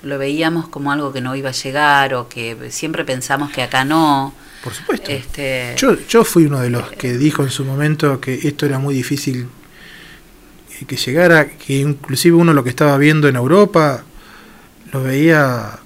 lo 0.02 0.19
veíamos 0.19 0.69
como 0.69 0.93
algo 0.93 1.12
que 1.12 1.20
no 1.20 1.35
iba 1.36 1.51
a 1.51 1.52
llegar 1.52 2.15
o 2.15 2.28
que 2.28 2.57
siempre 2.70 3.05
pensamos 3.05 3.51
que 3.51 3.62
acá 3.62 3.85
no. 3.85 4.35
Por 4.62 4.74
supuesto. 4.74 5.11
Este, 5.11 5.74
yo, 5.77 5.97
yo 6.07 6.24
fui 6.24 6.44
uno 6.44 6.61
de 6.61 6.70
los 6.70 6.90
que 6.90 7.16
dijo 7.16 7.43
en 7.43 7.51
su 7.51 7.65
momento 7.65 8.20
que 8.20 8.35
esto 8.35 8.66
era 8.66 8.78
muy 8.78 8.94
difícil 8.94 9.48
que 10.86 10.97
llegara, 10.97 11.47
que 11.47 11.78
inclusive 11.78 12.36
uno 12.36 12.52
lo 12.52 12.65
que 12.65 12.70
estaba 12.70 12.97
viendo 12.97 13.28
en 13.28 13.36
Europa 13.36 14.05
lo 14.93 15.02
veía 15.02 15.78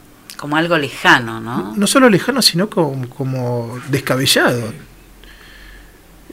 como 0.45 0.59
algo 0.59 0.77
lejano, 0.77 1.41
¿no? 1.41 1.73
No 1.75 1.87
solo 1.87 2.11
lejano, 2.11 2.43
sino 2.43 2.69
como, 2.69 3.09
como 3.09 3.81
descabellado. 3.89 4.75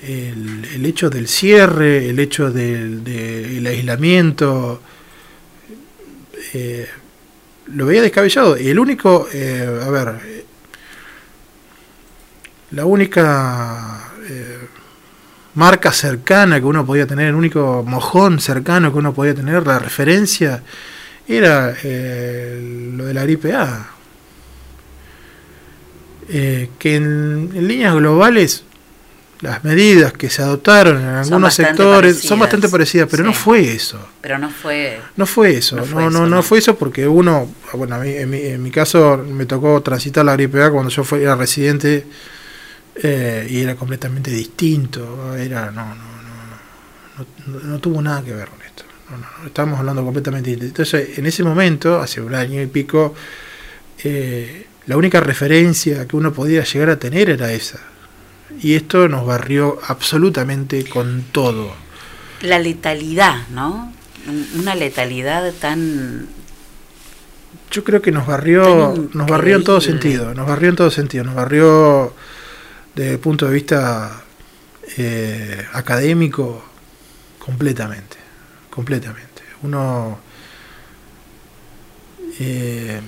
El, 0.06 0.86
hecho 0.86 1.10
del 1.10 1.30
cierre, 1.30 2.10
el 2.10 2.20
hecho 2.20 2.52
del, 2.52 3.06
del 3.06 3.66
aislamiento, 3.66 4.82
eh, 6.54 6.90
lo 7.68 7.86
veía 7.86 8.02
descabellado. 8.02 8.58
Y 8.60 8.68
el 8.68 8.80
único, 8.80 9.30
eh, 9.32 9.80
a 9.82 9.90
ver, 9.90 10.44
la 12.72 12.84
única 12.84 14.12
eh, 14.28 14.58
marca 15.56 15.94
cercana 15.94 16.60
que 16.60 16.66
uno 16.66 16.86
podía 16.86 17.08
tener, 17.08 17.30
el 17.30 17.36
único 17.36 17.86
mojón 17.88 18.42
cercano 18.42 18.92
que 18.92 18.98
uno 18.98 19.14
podía 19.14 19.34
tener, 19.34 19.66
la 19.66 19.80
referencia, 19.80 20.62
era 21.30 21.74
eh, 21.82 22.92
lo 22.94 23.06
de 23.06 23.14
la 23.14 23.24
gripe 23.24 23.54
A. 23.54 24.01
Eh, 26.34 26.70
que 26.80 26.95
en, 26.95 27.52
en, 27.53 27.68
líneas 27.68 27.94
globales 27.94 28.64
las 29.41 29.64
medidas 29.66 30.14
que 30.14 30.30
se 30.30 30.41
adoptaron 30.41 31.02
en 31.02 31.08
algunos 31.08 31.53
sectores 31.53 32.14
parecidas. 32.14 32.26
son 32.26 32.40
bastante 32.40 32.70
parecidas, 32.70 33.08
pero 33.10 33.24
sí. 33.24 33.28
no 33.28 33.34
fue 33.34 33.74
eso. 33.74 33.99
Pero 34.22 34.38
no 34.38 34.49
fue. 34.49 35.02
No 35.18 35.26
fue 35.26 35.58
eso. 35.58 35.76
No, 35.76 35.84
fue 35.84 36.03
no, 36.03 36.10
eso, 36.10 36.20
no, 36.20 36.28
no, 36.28 36.44
fue 36.44 36.60
eso 36.60 36.78
porque 36.78 37.08
uno, 37.08 37.53
bueno, 37.74 37.95
a 37.95 37.99
mí, 37.99 38.12
en, 38.12 38.30
mi, 38.30 38.40
en, 38.40 38.64
mi, 38.64 38.72
caso 38.72 39.18
me 39.18 39.45
tocó 39.45 39.82
transitar 39.82 40.24
la 40.24 40.34
gripe 40.34 40.64
A 40.64 40.70
cuando 40.70 40.90
yo 40.90 41.03
fui, 41.03 41.22
era 41.22 41.36
residente 41.36 42.06
eh, 42.95 43.48
y 43.49 43.62
era 43.62 43.76
completamente 43.76 44.32
distinto. 44.32 45.36
Era 45.36 45.72
no, 45.72 45.95
no, 45.95 45.95
no, 47.48 47.60
no, 47.60 47.80
tuvo 47.80 48.02
nada 48.02 48.24
que 48.24 48.34
ver 48.34 48.48
con 48.48 48.62
esto. 48.62 48.84
No, 49.10 49.18
no, 49.18 49.48
estábamos 49.48 49.80
hablando 49.80 50.03
completamente 50.03 50.52
distinto. 50.52 50.82
Entonces, 50.82 51.18
en 51.18 51.26
ese 51.26 51.44
momento, 51.44 51.99
hace 51.99 52.22
un 52.22 52.36
año 52.36 52.62
y 52.62 52.68
pico, 52.68 53.16
eh, 54.03 54.68
la 54.88 54.98
única 54.98 55.20
referencia 55.20 56.08
que 56.08 56.16
uno 56.16 56.34
podía 56.34 56.64
llegar 56.64 56.90
a 56.90 56.99
tener 56.99 57.30
era 57.30 57.52
esa. 57.52 57.80
Y 58.62 58.76
esto 58.76 59.08
nos 59.08 59.26
barrió 59.26 59.80
absolutamente 59.88 60.84
con 60.86 61.24
todo. 61.32 61.74
La 62.41 62.60
letalidad, 62.60 63.48
¿no? 63.49 63.94
Una 64.56 64.76
letalidad 64.76 65.52
tan... 65.53 66.28
Yo 67.70 67.84
creo 67.84 68.02
que 68.02 68.12
nos 68.12 68.28
barrió, 68.28 68.94
nos 69.14 69.28
barrió 69.28 69.56
en 69.56 69.64
todo 69.64 69.80
sentido, 69.80 70.34
nos 70.34 70.45
barrió 70.45 70.70
en 70.70 70.76
todo 70.76 70.91
sentido, 70.91 71.24
nos 71.24 71.36
barrió 71.36 72.14
desde 72.94 73.14
el 73.14 73.20
punto 73.20 73.48
de 73.48 73.53
vista 73.53 74.24
eh, 74.98 75.66
académico 75.72 76.66
completamente, 77.40 78.18
completamente. 78.70 79.41
Uno 79.64 80.20
eh, 82.40 82.99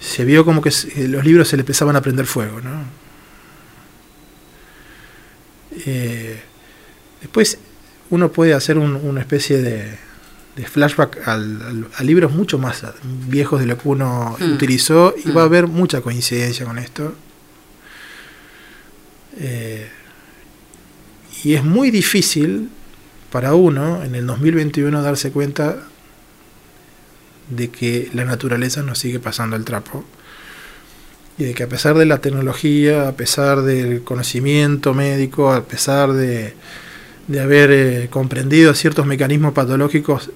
se 0.00 0.24
vio 0.24 0.44
como 0.44 0.62
que 0.62 0.70
los 1.08 1.24
libros 1.24 1.48
se 1.48 1.56
le 1.56 1.62
empezaban 1.62 1.96
a 1.96 2.02
prender 2.02 2.26
fuego, 2.26 2.60
¿no? 2.60 2.82
Eh, 5.86 6.40
después 7.20 7.58
uno 8.10 8.32
puede 8.32 8.54
hacer 8.54 8.78
un, 8.78 8.96
una 8.96 9.20
especie 9.20 9.60
de, 9.60 9.98
de 10.56 10.66
flashback 10.66 11.28
al, 11.28 11.62
al, 11.62 11.88
a 11.94 12.02
libros 12.02 12.32
mucho 12.32 12.58
más 12.58 12.82
viejos 13.28 13.60
de 13.60 13.66
lo 13.66 13.78
que 13.78 13.88
uno 13.88 14.36
mm. 14.38 14.52
utilizó 14.54 15.14
y 15.24 15.28
mm. 15.28 15.36
va 15.36 15.42
a 15.42 15.44
haber 15.44 15.66
mucha 15.66 16.00
coincidencia 16.00 16.66
con 16.66 16.78
esto. 16.78 17.14
Eh, 19.36 19.88
y 21.44 21.54
es 21.54 21.62
muy 21.62 21.90
difícil 21.90 22.70
para 23.30 23.54
uno 23.54 24.02
en 24.02 24.14
el 24.14 24.26
2021 24.26 25.00
darse 25.02 25.30
cuenta 25.30 25.84
de 27.50 27.70
que 27.70 28.10
la 28.12 28.24
naturaleza 28.24 28.82
nos 28.82 28.98
sigue 28.98 29.20
pasando 29.20 29.56
el 29.56 29.64
trapo 29.64 30.04
y 31.38 31.44
de 31.44 31.54
que 31.54 31.62
a 31.62 31.68
pesar 31.68 31.96
de 31.96 32.04
la 32.04 32.18
tecnología, 32.18 33.08
a 33.08 33.12
pesar 33.12 33.62
del 33.62 34.02
conocimiento 34.02 34.92
médico, 34.92 35.52
a 35.52 35.64
pesar 35.64 36.12
de, 36.12 36.54
de 37.28 37.40
haber 37.40 37.70
eh, 37.70 38.08
comprendido 38.10 38.74
ciertos 38.74 39.06
mecanismos 39.06 39.52
patológicos, 39.52 40.30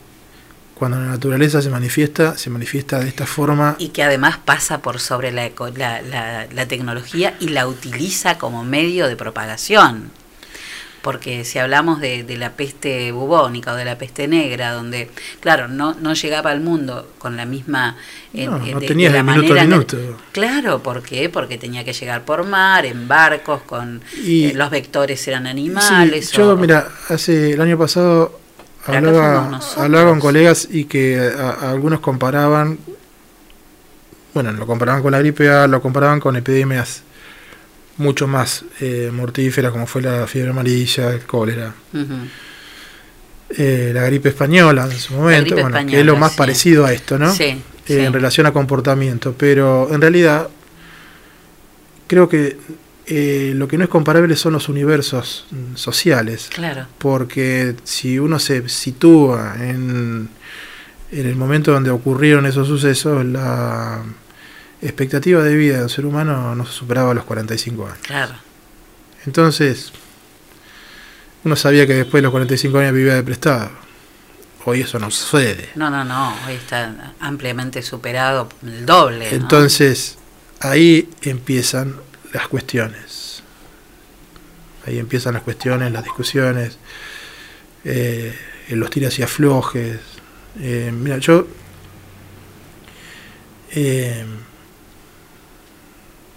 cuando 0.75 0.99
la 0.99 1.07
naturaleza 1.07 1.63
se 1.63 1.71
manifiesta, 1.71 2.37
se 2.37 2.51
manifiesta 2.51 2.99
de 2.99 3.09
esta 3.09 3.27
forma. 3.27 3.77
Y 3.79 3.89
que 3.89 4.03
además 4.03 4.39
pasa 4.45 4.83
por 4.83 5.01
sobre 5.01 5.31
la, 5.31 5.51
la, 5.77 6.03
la, 6.03 6.47
la 6.53 6.67
tecnología 6.67 7.35
y 7.41 7.49
la 7.49 7.67
utiliza 7.67 8.39
como 8.39 8.65
medio 8.65 9.07
de 9.07 9.17
propagación 9.17 10.11
porque 11.03 11.45
si 11.45 11.59
hablamos 11.59 12.01
de, 12.01 12.23
de, 12.23 12.37
la 12.37 12.53
peste 12.53 13.11
bubónica 13.13 13.73
o 13.73 13.77
de 13.77 13.85
la 13.85 13.99
peste 13.99 14.29
negra, 14.29 14.73
donde, 14.73 15.11
claro, 15.41 15.67
no, 15.69 15.95
no 16.01 16.15
llegaba 16.15 16.51
al 16.53 16.61
mundo 16.61 17.11
con 17.19 17.37
la 17.37 17.45
misma... 17.45 17.97
No, 18.33 18.59
no 18.59 18.81
de, 18.81 18.87
tenías 18.87 19.13
de 19.13 19.19
la 19.19 19.25
minuto 19.25 19.49
manera 19.49 19.63
a 19.63 19.67
minuto. 19.67 19.97
Que, 19.97 20.15
claro, 20.33 20.83
¿por 20.83 21.03
qué? 21.03 21.29
Porque 21.29 21.59
tenía 21.59 21.85
que 21.85 21.93
llegar 21.93 22.25
por 22.25 22.47
mar, 22.47 22.87
en 22.87 23.09
barcos, 23.09 23.63
con 23.63 24.01
y, 24.25 24.45
eh, 24.47 24.55
los 24.55 24.71
vectores 24.71 25.27
eran 25.29 25.47
animales. 25.47 26.29
Sí, 26.31 26.37
yo, 26.37 26.53
o, 26.53 26.57
mira, 26.57 26.89
hace 27.09 27.51
el 27.53 27.61
año 27.61 27.77
pasado 27.77 28.39
hablaba, 28.87 29.61
hablaba 29.77 30.11
con 30.11 30.21
colegas 30.21 30.69
y 30.71 30.85
que 30.85 31.19
a- 31.19 31.51
a 31.67 31.71
algunos 31.73 32.01
comparaban, 32.01 32.79
bueno, 34.35 34.53
lo 34.53 34.67
comparaban 34.67 35.03
con 35.03 35.13
la 35.13 35.19
gripe 35.19 35.51
A, 35.51 35.67
lo 35.67 35.83
comparaban 35.83 36.21
con 36.21 36.37
epidemias 36.37 37.03
mucho 37.99 38.27
más 38.27 38.65
eh, 38.81 39.11
mortíferas 39.13 39.73
como 39.73 39.87
fue 39.87 40.03
la 40.03 40.27
fiebre 40.27 40.51
amarilla, 40.51 41.11
el 41.11 41.21
cólera, 41.21 41.75
eh, 43.51 43.91
la 43.95 44.03
gripe 44.05 44.31
española 44.31 44.89
en 44.91 44.99
su 44.99 45.15
momento, 45.15 45.55
bueno, 45.55 45.87
que 45.87 46.01
es 46.01 46.07
lo 46.07 46.17
más 46.17 46.33
sí. 46.33 46.39
parecido 46.39 46.87
a 46.87 46.93
esto, 46.93 47.19
¿no? 47.19 47.35
Sí, 47.35 47.45
Eh, 47.45 47.63
sí. 47.85 47.99
En 47.99 48.13
relación 48.13 48.47
a 48.47 48.53
comportamiento, 48.53 49.35
pero 49.37 49.93
en 49.93 50.01
realidad 50.01 50.49
creo 52.07 52.29
que 52.29 52.57
eh, 53.07 53.53
lo 53.57 53.67
que 53.67 53.77
no 53.77 53.85
es 53.85 53.91
comparable 53.91 54.37
son 54.37 54.53
los 54.53 54.69
universos 54.69 55.47
mm, 55.51 55.77
sociales. 55.77 56.49
Claro. 56.55 56.87
Porque 56.99 57.75
si 57.85 58.19
uno 58.19 58.39
se 58.39 58.69
sitúa 58.69 59.55
en, 59.59 60.29
en 61.11 61.27
el 61.27 61.35
momento 61.37 61.73
donde 61.73 61.91
ocurrieron 61.91 62.47
esos 62.47 62.69
sucesos, 62.69 63.25
la 63.27 64.03
expectativa 64.83 65.43
de 65.43 65.55
vida 65.55 65.79
del 65.81 65.91
ser 65.91 66.05
humano 66.07 66.55
no 66.55 66.67
se 66.67 66.73
superaba 66.73 67.15
los 67.15 67.25
45 67.25 67.87
años. 67.87 67.99
Claro. 68.03 68.35
Entonces, 69.27 69.93
uno 71.45 71.57
sabía 71.57 71.87
que 71.87 71.95
después 71.95 72.15
de 72.21 72.23
los 72.23 72.33
45 72.33 72.79
años 72.79 72.93
vivía 72.93 73.15
de 73.15 73.23
prestado. 73.23 73.71
Hoy 74.65 74.83
eso 74.83 74.99
no 74.99 75.11
sucede. 75.11 75.71
No, 75.75 75.91
no, 75.91 76.05
no. 76.05 76.37
Hoy 76.47 76.55
está 76.55 77.15
ampliamente 77.21 77.83
superado 77.83 78.49
el 78.63 78.87
doble. 78.87 79.31
¿no? 79.31 79.37
Entonces, 79.37 80.19
ahí 80.61 81.09
empiezan 81.23 81.97
las 82.33 82.49
cuestiones. 82.49 83.43
Ahí 84.87 84.99
empiezan 84.99 85.35
las 85.35 85.43
cuestiones, 85.43 85.93
las 85.93 86.03
discusiones, 86.05 86.79
eh, 87.85 88.37
los 88.71 88.91
tiras 88.91 89.19
y 89.19 89.23
aflojes. 89.23 89.99
Eh, 90.61 90.93
mira, 90.93 91.19
yo. 91.19 91.47
eh, 93.73 94.25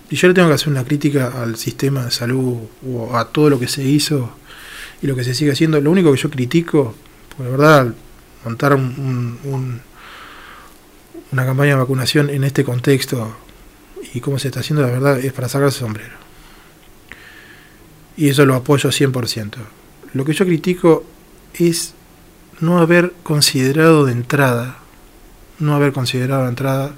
y 0.10 0.16
yo 0.16 0.28
le 0.28 0.34
tengo 0.34 0.48
que 0.50 0.54
hacer 0.56 0.70
una 0.70 0.84
crítica 0.84 1.42
al 1.42 1.56
sistema 1.58 2.06
de 2.06 2.12
salud 2.12 2.58
o 2.88 3.18
a 3.18 3.30
todo 3.30 3.50
lo 3.50 3.60
que 3.60 3.68
se 3.68 3.84
hizo 3.84 4.32
y 5.02 5.08
lo 5.08 5.16
que 5.16 5.24
se 5.24 5.34
sigue 5.34 5.52
haciendo. 5.52 5.80
Lo 5.82 5.92
único 5.92 6.12
que 6.14 6.18
yo 6.20 6.30
critico, 6.30 6.96
porque 7.30 7.44
de 7.44 7.58
verdad, 7.58 7.94
montar 8.44 8.74
un- 8.76 9.40
un- 9.44 9.52
un, 9.52 9.82
una 11.32 11.46
campaña 11.46 11.72
de 11.72 11.80
vacunación 11.80 12.30
en 12.30 12.44
este 12.44 12.64
contexto 12.64 13.36
y 14.14 14.20
cómo 14.22 14.38
se 14.40 14.50
está 14.50 14.60
haciendo, 14.62 14.84
la 14.84 14.92
verdad, 14.92 15.20
es 15.20 15.34
para 15.34 15.50
sacarse 15.50 15.80
sombrero. 15.80 16.14
Y 18.18 18.30
eso 18.30 18.46
lo 18.46 18.56
apoyo 18.56 18.92
100%. 18.92 19.56
Lo 20.14 20.24
que 20.24 20.34
yo 20.34 20.46
critico 20.46 21.04
es 21.56 21.94
no 22.62 22.78
haber 22.80 23.12
considerado 23.24 24.06
de 24.06 24.14
entrada, 24.14 24.78
no 25.60 25.76
haber 25.76 25.92
considerado 25.92 26.44
de 26.44 26.50
entrada 26.50 26.92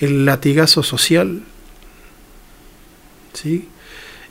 el 0.00 0.24
latigazo 0.24 0.82
social, 0.82 1.42
¿sí? 3.34 3.68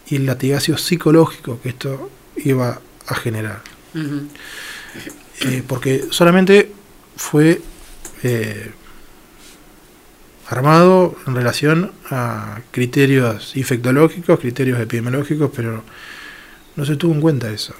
Y 0.07 0.17
el 0.17 0.25
latigazo 0.25 0.77
psicológico 0.77 1.59
que 1.61 1.69
esto 1.69 2.09
iba 2.37 2.81
a 3.07 3.15
generar. 3.15 3.61
Eh, 5.41 5.63
porque 5.67 6.05
solamente 6.09 6.71
fue 7.15 7.61
eh, 8.23 8.71
armado 10.47 11.15
en 11.27 11.35
relación 11.35 11.91
a 12.09 12.61
criterios 12.71 13.55
infectológicos, 13.55 14.39
criterios 14.39 14.79
epidemiológicos, 14.79 15.51
pero 15.55 15.83
no 16.75 16.85
se 16.85 16.95
tuvo 16.95 17.13
en 17.13 17.21
cuenta 17.21 17.51
eso. 17.51 17.73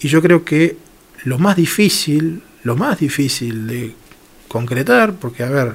Y 0.00 0.08
yo 0.08 0.20
creo 0.22 0.44
que 0.44 0.76
lo 1.24 1.38
más 1.38 1.56
difícil, 1.56 2.42
lo 2.62 2.76
más 2.76 2.98
difícil 2.98 3.66
de 3.66 3.94
concretar, 4.48 5.14
porque 5.14 5.42
a 5.42 5.50
ver, 5.50 5.74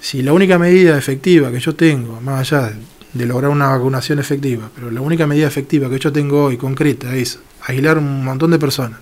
si 0.00 0.22
la 0.22 0.32
única 0.32 0.58
medida 0.58 0.98
efectiva 0.98 1.50
que 1.52 1.60
yo 1.60 1.74
tengo, 1.74 2.20
más 2.20 2.52
allá 2.52 2.72
de 3.12 3.26
lograr 3.26 3.50
una 3.50 3.68
vacunación 3.68 4.18
efectiva, 4.18 4.70
pero 4.74 4.90
la 4.90 5.00
única 5.00 5.26
medida 5.26 5.46
efectiva 5.46 5.90
que 5.90 5.98
yo 5.98 6.12
tengo 6.12 6.44
hoy 6.44 6.56
concreta 6.56 7.14
es 7.14 7.38
aislar 7.66 7.98
un 7.98 8.24
montón 8.24 8.50
de 8.50 8.58
personas 8.58 8.98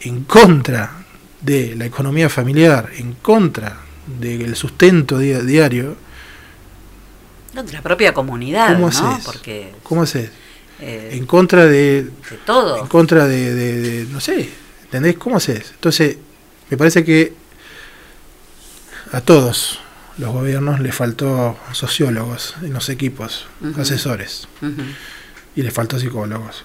en 0.00 0.24
contra 0.24 1.04
de 1.40 1.74
la 1.76 1.84
economía 1.84 2.28
familiar, 2.28 2.90
en 2.96 3.12
contra 3.14 3.76
del 4.18 4.56
sustento 4.56 5.18
dia- 5.18 5.40
diario, 5.42 5.96
No, 7.54 7.62
de 7.62 7.72
la 7.72 7.82
propia 7.82 8.14
comunidad, 8.14 8.72
¿Cómo 8.74 8.88
¿no? 8.90 9.20
Porque 9.24 9.72
¿cómo 9.82 10.02
haces? 10.02 10.30
eh, 10.80 11.10
En 11.12 11.26
contra 11.26 11.66
de, 11.66 12.04
de 12.04 12.10
todo. 12.46 12.78
en 12.78 12.86
contra 12.86 13.26
de, 13.26 13.54
de- 13.54 13.80
de- 13.80 14.04
no 14.06 14.18
sé, 14.20 14.48
¿entendés? 14.84 15.16
¿Cómo 15.18 15.36
haces? 15.36 15.70
Entonces, 15.74 16.16
me 16.70 16.76
parece 16.78 17.04
que 17.04 17.34
a 19.12 19.20
todos 19.20 19.78
los 20.18 20.30
gobiernos 20.32 20.80
les 20.80 20.94
faltó 20.94 21.56
sociólogos 21.72 22.54
en 22.62 22.72
los 22.72 22.88
equipos, 22.88 23.46
asesores, 23.78 24.46
y 25.56 25.62
les 25.62 25.72
faltó 25.72 25.98
psicólogos. 25.98 26.64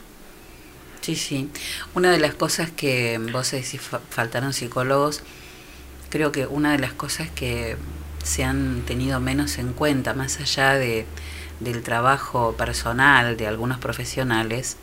Sí, 1.02 1.16
sí. 1.16 1.50
Una 1.96 2.12
de 2.12 2.20
las 2.20 2.34
cosas 2.36 2.70
que 2.72 3.18
vos 3.32 3.52
decís 3.52 3.80
fa- 3.82 4.02
faltaron 4.10 4.52
psicólogos, 4.54 5.22
creo 6.10 6.32
que 6.32 6.46
una 6.48 6.72
de 6.74 6.80
las 6.80 6.92
cosas 6.94 7.30
que 7.30 7.78
se 8.24 8.44
han 8.44 8.82
tenido 8.86 9.20
menos 9.22 9.58
en 9.58 9.72
cuenta, 9.74 10.14
más 10.14 10.40
allá 10.42 10.74
de, 10.74 11.06
del 11.62 11.82
trabajo 11.84 12.56
personal 12.58 13.38
de 13.38 13.48
algunos 13.48 13.78
profesionales, 13.80 14.76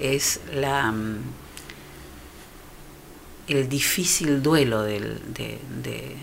es 0.00 0.40
la 0.52 0.90
mm, 0.92 1.18
el 3.48 3.68
difícil 3.68 4.42
duelo 4.42 4.82
del- 4.82 5.20
de, 5.34 5.58
de- 5.82 6.16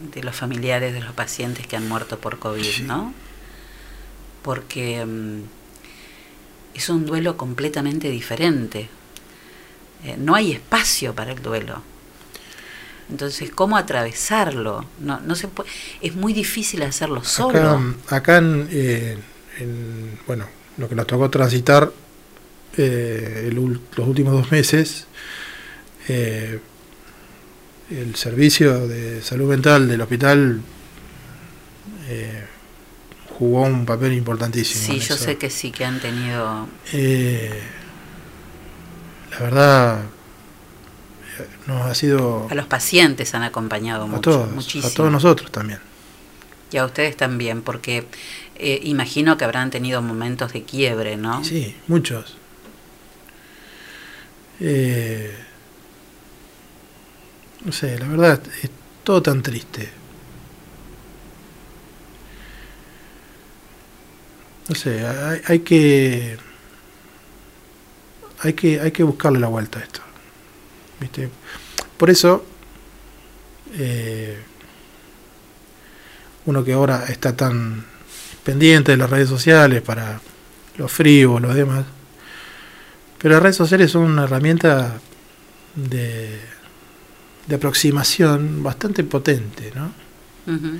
de 0.00 0.22
los 0.22 0.34
familiares 0.34 0.94
de 0.94 1.00
los 1.00 1.12
pacientes 1.12 1.66
que 1.66 1.76
han 1.76 1.88
muerto 1.88 2.18
por 2.18 2.38
COVID, 2.38 2.82
¿no? 2.82 3.12
Porque 4.42 5.04
mm, 5.04 5.42
es 6.74 6.88
un 6.88 7.06
duelo 7.06 7.36
completamente 7.36 8.08
diferente. 8.10 8.88
Eh, 10.04 10.16
no 10.18 10.34
hay 10.34 10.52
espacio 10.52 11.14
para 11.14 11.32
el 11.32 11.42
duelo. 11.42 11.82
Entonces, 13.10 13.50
¿cómo 13.50 13.76
atravesarlo? 13.76 14.84
No, 15.00 15.18
no 15.20 15.34
se 15.34 15.48
puede, 15.48 15.68
es 16.00 16.14
muy 16.14 16.32
difícil 16.32 16.82
hacerlo 16.82 17.24
solo. 17.24 17.80
Acá, 18.06 18.16
acá 18.16 18.38
en, 18.38 18.68
eh, 18.70 19.18
en, 19.58 20.18
bueno, 20.26 20.46
lo 20.76 20.88
que 20.88 20.94
nos 20.94 21.06
tocó 21.06 21.30
transitar 21.30 21.90
eh, 22.76 23.46
el 23.48 23.54
los 23.54 24.08
últimos 24.08 24.34
dos 24.34 24.52
meses, 24.52 25.06
el 27.90 28.14
servicio 28.16 28.86
de 28.86 29.22
salud 29.22 29.48
mental 29.48 29.88
del 29.88 30.00
hospital 30.00 30.60
eh, 32.08 32.44
jugó 33.38 33.62
un 33.62 33.86
papel 33.86 34.12
importantísimo. 34.14 34.84
sí, 34.84 34.98
yo 34.98 35.14
eso. 35.14 35.24
sé 35.24 35.36
que 35.38 35.50
sí, 35.50 35.70
que 35.70 35.84
han 35.84 36.00
tenido... 36.00 36.68
Eh, 36.92 37.62
la 39.30 39.38
verdad, 39.38 40.02
nos 41.66 41.82
ha 41.82 41.94
sido 41.94 42.48
A 42.50 42.54
los 42.54 42.66
pacientes 42.66 43.34
han 43.34 43.42
acompañado 43.42 44.04
a 44.04 44.06
mucho, 44.06 44.30
todos, 44.30 44.50
muchísimo. 44.52 44.88
a 44.88 44.90
todos 44.90 45.12
nosotros 45.12 45.52
también. 45.52 45.80
Y 46.70 46.76
a 46.76 46.84
ustedes 46.84 47.16
también, 47.16 47.62
porque 47.62 48.06
eh, 48.56 48.80
imagino 48.82 49.38
que 49.38 49.44
habrán 49.44 49.70
tenido 49.70 50.02
momentos 50.02 50.52
de 50.52 50.64
quiebre, 50.64 51.16
¿no? 51.16 51.44
Sí, 51.44 51.76
muchos. 51.86 52.36
Eh, 54.60 55.34
no 57.64 57.72
sé, 57.72 57.98
la 57.98 58.06
verdad 58.08 58.40
es 58.62 58.70
todo 59.04 59.22
tan 59.22 59.42
triste. 59.42 59.88
No 64.68 64.74
sé, 64.74 65.06
hay, 65.46 65.60
que 65.60 66.36
hay 68.40 68.52
que 68.52 68.80
hay 68.80 68.92
que 68.92 69.02
buscarle 69.02 69.40
la 69.40 69.48
vuelta 69.48 69.78
a 69.78 69.82
esto. 69.82 70.00
¿Viste? 71.00 71.30
Por 71.96 72.10
eso 72.10 72.44
eh, 73.74 74.38
uno 76.46 76.64
que 76.64 76.72
ahora 76.72 77.04
está 77.08 77.34
tan 77.34 77.84
pendiente 78.44 78.92
de 78.92 78.98
las 78.98 79.10
redes 79.10 79.28
sociales 79.28 79.82
para 79.82 80.20
los 80.76 80.92
fríos, 80.92 81.40
los 81.40 81.54
demás. 81.54 81.84
Pero 83.18 83.34
las 83.34 83.42
redes 83.42 83.56
sociales 83.56 83.90
son 83.90 84.02
una 84.04 84.24
herramienta 84.24 85.00
de, 85.74 86.40
de 87.48 87.54
aproximación 87.56 88.62
bastante 88.62 89.02
potente, 89.04 89.72
¿no? 89.74 89.86
Ujú. 90.54 90.78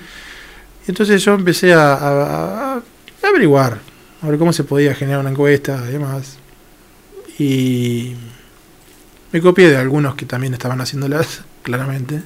Entonces 0.87 1.23
yo 1.25 1.35
empecé 1.35 1.73
a, 1.75 1.95
a- 1.95 2.75
a 2.77 2.83
averiguar, 3.29 3.79
a 4.23 4.27
ver 4.29 4.39
cómo 4.39 4.53
se 4.53 4.65
podía 4.65 4.95
generar 4.95 5.21
una 5.21 5.31
encuesta 5.31 5.83
y 5.89 5.93
demás. 5.93 6.37
Y 7.39 8.15
me 9.33 9.41
copié 9.41 9.69
de 9.71 9.77
algunos 9.77 10.15
que 10.15 10.27
también 10.27 10.53
estaban 10.55 10.81
haciéndolas, 10.81 11.43
claramente. 11.63 12.23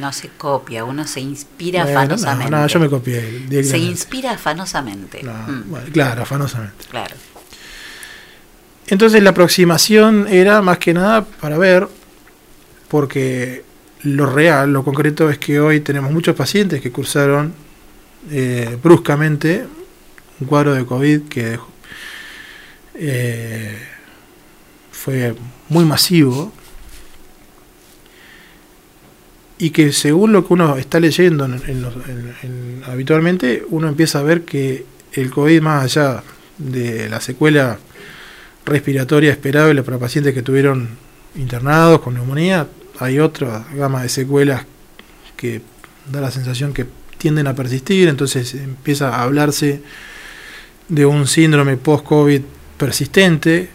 No 0.00 0.12
se 0.12 0.28
copia, 0.30 0.82
uno 0.84 1.06
se 1.06 1.20
inspira 1.20 1.82
Bueno, 1.82 1.94
no, 1.98 2.00
afanosamente. 2.04 2.50
no, 2.50 2.66
yo 2.66 2.80
me 2.80 2.88
copié 2.88 3.62
Se 3.64 3.76
inspira 3.78 4.32
afanosamente. 4.32 5.22
No, 5.22 5.32
Mm, 5.34 5.70
bueno, 5.70 5.86
claro, 5.92 6.22
afanosamente. 6.22 6.86
claro. 6.90 7.14
Entonces 8.86 9.22
la 9.22 9.30
aproximación 9.30 10.26
era 10.28 10.62
más 10.62 10.78
que 10.78 10.94
nada 10.94 11.24
para 11.24 11.58
ver, 11.58 11.88
porque 12.88 13.64
lo 14.04 14.26
real, 14.26 14.72
lo 14.72 14.84
concreto 14.84 15.30
es 15.30 15.38
que 15.38 15.58
hoy 15.60 15.80
tenemos 15.80 16.12
muchos 16.12 16.36
pacientes 16.36 16.80
que 16.80 16.92
cursaron 16.92 17.54
eh, 18.30 18.78
bruscamente 18.82 19.64
un 20.40 20.46
cuadro 20.46 20.74
de 20.74 20.84
COVID 20.84 21.22
que 21.22 21.58
eh, 22.94 23.78
fue 24.92 25.34
muy 25.68 25.84
masivo 25.84 26.52
y 29.58 29.70
que 29.70 29.92
según 29.92 30.32
lo 30.32 30.46
que 30.46 30.52
uno 30.52 30.76
está 30.76 31.00
leyendo 31.00 31.48
habitualmente, 32.86 33.64
uno 33.70 33.88
empieza 33.88 34.18
a 34.18 34.22
ver 34.22 34.42
que 34.42 34.84
el 35.12 35.30
COVID, 35.30 35.62
más 35.62 35.84
allá 35.84 36.22
de 36.58 37.08
la 37.08 37.20
secuela 37.20 37.78
respiratoria 38.66 39.30
esperable 39.30 39.82
para 39.82 39.98
pacientes 39.98 40.34
que 40.34 40.42
tuvieron 40.42 40.88
internados 41.36 42.00
con 42.00 42.14
neumonía, 42.14 42.66
hay 43.00 43.18
otra 43.18 43.64
gama 43.74 44.02
de 44.02 44.08
secuelas 44.08 44.64
que 45.36 45.62
da 46.10 46.20
la 46.20 46.30
sensación 46.30 46.72
que 46.72 46.86
tienden 47.18 47.46
a 47.46 47.54
persistir, 47.54 48.08
entonces 48.08 48.54
empieza 48.54 49.08
a 49.16 49.22
hablarse 49.22 49.82
de 50.88 51.06
un 51.06 51.26
síndrome 51.26 51.76
post-COVID 51.76 52.42
persistente, 52.76 53.70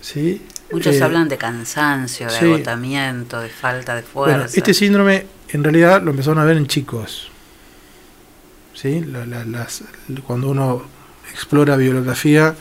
¿sí? 0.00 0.42
Muchos 0.70 0.94
Eh, 0.96 1.02
hablan 1.02 1.28
de 1.28 1.36
cansancio, 1.38 2.26
de 2.28 2.38
sí. 2.38 2.44
agotamiento, 2.44 3.40
de 3.40 3.48
falta 3.48 3.94
de 3.96 4.02
fuerza. 4.02 4.36
Bueno, 4.38 4.50
este 4.54 4.74
síndrome 4.74 5.26
en 5.48 5.64
realidad 5.64 6.02
lo 6.02 6.10
empezaron 6.10 6.38
a 6.38 6.44
ver 6.44 6.56
en 6.56 6.66
chicos. 6.66 7.28
¿Sí? 8.74 9.00
La- 9.00 9.26
la- 9.26 9.44
las- 9.44 9.82
cuando 10.26 10.48
uno 10.50 10.82
explora 11.32 11.76
bibliografía 11.76 12.54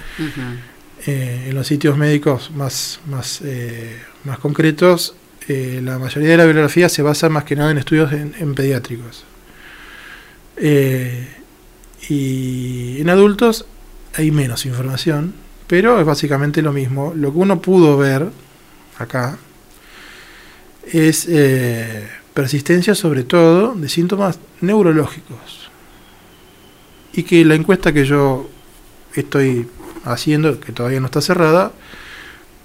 eh, 1.05 1.45
en 1.49 1.55
los 1.55 1.65
sitios 1.67 1.97
médicos 1.97 2.51
más, 2.51 2.99
más, 3.07 3.39
eh, 3.43 3.97
más 4.25 4.37
concretos, 4.39 5.15
la 5.49 5.97
mayoría 5.97 6.29
de 6.29 6.37
la 6.37 6.45
bibliografía 6.45 6.89
se 6.89 7.01
basa 7.01 7.29
más 7.29 7.43
que 7.43 7.55
nada 7.55 7.71
en 7.71 7.77
estudios 7.77 8.11
en, 8.13 8.35
en 8.39 8.55
pediátricos. 8.55 9.25
Eh, 10.57 11.27
y 12.07 13.01
en 13.01 13.09
adultos 13.09 13.65
hay 14.15 14.31
menos 14.31 14.65
información, 14.65 15.33
pero 15.67 15.99
es 15.99 16.05
básicamente 16.05 16.61
lo 16.61 16.73
mismo. 16.73 17.13
Lo 17.15 17.31
que 17.31 17.37
uno 17.37 17.61
pudo 17.61 17.97
ver 17.97 18.29
acá 18.97 19.37
es 20.91 21.27
eh, 21.29 22.07
persistencia 22.33 22.95
sobre 22.95 23.23
todo 23.23 23.73
de 23.75 23.89
síntomas 23.89 24.39
neurológicos. 24.61 25.69
Y 27.13 27.23
que 27.23 27.43
la 27.45 27.55
encuesta 27.55 27.93
que 27.93 28.05
yo 28.05 28.49
estoy 29.15 29.67
haciendo, 30.03 30.59
que 30.59 30.71
todavía 30.71 30.99
no 30.99 31.07
está 31.07 31.21
cerrada, 31.21 31.71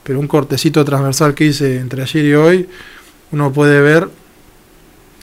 pero 0.04 0.20
un 0.20 0.28
cortecito 0.28 0.84
transversal 0.84 1.34
que 1.34 1.46
hice 1.46 1.78
entre 1.78 2.02
ayer 2.02 2.24
y 2.24 2.34
hoy, 2.34 2.68
uno 3.32 3.52
puede 3.52 3.80
ver 3.80 4.08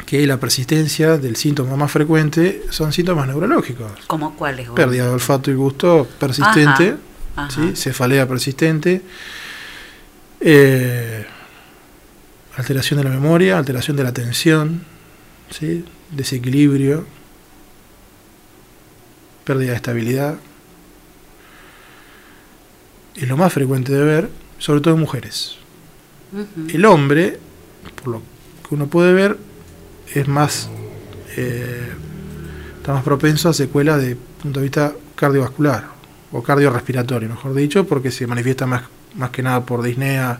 que 0.06 0.26
la 0.28 0.38
persistencia 0.38 1.18
del 1.18 1.38
síntoma 1.38 1.78
más 1.78 1.92
frecuente 1.92 2.64
son 2.72 2.92
síntomas 2.92 3.28
neurológicos. 3.28 3.92
¿Cómo 4.08 4.36
cuáles? 4.36 4.70
Pérdida 4.72 5.06
de 5.06 5.12
olfato 5.12 5.52
y 5.52 5.54
gusto 5.54 6.08
persistente, 6.20 6.96
Ajá, 7.36 7.48
ajá. 7.48 7.52
¿sí? 7.52 7.76
cefalea 7.76 8.28
persistente, 8.28 9.02
eh, 10.42 11.26
alteración 12.58 12.98
de 12.98 13.04
la 13.04 13.12
memoria, 13.12 13.58
alteración 13.58 13.96
de 13.96 14.04
la 14.04 14.10
atención, 14.10 14.84
¿sí? 15.52 15.86
desequilibrio, 16.10 17.06
pérdida 19.46 19.70
de 19.70 19.76
estabilidad. 19.76 20.36
Es 23.16 23.28
lo 23.28 23.38
más 23.38 23.54
frecuente 23.54 23.94
de 23.94 24.04
ver, 24.04 24.30
sobre 24.62 24.80
todo 24.80 24.94
en 24.94 25.00
mujeres. 25.00 25.56
El 26.70 26.86
hombre, 26.86 27.40
por 27.96 28.08
lo 28.14 28.22
que 28.68 28.76
uno 28.76 28.86
puede 28.86 29.12
ver, 29.12 29.38
es 30.14 30.28
más 30.28 30.70
eh, 31.36 31.90
está 32.78 32.94
más 32.94 33.04
propenso 33.04 33.50
a 33.50 33.54
secuelas 33.54 34.02
de 34.02 34.16
punto 34.16 34.60
de 34.60 34.64
vista 34.64 34.94
cardiovascular 35.16 35.86
o 36.32 36.44
cardiorrespiratorio, 36.44 37.28
mejor 37.28 37.56
dicho, 37.56 37.88
porque 37.88 38.12
se 38.12 38.28
manifiesta 38.28 38.68
más, 38.68 38.84
más 39.16 39.32
que 39.32 39.42
nada 39.42 39.66
por 39.66 39.82
disnea 39.82 40.40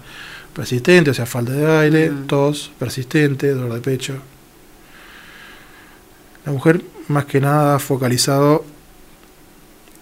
persistente, 0.54 1.10
o 1.10 1.14
sea, 1.16 1.26
falta 1.26 1.54
de 1.54 1.80
aire, 1.80 2.12
tos 2.28 2.72
persistente, 2.78 3.50
dolor 3.50 3.74
de 3.74 3.82
pecho. 3.82 4.20
La 6.46 6.52
mujer 6.52 6.84
más 7.08 7.26
que 7.26 7.42
nada 7.42 7.80
focalizado 7.80 8.66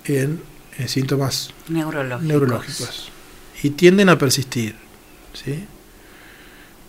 en, 0.04 0.42
en 0.78 0.90
síntomas 0.90 1.52
Neurológicos. 1.70 2.28
neurológicos 2.28 3.12
y 3.62 3.72
tienden 3.72 4.10
a 4.10 4.18
persistir, 4.18 4.76
¿sí? 5.34 5.66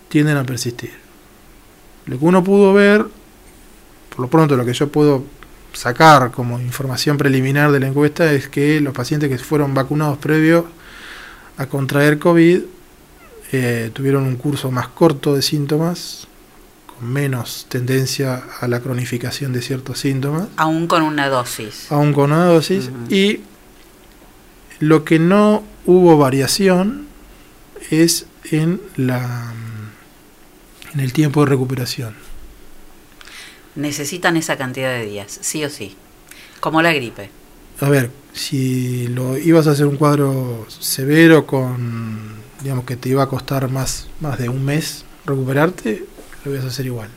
Tienden 0.09 0.37
a 0.37 0.43
persistir. 0.43 0.93
Lo 2.05 2.17
que 2.17 2.25
uno 2.25 2.43
pudo 2.43 2.73
ver, 2.73 3.05
por 4.09 4.19
lo 4.19 4.27
pronto 4.29 4.55
lo 4.55 4.65
que 4.65 4.73
yo 4.73 4.91
puedo 4.91 5.23
sacar 5.73 6.31
como 6.31 6.59
información 6.59 7.17
preliminar 7.17 7.71
de 7.71 7.79
la 7.79 7.87
encuesta 7.87 8.31
es 8.33 8.47
que 8.49 8.81
los 8.81 8.93
pacientes 8.93 9.29
que 9.29 9.37
fueron 9.37 9.73
vacunados 9.73 10.17
previo 10.17 10.65
a 11.57 11.65
contraer 11.67 12.19
COVID 12.19 12.61
eh, 13.53 13.91
tuvieron 13.93 14.23
un 14.23 14.35
curso 14.35 14.71
más 14.71 14.87
corto 14.89 15.35
de 15.35 15.41
síntomas, 15.41 16.27
con 16.87 17.11
menos 17.11 17.65
tendencia 17.69 18.43
a 18.59 18.67
la 18.67 18.79
cronificación 18.79 19.51
de 19.53 19.61
ciertos 19.61 19.99
síntomas 19.99 20.47
Aún 20.55 20.87
con 20.87 21.03
una 21.03 21.27
dosis. 21.27 21.91
aún 21.91 22.13
con 22.13 22.31
una 22.31 22.45
dosis, 22.45 22.89
y 23.09 23.41
lo 24.79 25.03
que 25.03 25.19
no 25.19 25.63
hubo 25.85 26.17
variación 26.17 27.07
es 27.89 28.25
en 28.51 28.81
la 28.95 29.53
en 30.93 30.99
el 30.99 31.13
tiempo 31.13 31.43
de 31.43 31.49
recuperación. 31.49 32.15
Necesitan 33.75 34.35
esa 34.35 34.57
cantidad 34.57 34.89
de 34.89 35.05
días, 35.05 35.39
sí 35.41 35.63
o 35.63 35.69
sí. 35.69 35.95
Como 36.59 36.81
la 36.81 36.91
gripe. 36.91 37.29
A 37.79 37.89
ver, 37.89 38.11
si 38.33 39.07
lo 39.07 39.37
ibas 39.37 39.67
a 39.67 39.71
hacer 39.71 39.87
un 39.87 39.97
cuadro 39.97 40.65
severo 40.69 41.47
con 41.47 42.41
digamos 42.61 42.85
que 42.85 42.95
te 42.95 43.09
iba 43.09 43.23
a 43.23 43.29
costar 43.29 43.69
más 43.71 44.07
más 44.19 44.37
de 44.37 44.49
un 44.49 44.63
mes 44.63 45.05
recuperarte, 45.25 46.05
lo 46.45 46.53
ibas 46.53 46.65
a 46.65 46.67
hacer 46.67 46.85
igual. 46.85 47.09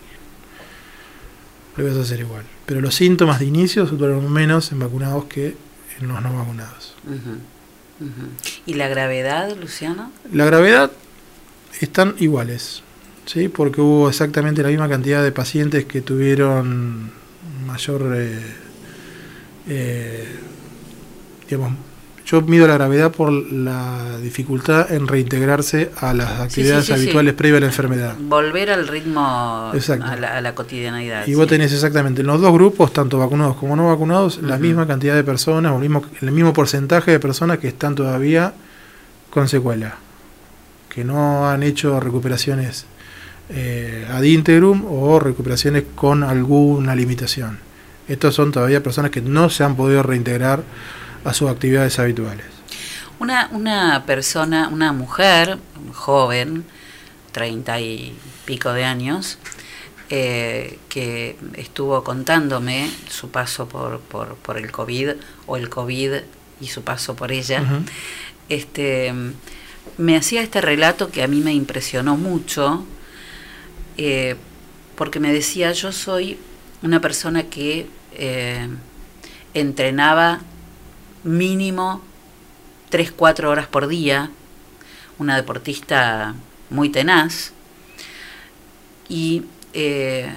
Lo 1.76 1.84
ibas 1.84 1.98
a 1.98 2.02
hacer 2.02 2.20
igual. 2.20 2.44
Pero 2.66 2.80
los 2.80 2.94
síntomas 2.94 3.40
de 3.40 3.46
inicio 3.46 3.84
duraron 3.86 4.32
menos 4.32 4.72
en 4.72 4.78
vacunados 4.78 5.24
que 5.24 5.56
en 6.00 6.08
los 6.08 6.22
no 6.22 6.36
vacunados. 6.36 6.94
¿Y 8.66 8.74
la 8.74 8.88
gravedad, 8.88 9.56
Luciano? 9.56 10.10
La 10.32 10.44
gravedad 10.44 10.90
están 11.80 12.14
iguales, 12.18 12.82
¿sí? 13.26 13.48
porque 13.48 13.80
hubo 13.80 14.08
exactamente 14.08 14.62
la 14.62 14.68
misma 14.68 14.88
cantidad 14.88 15.22
de 15.22 15.32
pacientes 15.32 15.84
que 15.84 16.00
tuvieron 16.00 17.12
mayor, 17.66 18.12
eh, 18.16 18.40
eh, 19.68 20.28
digamos, 21.48 21.74
yo 22.26 22.40
mido 22.40 22.66
la 22.66 22.74
gravedad 22.74 23.12
por 23.12 23.30
la 23.30 24.18
dificultad 24.18 24.90
en 24.90 25.06
reintegrarse 25.06 25.90
a 25.98 26.14
las 26.14 26.40
actividades 26.40 26.86
sí, 26.86 26.94
sí. 26.94 27.00
habituales 27.00 27.34
previas 27.34 27.58
a 27.58 27.60
la 27.60 27.66
enfermedad. 27.66 28.16
Volver 28.18 28.70
al 28.70 28.88
ritmo, 28.88 29.70
Exacto. 29.74 30.06
a 30.06 30.16
la, 30.16 30.38
a 30.38 30.40
la 30.40 30.54
cotidianidad. 30.54 31.26
Y 31.26 31.34
vos 31.34 31.46
tenés 31.46 31.72
exactamente 31.72 32.22
en 32.22 32.26
los 32.26 32.40
dos 32.40 32.52
grupos, 32.52 32.92
tanto 32.92 33.18
vacunados 33.18 33.56
como 33.56 33.76
no 33.76 33.88
vacunados, 33.88 34.40
la 34.42 34.56
misma 34.56 34.86
cantidad 34.86 35.14
de 35.14 35.22
personas, 35.22 35.72
o 35.72 35.74
el 35.74 35.82
mismo, 35.82 36.02
el 36.22 36.32
mismo 36.32 36.52
porcentaje 36.54 37.10
de 37.10 37.20
personas 37.20 37.58
que 37.58 37.68
están 37.68 37.94
todavía 37.94 38.54
con 39.28 39.48
secuela, 39.48 39.96
que 40.88 41.04
no 41.04 41.48
han 41.48 41.62
hecho 41.62 42.00
recuperaciones 42.00 42.86
eh, 43.50 44.06
ad 44.10 44.22
integrum 44.22 44.86
o 44.88 45.20
recuperaciones 45.20 45.84
con 45.94 46.22
alguna 46.22 46.94
limitación. 46.94 47.58
Estos 48.08 48.34
son 48.34 48.52
todavía 48.52 48.82
personas 48.82 49.10
que 49.10 49.20
no 49.20 49.50
se 49.50 49.64
han 49.64 49.76
podido 49.76 50.02
reintegrar 50.02 50.62
a 51.24 51.34
sus 51.34 51.50
actividades 51.50 51.98
habituales. 51.98 52.46
Una, 53.18 53.48
una 53.52 54.04
persona, 54.06 54.68
una 54.68 54.92
mujer 54.92 55.58
joven, 55.92 56.64
treinta 57.32 57.80
y 57.80 58.16
pico 58.44 58.72
de 58.72 58.84
años, 58.84 59.38
eh, 60.10 60.78
que 60.88 61.36
estuvo 61.54 62.04
contándome 62.04 62.90
su 63.08 63.30
paso 63.30 63.66
por, 63.68 64.00
por, 64.00 64.36
por 64.36 64.58
el 64.58 64.70
COVID 64.70 65.10
o 65.46 65.56
el 65.56 65.68
COVID 65.68 66.12
y 66.60 66.66
su 66.68 66.82
paso 66.82 67.16
por 67.16 67.32
ella, 67.32 67.64
este, 68.48 69.12
me 69.96 70.16
hacía 70.16 70.42
este 70.42 70.60
relato 70.60 71.10
que 71.10 71.22
a 71.22 71.28
mí 71.28 71.40
me 71.40 71.54
impresionó 71.54 72.16
mucho, 72.16 72.84
eh, 73.96 74.36
porque 74.96 75.20
me 75.20 75.32
decía, 75.32 75.72
yo 75.72 75.90
soy 75.90 76.38
una 76.82 77.00
persona 77.00 77.44
que 77.44 77.86
eh, 78.12 78.68
entrenaba 79.54 80.40
mínimo 81.24 82.02
3, 82.90 83.12
4 83.12 83.50
horas 83.50 83.66
por 83.66 83.88
día, 83.88 84.30
una 85.18 85.36
deportista 85.36 86.34
muy 86.70 86.90
tenaz, 86.90 87.52
y 89.08 89.44
eh, 89.72 90.32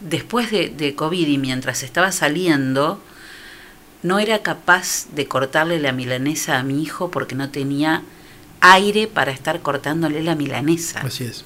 después 0.00 0.50
de, 0.50 0.68
de 0.70 0.94
COVID 0.94 1.26
y 1.26 1.38
mientras 1.38 1.82
estaba 1.82 2.12
saliendo, 2.12 3.00
no 4.02 4.18
era 4.18 4.42
capaz 4.42 5.06
de 5.12 5.26
cortarle 5.26 5.78
la 5.80 5.92
milanesa 5.92 6.58
a 6.58 6.62
mi 6.62 6.82
hijo 6.82 7.10
porque 7.10 7.34
no 7.34 7.50
tenía 7.50 8.02
aire 8.60 9.06
para 9.06 9.30
estar 9.30 9.60
cortándole 9.60 10.22
la 10.22 10.34
milanesa. 10.34 11.00
Así 11.00 11.24
es. 11.24 11.44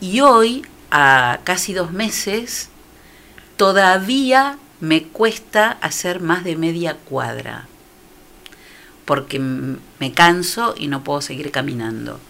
Y 0.00 0.20
hoy, 0.20 0.64
a 0.90 1.40
casi 1.44 1.72
dos 1.72 1.92
meses, 1.92 2.68
todavía 3.56 4.58
me 4.80 5.04
cuesta 5.04 5.78
hacer 5.80 6.20
más 6.20 6.44
de 6.44 6.56
media 6.56 6.96
cuadra, 6.96 7.68
porque 9.04 9.38
me 9.38 10.12
canso 10.12 10.74
y 10.76 10.88
no 10.88 11.04
puedo 11.04 11.20
seguir 11.20 11.50
caminando. 11.50 12.20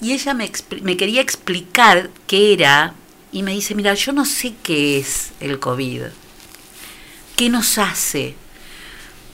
Y 0.00 0.12
ella 0.12 0.34
me 0.34 0.96
quería 0.96 1.20
explicar 1.20 2.10
qué 2.26 2.52
era 2.54 2.94
y 3.32 3.42
me 3.42 3.52
dice, 3.52 3.74
mira, 3.74 3.94
yo 3.94 4.12
no 4.12 4.24
sé 4.24 4.54
qué 4.62 4.98
es 4.98 5.32
el 5.40 5.58
COVID, 5.60 6.04
qué 7.36 7.48
nos 7.48 7.78
hace, 7.78 8.34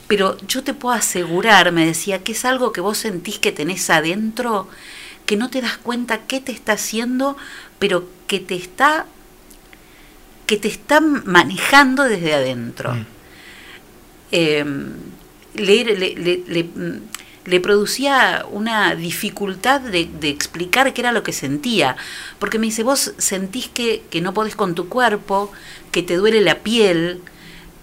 pero 0.07 0.37
yo 0.47 0.63
te 0.63 0.73
puedo 0.73 0.95
asegurar, 0.95 1.71
me 1.71 1.85
decía, 1.85 2.23
que 2.23 2.31
es 2.33 2.45
algo 2.45 2.71
que 2.71 2.81
vos 2.81 2.97
sentís 2.97 3.39
que 3.39 3.51
tenés 3.51 3.89
adentro, 3.89 4.67
que 5.25 5.35
no 5.35 5.49
te 5.49 5.61
das 5.61 5.77
cuenta 5.77 6.25
qué 6.25 6.39
te 6.39 6.51
está 6.51 6.73
haciendo, 6.73 7.37
pero 7.79 8.09
que 8.27 8.39
te 8.39 8.55
está 8.55 9.05
que 10.47 10.57
te 10.57 10.67
está 10.67 10.99
manejando 11.01 12.03
desde 12.03 12.33
adentro. 12.33 12.97
Eh, 14.31 14.65
le, 15.55 15.83
le- 15.83 16.15
le- 16.15 16.43
le- 16.47 16.63
mm, 16.63 16.99
le 17.45 17.59
producía 17.61 18.45
una 18.51 18.93
dificultad 18.95 19.79
de, 19.79 20.09
de 20.19 20.29
explicar 20.29 20.93
qué 20.93 20.99
era 21.01 21.13
lo 21.13 21.23
que 21.23 21.31
sentía, 21.31 21.95
porque 22.39 22.59
me 22.59 22.65
dice, 22.65 22.83
vos 22.83 23.13
sentís 23.17 23.69
que, 23.69 24.03
que 24.09 24.19
no 24.19 24.33
podés 24.33 24.55
con 24.55 24.75
tu 24.75 24.89
cuerpo, 24.89 25.51
que 25.91 26.03
te 26.03 26.15
duele 26.17 26.41
la 26.41 26.59
piel, 26.59 27.21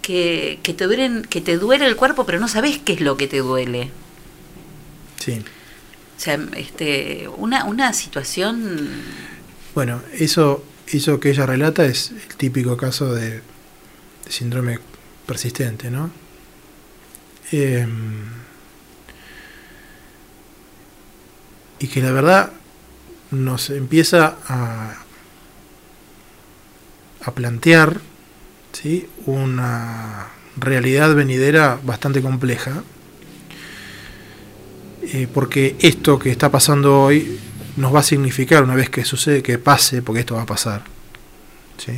que, 0.02 0.58
que, 0.62 0.74
te 0.74 0.84
duelen, 0.84 1.22
que 1.22 1.40
te 1.40 1.56
duele 1.56 1.86
el 1.86 1.96
cuerpo, 1.96 2.26
pero 2.26 2.38
no 2.40 2.48
sabés 2.48 2.78
qué 2.78 2.92
es 2.92 3.00
lo 3.00 3.16
que 3.16 3.26
te 3.26 3.38
duele. 3.38 3.90
Sí. 5.18 5.42
O 6.16 6.20
sea, 6.20 6.38
este, 6.56 7.26
una, 7.38 7.64
una 7.64 7.94
situación... 7.94 8.88
Bueno, 9.74 10.02
eso, 10.12 10.62
eso 10.88 11.20
que 11.20 11.30
ella 11.30 11.46
relata 11.46 11.84
es 11.84 12.10
el 12.10 12.36
típico 12.36 12.76
caso 12.76 13.14
de, 13.14 13.40
síndrome 14.28 14.78
persistente, 15.26 15.90
¿no? 15.90 16.10
Eh, 17.52 17.86
y 21.78 21.86
que 21.88 22.00
la 22.00 22.12
verdad 22.12 22.52
nos 23.30 23.70
empieza 23.70 24.36
a, 24.46 24.96
a 27.22 27.34
plantear 27.34 28.00
¿sí? 28.72 29.08
una 29.26 30.28
realidad 30.56 31.14
venidera 31.14 31.78
bastante 31.82 32.22
compleja, 32.22 32.82
eh, 35.02 35.28
porque 35.32 35.76
esto 35.80 36.18
que 36.18 36.30
está 36.30 36.50
pasando 36.50 37.02
hoy 37.02 37.38
nos 37.76 37.94
va 37.94 38.00
a 38.00 38.04
significar 38.04 38.62
una 38.62 38.74
vez 38.74 38.90
que 38.90 39.04
sucede, 39.04 39.42
que 39.42 39.58
pase, 39.58 40.02
porque 40.02 40.20
esto 40.20 40.36
va 40.36 40.42
a 40.42 40.46
pasar. 40.46 40.84
¿sí? 41.78 41.92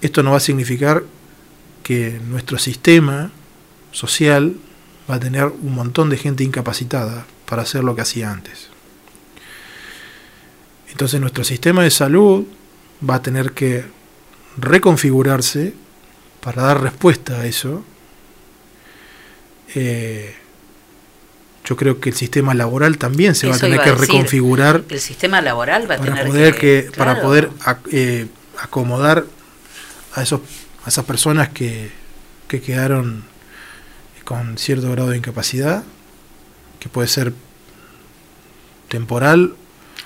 Esto 0.00 0.22
nos 0.22 0.32
va 0.32 0.36
a 0.36 0.40
significar 0.40 1.04
que 1.82 2.20
nuestro 2.28 2.58
sistema 2.58 3.30
social 3.92 4.56
va 5.10 5.16
a 5.16 5.20
tener 5.20 5.46
un 5.46 5.74
montón 5.74 6.10
de 6.10 6.18
gente 6.18 6.44
incapacitada 6.44 7.26
para 7.46 7.62
hacer 7.62 7.82
lo 7.82 7.96
que 7.96 8.02
hacía 8.02 8.30
antes. 8.30 8.68
Entonces 10.90 11.20
nuestro 11.20 11.44
sistema 11.44 11.82
de 11.82 11.90
salud 11.90 12.44
va 13.08 13.16
a 13.16 13.22
tener 13.22 13.52
que 13.52 13.84
reconfigurarse 14.56 15.74
para 16.40 16.62
dar 16.62 16.82
respuesta 16.82 17.40
a 17.40 17.46
eso. 17.46 17.84
Eh, 19.74 20.34
yo 21.68 21.76
creo 21.76 22.00
que 22.00 22.08
el 22.10 22.14
sistema 22.14 22.54
laboral 22.54 22.96
también 22.96 23.34
se 23.34 23.46
va 23.48 23.56
a 23.56 23.58
tener 23.58 23.80
que 23.82 23.90
decir, 23.90 24.06
reconfigurar 24.08 24.84
El 24.88 25.00
sistema 25.00 25.42
laboral 25.42 25.82
va 25.90 25.96
a 25.96 25.98
para 25.98 26.10
tener 26.14 26.26
poder 26.26 26.54
que... 26.54 26.88
que, 26.90 26.96
para 26.96 27.20
poder 27.20 27.50
ac- 27.60 27.78
eh, 27.92 28.26
acomodar 28.58 29.24
a 30.14 30.22
esos 30.22 30.40
a 30.84 30.88
esas 30.88 31.04
personas 31.04 31.50
que, 31.50 31.90
que 32.48 32.62
quedaron 32.62 33.24
con 34.24 34.56
cierto 34.56 34.90
grado 34.90 35.10
de 35.10 35.18
incapacidad 35.18 35.82
que 36.80 36.88
puede 36.88 37.08
ser 37.08 37.32
temporal 38.88 39.54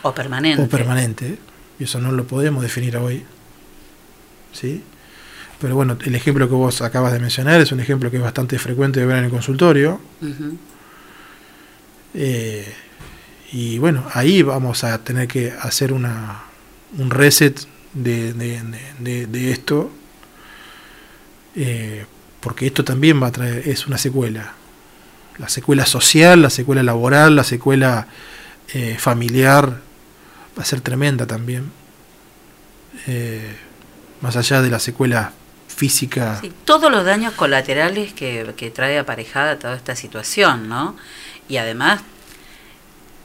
O 0.03 0.13
permanente. 0.15 0.63
o 0.63 0.69
permanente. 0.69 1.39
Y 1.79 1.85
eso 1.85 2.01
no 2.01 2.13
lo 2.13 2.25
podemos 2.27 2.63
definir 2.63 2.97
hoy 2.97 3.25
sí 4.53 4.83
pero 5.61 5.77
bueno 5.77 5.97
el 6.05 6.15
ejemplo 6.15 6.49
que 6.49 6.55
vos 6.55 6.83
acabas 6.83 7.13
de 7.13 7.21
mencionar 7.21 7.61
es 7.61 7.71
un 7.73 7.79
ejemplo 7.81 8.11
que 8.11 8.17
es 8.17 8.23
bastante 8.23 8.59
frecuente 8.59 8.99
de 9.01 9.07
ver 9.07 9.19
en 9.19 9.25
el 9.25 9.31
consultorio. 9.31 10.01
Ujú. 10.21 10.57
Eh, 12.15 12.73
y 13.53 13.79
bueno, 13.79 14.07
ahí 14.15 14.43
vamos 14.43 14.85
a 14.85 15.03
tener 15.05 15.29
que 15.29 15.53
hacer 15.53 15.93
una, 15.93 16.43
un 16.99 17.11
reset 17.11 17.61
de, 17.93 18.33
de- 18.33 19.51
esto, 19.53 19.91
eh, 21.55 22.07
porque 22.41 22.67
esto 22.67 22.85
también 22.85 23.23
va 23.23 23.29
a 23.29 23.33
traer, 23.33 23.69
es 23.69 23.87
una 23.87 23.99
secuela. 23.99 24.55
La 25.39 25.49
secuela 25.49 25.87
social, 25.87 26.43
la 26.43 26.51
secuela 26.51 26.83
laboral, 26.83 27.37
la 27.37 27.45
secuela 27.45 28.07
eh, 28.75 28.97
familiar, 28.99 29.81
va 30.59 30.63
a 30.63 30.65
ser 30.65 30.81
tremenda 30.81 31.27
también. 31.27 31.71
Más 34.21 34.37
allá 34.37 34.63
de 34.63 34.71
la 34.71 34.79
secuela 34.79 35.33
física. 35.67 36.41
Todos 36.65 36.93
los 36.93 37.05
daños 37.05 37.33
colaterales 37.33 38.13
que, 38.13 38.53
que 38.57 38.71
trae 38.71 38.99
aparejada 38.99 39.59
toda 39.59 39.75
esta 39.75 39.97
situación, 39.97 40.69
¿no? 40.69 40.97
Y 41.49 41.57
además, 41.57 42.03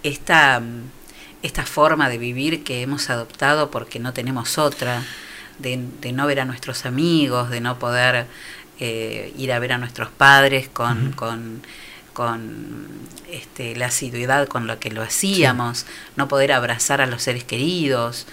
esta, 0.04 0.62
esta 1.44 1.66
forma 1.66 2.10
de 2.10 2.18
vivir 2.18 2.64
que 2.64 2.82
hemos 2.82 3.10
adoptado 3.10 3.72
porque 3.72 4.00
no 4.00 4.14
tenemos 4.14 4.58
otra, 4.58 5.04
de, 5.60 5.80
de 6.02 6.12
no 6.12 6.28
ver 6.28 6.40
a 6.40 6.46
nuestros 6.46 6.86
amigos, 6.86 7.50
de 7.50 7.62
no 7.62 7.80
poder 7.80 8.28
eh, 8.80 9.34
ir 9.38 9.52
a 9.52 9.60
ver 9.60 9.74
a 9.74 9.78
nuestros 9.78 10.10
padres 10.10 10.70
con, 10.70 11.12
con, 11.14 11.62
con 12.14 12.88
este, 13.32 13.76
la 13.76 13.88
asiduidad 13.88 14.48
con 14.48 14.68
la 14.68 14.80
que 14.80 14.92
lo 14.92 15.02
hacíamos, 15.02 15.86
no 16.16 16.28
poder 16.28 16.52
abrazar 16.52 17.02
a 17.02 17.08
los 17.08 17.24
seres 17.24 17.44
queridos, 17.44 18.28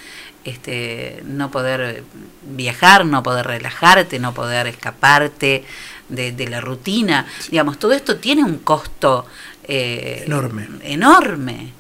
este, 0.45 1.23
no 1.25 1.51
poder 1.51 2.05
viajar, 2.43 3.07
no 3.07 3.23
poder 3.23 3.47
relajarte, 3.47 4.19
no 4.19 4.35
poder 4.35 4.67
escaparte 4.67 5.65
de, 6.11 6.33
de 6.33 6.49
la 6.49 6.61
rutina. 6.61 7.27
Digamos, 7.51 7.79
todo 7.79 7.93
esto 7.93 8.17
tiene 8.17 8.45
un 8.45 8.59
costo 8.59 9.27
eh, 9.67 10.23
Enorme. 10.27 10.69
enorme. 10.83 11.73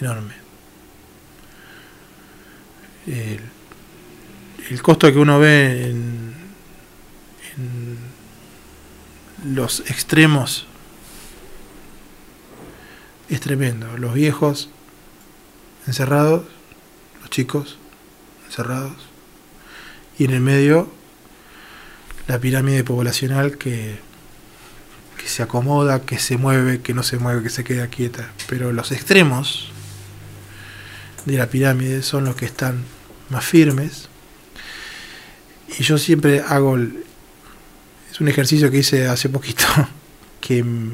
enorme. 0.00 0.34
El, 3.06 3.40
el 4.70 4.82
costo 4.82 5.12
que 5.12 5.18
uno 5.18 5.38
ve 5.38 5.86
en, 5.90 6.34
en 7.56 7.98
los 9.54 9.80
extremos 9.80 10.66
es 13.28 13.40
tremendo. 13.40 13.96
Los 13.96 14.14
viejos 14.14 14.70
encerrados, 15.86 16.44
los 17.20 17.30
chicos 17.30 17.78
encerrados, 18.46 19.08
y 20.18 20.24
en 20.24 20.32
el 20.32 20.40
medio 20.40 20.90
la 22.26 22.38
pirámide 22.38 22.84
poblacional 22.84 23.56
que, 23.56 23.98
que 23.98 24.00
se 25.30 25.42
acomoda, 25.42 26.02
que 26.02 26.18
se 26.18 26.36
mueve, 26.36 26.80
que 26.80 26.92
no 26.92 27.02
se 27.02 27.18
mueve, 27.18 27.42
que 27.42 27.50
se 27.50 27.64
queda 27.64 27.86
quieta. 27.88 28.30
Pero 28.48 28.72
los 28.72 28.92
extremos 28.92 29.70
de 31.24 31.38
la 31.38 31.46
pirámide 31.46 32.02
son 32.02 32.24
los 32.24 32.36
que 32.36 32.46
están 32.46 32.84
más 33.30 33.44
firmes. 33.44 34.08
Y 35.78 35.82
yo 35.82 35.98
siempre 35.98 36.42
hago, 36.46 36.76
es 36.76 38.20
un 38.20 38.28
ejercicio 38.28 38.70
que 38.70 38.78
hice 38.78 39.06
hace 39.06 39.28
poquito, 39.28 39.64
que 40.40 40.62
mm, 40.62 40.90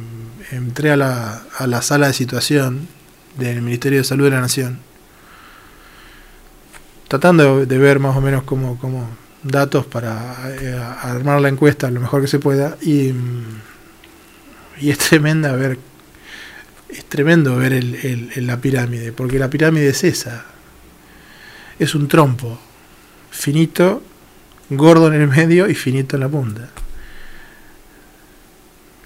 entré 0.52 0.90
a 0.90 0.96
la, 0.96 1.42
a 1.58 1.66
la 1.66 1.82
sala 1.82 2.08
de 2.08 2.12
situación 2.12 2.88
del 3.38 3.62
Ministerio 3.62 3.98
de 3.98 4.04
Salud 4.04 4.24
de 4.24 4.30
la 4.30 4.40
Nación, 4.40 4.78
tratando 7.08 7.64
de, 7.64 7.78
ver 7.78 8.00
más 8.00 8.16
o 8.16 8.20
menos 8.20 8.42
como, 8.42 8.78
como 8.78 9.08
datos 9.42 9.86
para 9.86 10.36
eh, 10.60 10.78
armar 11.02 11.40
la 11.40 11.48
encuesta 11.48 11.90
lo 11.90 12.00
mejor 12.00 12.20
que 12.20 12.28
se 12.28 12.38
pueda 12.38 12.76
y, 12.80 13.12
mm, 13.12 13.60
y 14.81 14.90
es 14.90 14.98
tremenda 14.98 15.53
ver 15.53 15.78
es 16.89 17.05
tremendo 17.05 17.57
ver 17.57 17.73
el, 17.73 18.31
la 18.47 18.61
pirámide 18.61 19.12
porque 19.12 19.39
la 19.39 19.51
pirámide 19.51 19.89
es 19.89 20.05
esa 20.05 20.44
es 21.78 21.94
un 21.94 22.09
trompo 22.09 22.59
finito 23.31 24.03
gordo 24.70 25.09
en 25.12 25.20
el 25.20 25.28
medio 25.28 25.69
y 25.69 25.74
finito 25.74 26.16
en 26.16 26.20
la 26.20 26.28
punta 26.28 26.70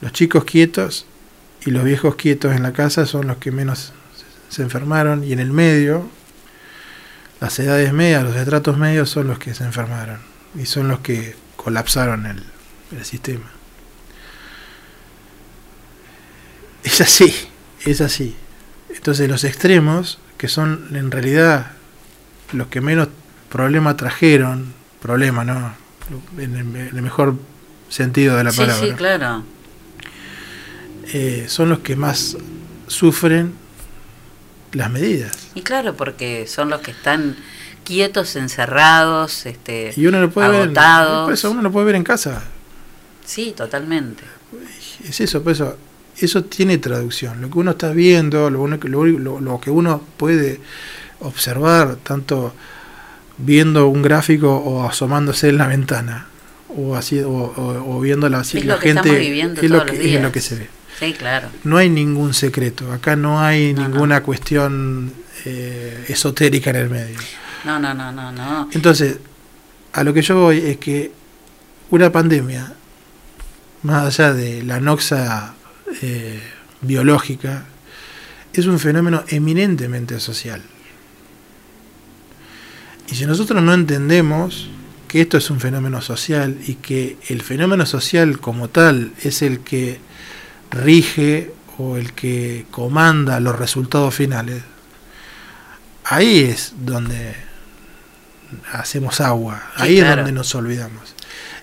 los 0.01 0.13
chicos 0.13 0.45
quietos 0.45 1.07
y 1.65 1.71
los 1.71 1.85
viejos 1.85 2.17
quietos 2.17 2.55
en 2.55 2.63
la 2.63 2.73
casa 2.73 3.07
son 3.07 3.27
los 3.27 3.39
que 3.39 3.51
menos 3.51 3.93
se 4.49 4.63
enfermaron 4.63 5.25
y 5.25 5.33
en 5.33 5.41
el 5.41 5.53
medio 5.53 6.09
las 7.41 7.59
edades 7.59 7.93
medias, 7.95 8.23
los 8.23 8.37
estratos 8.37 8.77
medios 8.77 9.09
son 9.09 9.29
los 9.29 9.39
que 9.39 9.55
se 9.55 9.65
enfermaron 9.65 10.19
y 10.55 10.67
son 10.67 10.89
los 10.89 11.01
que 11.01 11.35
colapsaron 11.57 12.27
el, 12.27 12.45
el 12.93 13.05
sistema. 13.05 13.60
Es 16.85 17.01
así, 17.01 17.35
es 17.85 18.01
así. 18.01 18.35
Entonces 18.95 19.29
los 19.29 19.45
extremos, 19.45 20.19
que 20.39 20.49
son 20.49 20.89
en 20.95 21.11
realidad 21.11 21.73
los 22.53 22.69
que 22.69 22.81
menos 22.81 23.09
problema 23.49 23.97
trajeron, 23.97 24.73
problema, 25.01 25.45
¿no? 25.45 25.75
En 26.39 26.57
el, 26.57 27.03
mejor 27.03 27.37
sentido 27.89 28.37
de 28.37 28.45
la 28.45 28.51
Sí, 28.51 28.59
palabra, 28.59 28.87
sí, 28.87 28.93
claro. 28.95 29.45
eh, 31.13 31.47
son 31.49 31.69
los 31.69 31.81
que 31.81 31.95
más 31.97 32.37
sufren 32.89 33.53
las 34.73 34.91
medidas. 34.91 35.37
Y 35.55 35.63
claro, 35.63 35.97
porque 35.97 36.47
son 36.49 36.71
los 36.71 36.81
que 36.81 36.91
están 36.93 37.37
quietos, 37.85 38.37
encerrados, 38.37 39.47
este, 39.47 39.93
Y 39.97 40.07
uno 40.07 40.21
lo 40.21 40.31
puede 40.31 40.49
ver, 40.49 40.63
agotados. 40.63 41.25
por 41.27 41.35
eso 41.35 41.51
uno 41.51 41.63
lo 41.63 41.71
puede 41.73 41.87
ver 41.87 41.95
en 41.97 42.05
casa. 42.05 42.43
Sí, 43.25 43.55
totalmente. 43.57 44.25
Es 45.09 45.21
eso, 45.21 45.43
por 45.43 45.53
eso, 45.53 45.77
eso 46.21 46.45
tiene 46.45 46.79
traducción. 46.79 47.41
Lo 47.41 47.51
que 47.51 47.59
uno 47.59 47.73
está 47.73 47.91
viendo, 47.93 48.51
lo, 48.51 48.63
uno 48.63 48.79
que- 48.81 48.89
lo, 48.89 49.05
lo- 49.07 49.61
que 49.61 49.71
uno 49.71 50.03
puede 50.17 50.61
observar, 51.21 51.97
tanto 52.03 52.55
viendo 53.39 53.89
un 53.89 54.03
gráfico 54.03 54.55
o 54.57 54.87
asomándose 54.89 55.49
en 55.49 55.59
la 55.59 55.67
ventana, 55.67 56.27
o 56.69 56.95
así, 56.97 57.21
o, 57.21 57.29
o- 57.31 57.97
o 57.97 58.01
viendo 58.01 58.29
la, 58.29 58.41
Es 58.43 58.55
la 58.55 58.75
lo 58.75 58.81
que 58.81 58.93
gente, 58.93 59.19
viviendo 59.19 59.61
es 59.61 59.71
lo 59.71 59.85
que, 59.87 60.15
es 60.17 60.23
lo 60.23 60.31
que 60.33 60.41
se 60.41 60.57
ve. 60.57 60.69
Sí, 60.99 61.15
claro. 61.15 61.49
No 61.65 61.79
hay 61.79 61.89
ningún 61.89 62.35
secreto, 62.35 62.93
acá 62.93 63.17
no 63.17 63.41
hay 63.41 63.73
ninguna 63.73 64.23
cuestión 64.23 65.13
eh, 65.47 66.05
esotérica 66.09 66.71
en 66.71 66.77
el 66.77 66.91
medio. 66.91 67.19
No, 67.65 67.79
no, 67.79 67.95
no, 67.95 68.13
no, 68.13 68.31
no. 68.33 68.69
Entonces, 68.73 69.19
a 69.93 70.05
lo 70.05 70.13
que 70.13 70.21
yo 70.23 70.39
voy 70.39 70.59
es 70.59 70.77
que 70.77 71.11
una 71.91 72.13
pandemia, 72.13 72.75
más 73.83 74.19
allá 74.19 74.35
de 74.35 74.63
la 74.63 74.79
noxa 74.81 75.55
eh, 76.03 76.41
biológica, 76.81 77.65
es 78.53 78.67
un 78.67 78.79
fenómeno 78.79 79.25
eminentemente 79.29 80.19
social. 80.21 80.63
Y 83.11 83.15
si 83.15 83.27
nosotros 83.27 83.63
no 83.63 83.75
entendemos 83.75 84.69
que 85.09 85.23
esto 85.23 85.37
es 85.37 85.51
un 85.51 85.61
fenómeno 85.61 86.01
social 86.01 86.57
y 86.67 86.75
que 86.75 87.17
el 87.29 87.43
fenómeno 87.43 87.85
social 87.85 88.39
como 88.39 88.69
tal 88.69 89.13
es 89.23 89.43
el 89.43 89.61
que 89.61 89.99
rige 90.71 91.53
o 91.79 91.97
el 91.97 92.13
que 92.13 92.67
comanda 92.71 93.41
los 93.41 93.59
resultados 93.59 94.15
finales, 94.15 94.63
ahí 96.05 96.41
es 96.41 96.75
donde 96.79 97.35
hacemos 98.73 99.21
agua, 99.21 99.63
Sí, 99.77 99.83
ahí 99.83 99.99
es 99.99 100.09
donde 100.09 100.33
nos 100.33 100.55
olvidamos. 100.55 101.15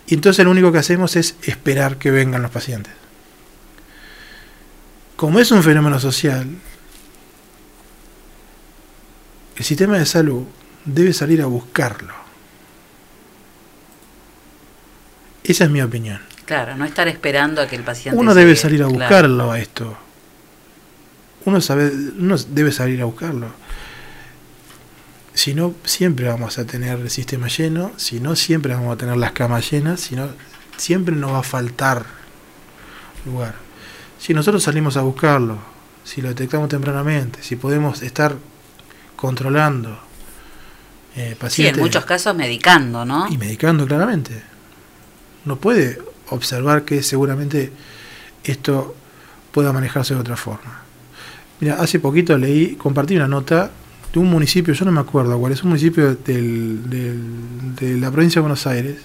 Y 0.07 0.15
entonces 0.15 0.43
lo 0.45 0.51
único 0.51 0.71
que 0.71 0.79
hacemos 0.79 1.15
es 1.15 1.35
esperar 1.43 1.97
que 1.97 2.11
vengan 2.11 2.41
los 2.41 2.51
pacientes. 2.51 2.93
Como 5.17 5.39
es 5.39 5.51
un 5.51 5.63
fenómeno 5.63 5.99
social, 5.99 6.47
el 9.55 9.63
sistema 9.65 9.97
de 9.97 10.05
salud 10.05 10.43
debe 10.85 11.11
salir 11.11 11.41
a 11.41 11.47
buscarlo. 11.47 12.13
Esa 15.43 15.63
es 15.63 15.69
mi 15.71 15.81
opinión. 15.81 16.21
Claro, 16.45 16.77
no 16.77 16.85
estar 16.85 17.07
esperando 17.07 17.61
a 17.61 17.67
que 17.67 17.75
el 17.75 17.83
paciente 17.83 18.19
Uno 18.19 18.35
debe 18.35 18.55
salir 18.55 18.83
a 18.83 18.85
claro. 18.85 18.99
buscarlo 18.99 19.51
a 19.51 19.59
esto. 19.59 19.97
Uno, 21.45 21.61
sabe, 21.61 21.91
uno 22.19 22.37
debe 22.37 22.71
salir 22.71 23.01
a 23.01 23.05
buscarlo. 23.05 23.47
Si 25.33 25.55
no, 25.55 25.73
siempre 25.83 26.27
vamos 26.27 26.59
a 26.59 26.65
tener 26.65 26.99
el 26.99 27.09
sistema 27.09 27.47
lleno, 27.47 27.91
si 27.97 28.19
no, 28.19 28.35
siempre 28.35 28.75
vamos 28.75 28.93
a 28.93 28.97
tener 28.97 29.17
las 29.17 29.31
camas 29.31 29.71
llenas, 29.71 29.99
si 29.99 30.15
no, 30.15 30.29
siempre 30.77 31.15
nos 31.15 31.31
va 31.31 31.39
a 31.39 31.43
faltar 31.43 32.05
lugar. 33.25 33.66
Si 34.27 34.33
nosotros 34.33 34.61
salimos 34.61 34.97
a 34.97 35.03
buscarlo, 35.03 35.57
si 36.03 36.21
lo 36.21 36.27
detectamos 36.27 36.67
tempranamente, 36.67 37.41
si 37.41 37.55
podemos 37.55 38.01
estar 38.01 38.35
controlando 39.15 39.97
eh, 41.15 41.29
Sí, 41.29 41.35
pacientes 41.39 41.77
en 41.77 41.83
muchos 41.83 42.03
casos 42.03 42.35
medicando, 42.35 43.05
¿no? 43.05 43.29
y 43.29 43.37
medicando 43.37 43.87
claramente. 43.87 44.43
No 45.45 45.55
puede 45.55 46.01
observar 46.27 46.83
que 46.83 47.01
seguramente 47.03 47.71
esto 48.43 48.97
pueda 49.53 49.71
manejarse 49.71 50.13
de 50.13 50.19
otra 50.19 50.35
forma. 50.35 50.81
Mira, 51.61 51.75
hace 51.81 52.01
poquito 52.01 52.37
leí, 52.37 52.75
compartí 52.75 53.15
una 53.15 53.29
nota 53.29 53.71
de 54.11 54.19
un 54.19 54.29
municipio, 54.29 54.73
yo 54.73 54.83
no 54.83 54.91
me 54.91 54.99
acuerdo 54.99 55.39
cuál 55.39 55.53
es, 55.53 55.63
un 55.63 55.69
municipio 55.69 56.15
del- 56.15 56.89
del- 56.89 57.75
de 57.77 57.97
la 57.97 58.11
provincia 58.11 58.39
de 58.39 58.41
Buenos 58.41 58.67
Aires, 58.67 58.97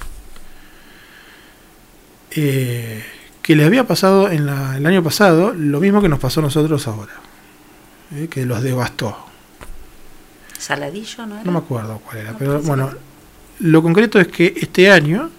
eh, 2.32 3.05
que 3.43 3.56
le 3.56 3.64
había 3.64 3.85
pasado 3.86 4.31
en 4.31 4.47
la- 4.47 4.77
el 4.77 4.86
año 4.86 5.02
pasado 5.02 5.52
lo 5.52 5.81
mismo 5.81 6.01
que 6.01 6.09
nos 6.09 6.19
pasó 6.20 6.40
a 6.40 6.44
nosotros 6.44 6.86
ahora, 6.86 7.12
eh, 8.14 8.28
que 8.31 8.47
los 8.47 8.62
devastó. 8.62 9.16
Saladillo, 10.59 11.27
¿no 11.27 11.35
era? 11.36 11.44
No 11.44 11.52
me 11.52 11.59
acuerdo 11.59 12.01
cuál 12.05 12.19
era, 12.19 12.36
pero 12.39 12.60
bueno, 12.62 12.90
lo 13.60 13.82
concreto 13.82 14.20
es 14.20 14.28
que 14.28 14.55
este 14.56 14.90
año, 14.90 15.31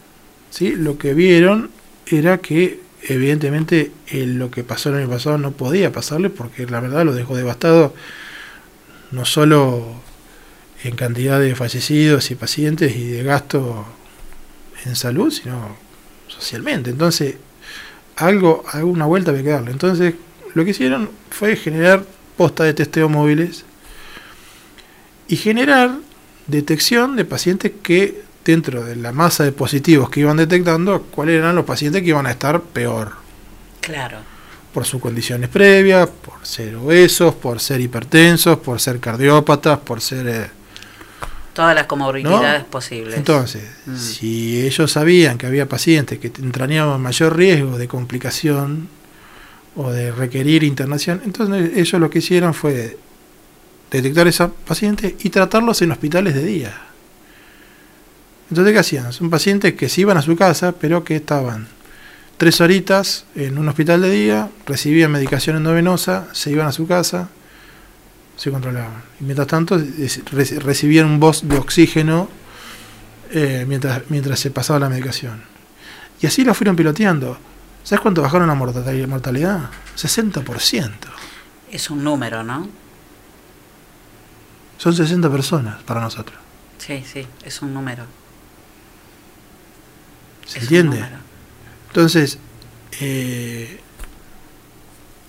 ¿sí? 0.50 0.76
lo 0.76 0.98
que 0.98 1.14
vieron 1.14 1.70
era 2.06 2.40
que 2.40 2.82
evidentemente 3.04 3.92
eh, 4.08 4.26
lo 4.26 4.52
que 4.52 4.64
pasó 4.64 4.90
el 4.90 4.96
año 4.96 5.10
pasado 5.10 5.38
no 5.38 5.52
podía 5.52 5.92
pasarle 5.92 6.30
porque 6.30 6.66
la 6.66 6.80
verdad 6.82 7.06
lo 7.06 7.14
dejó 7.14 7.36
devastado 7.36 7.94
no 9.12 9.26
solo 9.26 10.02
en 10.84 10.96
cantidad 10.96 11.40
de 11.40 11.56
fallecidos 11.56 12.32
y 12.32 12.36
pacientes 12.36 12.96
y 12.96 13.08
de 13.08 13.24
gasto 13.24 13.86
en 14.86 14.96
salud, 14.98 15.32
sino 15.32 15.78
socialmente. 16.28 16.90
Entonces, 16.90 17.36
algo, 18.18 18.64
alguna 18.72 19.06
vuelta 19.06 19.32
había 19.32 19.44
que 19.44 19.50
darle. 19.50 19.72
Entonces, 19.72 20.14
lo 20.54 20.64
que 20.64 20.72
hicieron 20.72 21.10
fue 21.30 21.56
generar 21.56 22.04
postas 22.38 22.68
de 22.68 22.74
testeo 22.74 23.10
móviles 23.10 23.66
y 25.28 25.36
generar 25.36 25.92
detección 26.48 27.16
de 27.16 27.26
pacientes 27.26 27.72
que 27.82 28.22
dentro 28.46 28.84
de 28.84 28.96
la 28.98 29.12
masa 29.14 29.44
de 29.46 29.52
positivos 29.54 30.10
que 30.10 30.20
iban 30.20 30.38
detectando, 30.38 31.02
cuáles 31.04 31.40
eran 31.40 31.56
los 31.56 31.66
pacientes 31.66 32.02
que 32.02 32.10
iban 32.10 32.26
a 32.28 32.32
estar 32.32 32.62
peor, 32.62 33.14
Claro. 33.80 34.18
por 34.74 34.86
sus 34.86 35.02
condiciones 35.02 35.50
previas, 35.50 36.10
por 36.10 36.46
ser 36.46 36.76
obesos, 36.76 37.34
por 37.36 37.60
ser 37.60 37.80
hipertensos, 37.80 38.58
por 38.60 38.80
ser 38.82 39.00
cardiópatas, 39.00 39.80
por 39.80 40.02
ser... 40.02 40.28
eh, 40.28 40.50
Todas 41.54 41.76
las 41.76 41.86
comorbilidades 41.86 42.64
posibles. 42.64 43.16
Entonces, 43.16 43.64
Mm. 43.86 43.96
si 43.98 44.66
ellos 44.66 44.92
sabían 44.92 45.38
que 45.38 45.46
había 45.46 45.70
pacientes 45.70 46.18
que 46.20 46.28
entrañaban 46.42 47.00
mayor 47.00 47.38
riesgo 47.38 47.78
de 47.78 47.88
complicación 47.88 48.90
o 49.76 49.92
de 49.92 50.12
requerir 50.12 50.64
internación, 50.64 51.22
entonces 51.26 51.78
ellos 51.78 52.02
lo 52.02 52.10
que 52.10 52.20
hicieron 52.20 52.54
fue 52.54 52.98
detectar 53.92 54.26
a 54.26 54.30
esos 54.32 54.52
pacientes 54.66 55.14
y 55.24 55.30
tratarlos 55.30 55.82
en 55.84 55.92
hospitales 55.92 56.34
de 56.34 56.44
día. 56.44 56.82
Entonces, 58.50 58.74
¿qué 58.74 58.80
hacían? 58.80 59.14
Son 59.14 59.30
pacientes 59.30 59.74
que 59.74 59.90
se 59.90 60.02
iban 60.02 60.18
a 60.18 60.22
su 60.22 60.36
casa, 60.36 60.74
pero 60.74 61.04
que 61.04 61.16
estaban 61.18 61.68
tres 62.38 62.62
horitas 62.62 63.26
en 63.36 63.58
un 63.58 63.68
hospital 63.70 64.02
de 64.02 64.10
día, 64.10 64.50
recibían 64.66 65.12
medicación 65.12 65.58
endovenosa, 65.58 66.28
se 66.34 66.52
iban 66.52 66.68
a 66.68 66.72
su 66.72 66.88
casa, 66.88 67.30
se 68.36 68.52
controlaban. 68.52 69.04
Y 69.20 69.24
mientras 69.24 69.48
tanto, 69.48 69.78
recibían 70.62 71.06
un 71.08 71.20
voz 71.20 71.48
de 71.48 71.58
oxígeno 71.58 72.30
eh, 73.32 73.66
mientras, 73.68 74.04
mientras 74.10 74.40
se 74.40 74.52
pasaba 74.52 74.80
la 74.80 74.90
medicación. 74.90 75.44
Y 76.22 76.28
así 76.28 76.44
lo 76.44 76.54
fueron 76.54 76.76
piloteando. 76.76 77.38
¿Sabes 77.84 78.02
cuánto 78.02 78.22
bajaron 78.22 78.48
la 78.48 78.56
mortali- 78.56 79.08
mortalidad? 79.08 79.70
60%. 79.98 80.92
Es 81.72 81.90
un 81.90 82.04
número, 82.04 82.44
¿no? 82.44 82.68
Son 84.78 84.94
60 84.96 85.30
personas 85.30 85.82
para 85.84 86.02
nosotros. 86.02 86.38
Sí, 86.78 87.04
sí, 87.12 87.26
es 87.46 87.62
un 87.62 87.74
número. 87.74 88.04
¿Se 90.46 90.58
Es 90.60 90.64
entiende? 90.66 90.98
número. 90.98 91.18
Entonces, 91.88 92.38
eh, 93.00 93.80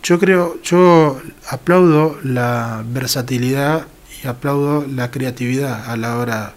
yo 0.04 0.18
creo, 0.20 0.60
yo 0.62 1.20
aplaudo 1.48 2.20
la 2.22 2.84
versatilidad 2.86 3.86
y 4.22 4.28
aplaudo 4.28 4.86
la 4.86 5.10
creatividad 5.10 5.90
a 5.90 5.96
la 5.96 6.18
hora. 6.18 6.54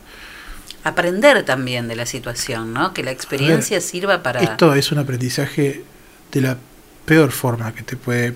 Aprender 0.84 1.44
también 1.44 1.88
de 1.88 1.96
la 1.96 2.06
situación, 2.06 2.74
¿no? 2.74 2.94
Que 2.94 3.04
la 3.04 3.12
experiencia 3.12 3.82
sirva 3.82 4.22
para... 4.22 4.42
Esto 4.42 4.76
es 4.76 4.92
un 4.92 5.00
aprendizaje 5.00 5.84
de 6.32 6.42
la 6.42 6.58
peor 7.06 7.32
forma 7.32 7.74
que 7.74 7.84
te 7.84 7.96
puede 7.96 8.36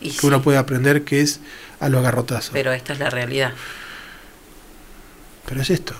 Y 0.00 0.10
que 0.10 0.26
uno 0.26 0.42
puede 0.42 0.58
aprender, 0.58 1.04
que 1.04 1.20
es 1.20 1.40
a 1.78 1.88
los 1.88 2.02
garrotazos. 2.02 2.50
Pero 2.52 2.72
esta 2.72 2.92
es 2.92 2.98
la 2.98 3.08
realidad. 3.08 3.52
Pero 5.46 5.62
es 5.62 5.70
esto. 5.70 5.94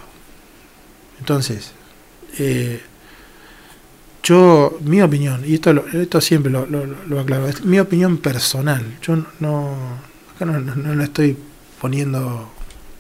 Entonces, 1.21 1.73
eh, 2.39 2.83
yo, 4.23 4.79
mi 4.83 5.01
opinión, 5.01 5.43
y 5.47 5.55
esto, 5.55 5.73
lo- 5.73 5.87
esto 5.89 6.21
siempre 6.21 6.53
lo, 6.53 6.67
lo, 6.67 6.85
lo 6.87 7.21
aclaro, 7.21 7.49
es 7.49 7.65
mi 7.65 7.79
opinión 7.79 8.19
personal. 8.19 8.85
Yo 9.03 9.17
no, 9.41 9.75
acá 10.35 10.45
no, 10.45 10.61
no, 10.61 10.75
no 10.75 10.95
la 10.95 11.05
estoy 11.05 11.37
poniendo 11.81 12.51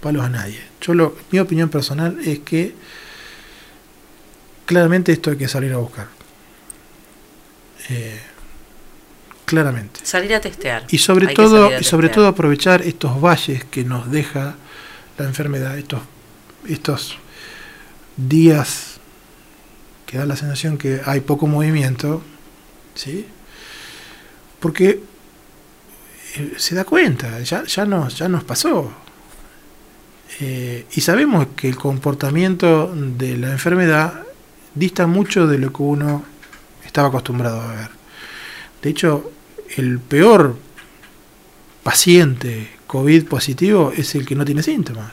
palos 0.00 0.24
a 0.24 0.28
nadie. 0.30 0.60
Yo 0.80 0.94
lo, 0.94 1.16
mi 1.30 1.38
opinión 1.38 1.68
personal 1.68 2.18
es 2.24 2.38
que 2.40 2.74
claramente 4.66 5.12
esto 5.12 5.30
hay 5.30 5.36
que 5.36 5.48
salir 5.48 5.72
a 5.72 5.76
buscar. 5.78 6.08
Eh, 7.88 8.20
claramente. 9.44 10.00
Salir 10.04 10.34
a 10.34 10.40
testear. 10.40 10.86
Y 10.90 10.98
sobre 10.98 11.28
Hay 11.28 11.34
todo, 11.34 11.70
y 11.78 11.84
sobre 11.84 12.08
todo 12.08 12.26
aprovechar 12.28 12.82
estos 12.82 13.20
valles 13.20 13.64
que 13.64 13.84
nos 13.84 14.10
deja 14.10 14.54
la 15.18 15.24
enfermedad, 15.26 15.76
estos, 15.76 16.00
estos 16.68 17.18
días 18.16 18.89
que 20.10 20.18
da 20.18 20.26
la 20.26 20.34
sensación 20.34 20.76
que 20.76 21.00
hay 21.04 21.20
poco 21.20 21.46
movimiento, 21.46 22.20
¿sí? 22.96 23.24
Porque 24.58 25.00
eh, 26.34 26.54
se 26.56 26.74
da 26.74 26.84
cuenta, 26.84 27.38
ya, 27.42 27.62
ya, 27.62 27.84
nos, 27.84 28.18
ya 28.18 28.28
nos 28.28 28.42
pasó. 28.42 28.92
Eh, 30.40 30.84
y 30.90 31.00
sabemos 31.00 31.46
que 31.54 31.68
el 31.68 31.76
comportamiento 31.76 32.92
de 32.92 33.36
la 33.36 33.52
enfermedad 33.52 34.24
dista 34.74 35.06
mucho 35.06 35.46
de 35.46 35.58
lo 35.58 35.72
que 35.72 35.82
uno 35.82 36.24
estaba 36.84 37.06
acostumbrado 37.06 37.60
a 37.60 37.72
ver. 37.72 37.90
De 38.82 38.90
hecho, 38.90 39.30
el 39.76 40.00
peor 40.00 40.56
paciente 41.84 42.68
COVID 42.88 43.26
positivo 43.26 43.92
es 43.96 44.16
el 44.16 44.26
que 44.26 44.34
no 44.34 44.44
tiene 44.44 44.64
síntomas. 44.64 45.12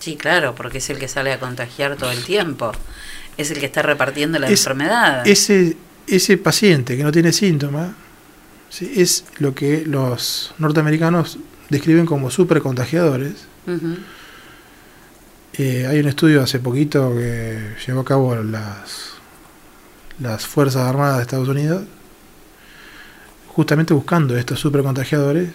Sí, 0.00 0.16
claro, 0.16 0.56
porque 0.56 0.78
es 0.78 0.90
el 0.90 0.98
que 0.98 1.06
sale 1.06 1.32
a 1.32 1.38
contagiar 1.38 1.96
todo 1.96 2.10
el 2.10 2.24
tiempo. 2.24 2.72
Es 3.36 3.50
el 3.50 3.58
que 3.60 3.66
está 3.66 3.82
repartiendo 3.82 4.38
la 4.38 4.46
Es- 4.48 4.60
enfermedad. 4.60 5.26
Ese, 5.26 5.76
ese 6.06 6.36
paciente 6.38 6.96
que 6.96 7.02
no 7.02 7.12
tiene 7.12 7.32
síntomas 7.32 7.90
¿sí? 8.68 8.92
es 8.96 9.24
lo 9.38 9.54
que 9.54 9.84
los 9.86 10.54
norteamericanos 10.58 11.38
describen 11.70 12.06
como 12.06 12.30
supercontagiadores. 12.30 13.46
Eh, 15.54 15.86
hay 15.88 16.00
un 16.00 16.08
estudio 16.08 16.42
hace 16.42 16.58
poquito 16.58 17.14
que 17.14 17.74
llevó 17.86 18.00
a 18.00 18.04
cabo 18.04 18.34
las, 18.36 19.12
las 20.18 20.46
Fuerzas 20.46 20.82
Armadas 20.88 21.16
de 21.18 21.22
Estados 21.22 21.48
Unidos, 21.48 21.84
justamente 23.48 23.92
buscando 23.94 24.36
estos 24.36 24.58
supercontagiadores. 24.60 25.50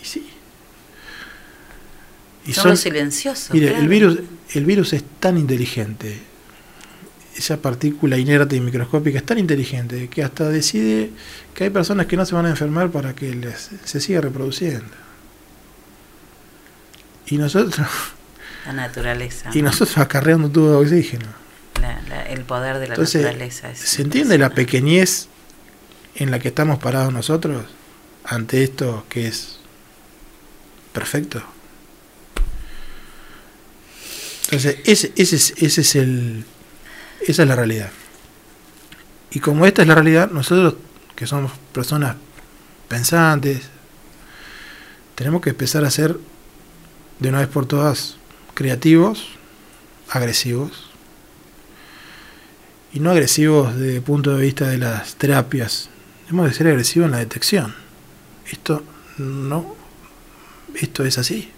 Y 0.00 0.04
sí. 0.04 0.28
Y 2.44 2.52
Son 2.54 2.76
silenciosos, 2.76 3.50
Mire, 3.54 3.68
claro. 3.68 3.82
el, 3.82 3.88
virus, 3.88 4.18
el 4.54 4.64
virus 4.66 4.92
es 4.94 5.04
tan 5.20 5.38
inteligente, 5.38 6.20
esa 7.36 7.56
partícula 7.58 8.18
inerte 8.18 8.56
y 8.56 8.60
microscópica 8.60 9.18
es 9.18 9.24
tan 9.26 9.38
inteligente 9.38 10.08
que 10.08 10.22
hasta 10.22 10.48
decide 10.48 11.10
que 11.54 11.64
hay 11.64 11.70
personas 11.70 12.06
que 12.06 12.16
no 12.16 12.24
se 12.26 12.34
van 12.34 12.46
a 12.46 12.50
enfermar 12.50 12.90
para 12.90 13.14
que 13.14 13.34
les, 13.34 13.70
se 13.84 14.00
siga 14.00 14.20
reproduciendo. 14.20 14.84
Y 17.26 17.38
nosotros, 17.38 17.86
La 18.66 18.72
naturaleza. 18.74 19.50
y 19.54 19.62
nosotros 19.62 19.96
acarreando 19.98 20.48
de 20.70 20.76
oxígeno. 20.76 21.26
La- 21.80 22.00
la- 22.08 22.22
el 22.26 22.42
poder 22.42 22.78
de 22.78 22.88
la 22.88 22.94
Entonces, 22.94 23.22
naturaleza. 23.22 23.70
Es 23.70 23.78
¿se 23.78 24.02
entiende 24.02 24.36
la 24.38 24.50
pequeñez 24.50 25.28
en 26.16 26.30
la 26.30 26.38
que 26.38 26.48
estamos 26.48 26.78
parados 26.78 27.12
nosotros 27.12 27.64
ante 28.24 28.62
esto 28.62 29.06
que 29.08 29.26
es 29.28 29.56
perfecto? 30.92 31.42
Entonces, 34.44 34.76
ese, 34.84 35.12
ese, 35.16 35.36
es, 35.36 35.54
ese 35.56 35.80
es 35.80 35.94
el, 35.96 36.44
esa 37.26 37.42
es 37.42 37.48
la 37.48 37.56
realidad. 37.56 37.90
Y 39.30 39.40
como 39.40 39.66
esta 39.66 39.82
es 39.82 39.88
la 39.88 39.94
realidad, 39.94 40.30
nosotros 40.30 40.74
que 41.16 41.26
somos 41.26 41.52
personas 41.72 42.16
pensantes, 42.88 43.62
tenemos 45.14 45.40
que 45.40 45.50
empezar 45.50 45.84
a 45.84 45.90
ser 45.90 46.18
de 47.18 47.28
una 47.28 47.38
vez 47.38 47.48
por 47.48 47.66
todas 47.66 48.16
creativos, 48.54 49.28
agresivos, 50.08 50.90
y 52.92 53.00
no 53.00 53.10
agresivos 53.10 53.74
desde 53.74 53.96
el 53.96 54.02
punto 54.02 54.36
de 54.36 54.42
vista 54.42 54.68
de 54.68 54.78
las 54.78 55.14
terapias. 55.14 55.88
Hemos 56.28 56.46
de 56.46 56.54
ser 56.54 56.66
agresivos 56.66 57.06
en 57.06 57.12
la 57.12 57.18
detección. 57.18 57.74
Esto 58.50 58.84
no, 59.16 59.74
esto 60.74 61.04
es 61.04 61.16
así. 61.16 61.50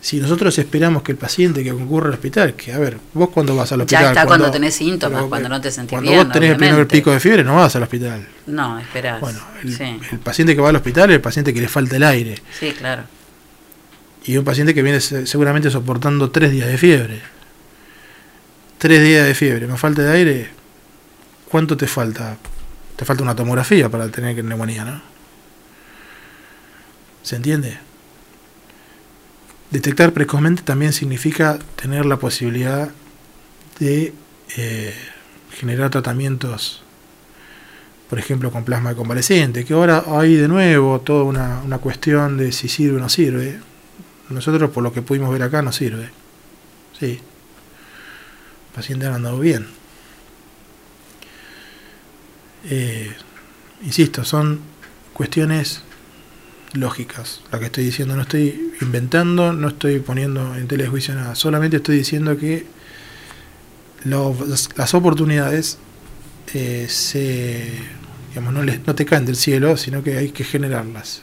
Si 0.00 0.20
nosotros 0.20 0.56
esperamos 0.58 1.02
que 1.02 1.10
el 1.12 1.18
paciente 1.18 1.64
que 1.64 1.70
concurre 1.72 2.08
al 2.08 2.14
hospital, 2.14 2.54
que 2.54 2.72
a 2.72 2.78
ver, 2.78 2.98
vos 3.14 3.30
cuando 3.30 3.56
vas 3.56 3.72
al 3.72 3.80
hospital, 3.80 4.02
Ya 4.04 4.08
está 4.10 4.26
cuando, 4.26 4.48
tenés 4.50 4.74
síntomas, 4.74 5.24
cuando 5.24 5.48
no 5.48 5.60
te 5.60 5.72
sentís 5.72 5.90
cuando 5.90 6.10
bien. 6.10 6.22
vos 6.24 6.32
tenés 6.32 6.50
el 6.52 6.56
primer 6.56 6.86
pico 6.86 7.10
de 7.10 7.18
fiebre, 7.18 7.42
no 7.42 7.56
vas 7.56 7.74
al 7.74 7.82
hospital. 7.82 8.24
No, 8.46 8.78
esperás. 8.78 9.20
Bueno, 9.20 9.40
el, 9.64 9.76
sí. 9.76 9.98
el 10.12 10.18
paciente 10.20 10.54
que 10.54 10.60
va 10.62 10.68
al 10.68 10.76
hospital 10.76 11.10
es 11.10 11.16
el 11.16 11.20
paciente 11.20 11.52
que 11.52 11.60
le 11.60 11.68
falta 11.68 11.96
el 11.96 12.04
aire. 12.04 12.40
sí, 12.58 12.70
claro. 12.78 13.02
Y 14.24 14.36
un 14.36 14.44
paciente 14.44 14.74
que 14.74 14.82
viene 14.82 15.00
se- 15.00 15.26
seguramente 15.26 15.70
soportando 15.70 16.30
tres 16.30 16.50
días 16.52 16.68
de 16.68 16.76
fiebre. 16.78 17.20
Tres 18.78 19.02
días 19.02 19.26
de 19.26 19.34
fiebre, 19.34 19.66
más 19.66 19.80
falta 19.80 20.02
de 20.02 20.12
aire. 20.12 20.50
¿Cuánto 21.48 21.76
te 21.76 21.86
falta? 21.88 22.36
Te 22.94 23.04
falta 23.04 23.22
una 23.22 23.34
tomografía 23.34 23.88
para 23.88 24.08
tener 24.10 24.44
neumonía, 24.44 24.84
¿no? 24.84 25.00
¿Se 27.22 27.36
entiende? 27.36 27.78
Detectar 29.70 30.12
precozmente 30.12 30.62
también 30.62 30.92
significa 30.92 31.58
tener 31.76 32.06
la 32.06 32.16
posibilidad 32.16 32.90
de 33.78 34.14
eh, 34.56 34.94
generar 35.52 35.90
tratamientos, 35.90 36.82
por 38.08 38.18
ejemplo, 38.18 38.50
con 38.50 38.64
plasma 38.64 38.90
de 38.90 38.96
convaleciente, 38.96 39.64
que 39.66 39.74
ahora 39.74 40.04
hay 40.06 40.36
de 40.36 40.48
nuevo 40.48 41.00
toda 41.00 41.24
una, 41.24 41.60
una 41.64 41.78
cuestión 41.78 42.38
de 42.38 42.52
si 42.52 42.68
sirve 42.68 42.96
o 42.96 43.00
no 43.00 43.10
sirve. 43.10 43.58
Nosotros, 44.30 44.70
por 44.70 44.82
lo 44.82 44.92
que 44.92 45.02
pudimos 45.02 45.30
ver 45.30 45.42
acá, 45.42 45.60
no 45.60 45.72
sirve. 45.72 46.10
Sí. 46.98 47.20
El 48.68 48.74
paciente 48.74 49.06
ha 49.06 49.14
andado 49.14 49.38
bien. 49.38 49.66
Eh, 52.64 53.12
insisto, 53.82 54.24
son 54.24 54.60
cuestiones 55.12 55.82
lógicas. 56.74 57.40
La 57.52 57.58
que 57.58 57.66
estoy 57.66 57.84
diciendo, 57.84 58.14
no 58.16 58.22
estoy 58.22 58.72
inventando, 58.80 59.52
no 59.52 59.68
estoy 59.68 60.00
poniendo 60.00 60.54
en 60.56 60.68
tela 60.68 60.84
de 60.84 60.88
juicio 60.90 61.14
nada. 61.14 61.34
Solamente 61.34 61.76
estoy 61.78 61.96
diciendo 61.98 62.36
que 62.36 62.66
las 64.04 64.94
oportunidades 64.94 65.78
eh, 66.54 66.86
se, 66.88 67.72
digamos, 68.30 68.54
no, 68.54 68.62
les- 68.62 68.86
no 68.86 68.94
te 68.94 69.04
caen 69.04 69.26
del 69.26 69.36
cielo, 69.36 69.76
sino 69.76 70.02
que 70.02 70.16
hay 70.16 70.30
que 70.30 70.44
generarlas. 70.44 71.22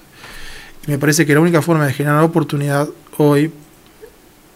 Y 0.87 0.91
me 0.91 0.99
parece 0.99 1.25
que 1.25 1.33
la 1.33 1.39
única 1.39 1.61
forma 1.61 1.87
de 1.87 1.93
generar 1.93 2.23
oportunidad 2.23 2.87
hoy, 3.17 3.51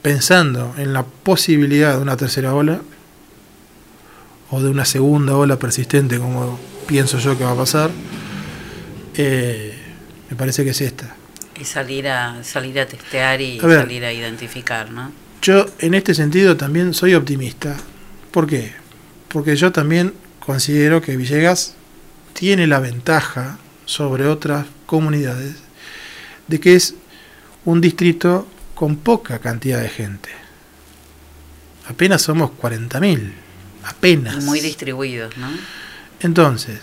pensando 0.02 0.76
en 0.78 0.94
la 0.94 1.04
posibilidad 1.04 1.96
de 1.96 2.02
una 2.02 2.18
tercera 2.18 2.54
ola, 2.54 2.82
o 4.52 4.62
de 4.62 4.70
una 4.70 4.86
segunda 4.86 5.36
ola 5.38 5.58
persistente, 5.58 6.20
como 6.20 6.60
pienso 6.88 7.18
yo 7.20 7.38
que 7.38 7.44
va 7.44 7.52
a 7.52 7.56
pasar, 7.56 7.90
eh, 9.16 9.79
me 10.30 10.36
parece 10.36 10.64
que 10.64 10.72
es 10.72 10.82
esta. 10.82 11.16
Y 11.60 11.66
salir 11.66 12.08
a, 12.08 12.44
salir 12.44 12.80
a 12.80 12.86
testear 12.88 13.42
y 13.42 13.60
A 13.60 13.66
ver. 13.66 13.82
salir 13.82 14.06
a 14.06 14.14
identificar, 14.14 14.92
¿no? 14.92 15.12
Yo 15.42 15.66
en 15.80 15.94
este 15.94 16.14
sentido 16.14 16.56
también 16.58 16.94
soy 16.94 17.14
optimista. 17.16 17.76
¿Por 18.32 18.48
qué? 18.48 18.74
Porque 19.28 19.56
yo 19.56 19.72
también 19.72 20.14
considero 20.40 21.02
que 21.02 21.18
Villegas 21.18 21.76
tiene 22.34 22.68
la 22.68 22.80
ventaja 22.80 23.58
sobre 23.86 24.26
otras 24.26 24.66
comunidades 24.86 25.56
de 26.48 26.60
que 26.60 26.76
es 26.76 26.96
un 27.66 27.82
distrito 27.82 28.48
con 28.76 28.96
poca 28.98 29.40
cantidad 29.40 29.82
de 29.82 29.90
gente. 29.90 30.30
Apenas 31.88 32.22
somos 32.22 32.52
40.000, 32.52 33.32
apenas. 33.84 34.44
Muy 34.44 34.60
distribuidos, 34.60 35.36
¿no? 35.38 35.48
Entonces, 36.22 36.80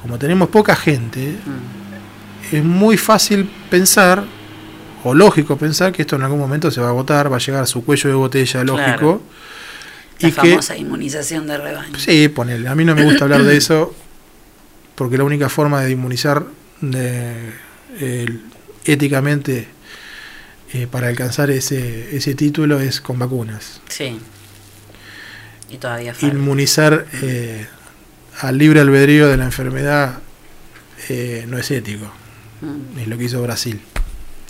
como 0.00 0.18
tenemos 0.18 0.48
poca 0.48 0.76
gente, 0.76 1.32
Mm. 1.44 1.89
Es 2.52 2.64
muy 2.64 2.96
fácil 2.96 3.48
pensar, 3.70 4.24
o 5.04 5.14
lógico 5.14 5.56
pensar, 5.56 5.92
que 5.92 6.02
esto 6.02 6.16
en 6.16 6.22
algún 6.22 6.38
momento 6.38 6.70
se 6.70 6.80
va 6.80 6.88
a 6.88 6.90
agotar, 6.90 7.30
va 7.32 7.36
a 7.36 7.40
llegar 7.40 7.62
a 7.62 7.66
su 7.66 7.84
cuello 7.84 8.08
de 8.10 8.14
botella 8.16 8.64
lógico. 8.64 8.96
Claro. 8.98 9.22
La 10.20 10.28
Y 10.28 10.32
que, 10.32 10.50
famosa 10.50 10.76
inmunización 10.76 11.46
de 11.46 11.56
rebaño. 11.56 11.98
sí, 11.98 12.28
ponele, 12.28 12.68
a 12.68 12.74
mí 12.74 12.84
no 12.84 12.94
me 12.94 13.04
gusta 13.04 13.24
hablar 13.24 13.42
de 13.42 13.56
eso, 13.56 13.94
porque 14.94 15.16
la 15.16 15.24
única 15.24 15.48
forma 15.48 15.80
de 15.82 15.90
inmunizar 15.92 16.44
de- 16.82 17.52
éticamente 18.84 19.68
eh, 20.72 20.86
para 20.90 21.08
alcanzar 21.08 21.50
ese, 21.50 22.14
ese 22.16 22.34
título 22.34 22.80
es 22.80 23.00
con 23.00 23.18
vacunas. 23.18 23.80
Sí. 23.88 24.18
Y 25.70 25.76
todavía 25.78 26.14
falta. 26.14 26.34
Inmunizar 26.36 27.06
eh, 27.22 27.66
al 28.40 28.58
libre 28.58 28.80
albedrío 28.80 29.26
de 29.28 29.36
la 29.36 29.44
enfermedad 29.44 30.18
eh, 31.08 31.44
no 31.48 31.58
es 31.58 31.70
ético. 31.70 32.12
Mm. 32.60 32.98
Es 33.00 33.08
lo 33.08 33.18
que 33.18 33.24
hizo 33.24 33.42
Brasil. 33.42 33.80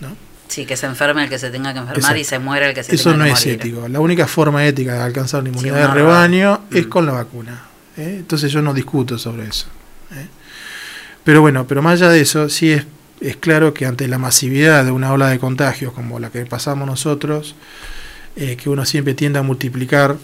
¿no? 0.01 0.16
Sí, 0.49 0.66
que 0.66 0.77
se 0.77 0.87
enferme 0.87 1.24
el 1.24 1.28
que 1.31 1.39
se 1.39 1.51
tenga 1.51 1.73
que 1.73 1.78
enfermar 1.78 2.16
y 2.19 2.24
se 2.24 2.39
muera 2.39 2.69
el 2.69 2.74
que 2.74 2.82
se 2.82 2.95
Eso 2.95 3.11
tenga 3.12 3.19
no 3.19 3.24
que 3.27 3.31
es 3.39 3.47
morir. 3.47 3.61
ético. 3.61 3.89
La 3.89 4.01
única 4.01 4.27
forma 4.27 4.65
ética 4.66 4.95
de 4.95 5.01
alcanzar 5.03 5.43
la 5.43 5.51
inmunidad 5.51 5.74
Sí, 5.77 5.89
de 5.89 5.95
rebaño 5.95 6.61
es 6.73 6.87
con 6.87 7.07
la 7.07 7.12
vacuna. 7.12 7.62
¿eh? 7.97 8.16
Entonces 8.19 8.51
yo 8.51 8.61
no 8.62 8.74
discuto 8.74 9.16
sobre 9.19 9.47
eso. 9.47 9.66
¿eh? 10.12 10.27
Pero 11.23 11.41
bueno, 11.41 11.66
pero 11.66 11.82
más 11.82 12.01
allá 12.01 12.11
de 12.11 12.20
eso, 12.20 12.49
sí 12.49 12.70
es 12.73 12.87
es 13.20 13.37
claro 13.37 13.74
que 13.74 13.85
ante 13.85 14.09
la 14.09 14.16
masividad 14.16 14.82
de 14.82 14.91
una 14.93 15.12
ola 15.12 15.28
de 15.28 15.39
contagios 15.39 15.93
como 15.93 16.19
la 16.19 16.31
que 16.31 16.47
pasamos 16.47 16.87
nosotros, 16.89 17.55
eh, 18.35 18.57
que 18.57 18.70
uno 18.70 18.87
siempre 18.87 19.12
tiende 19.12 19.39
a 19.39 19.43
multiplicar 19.43 20.16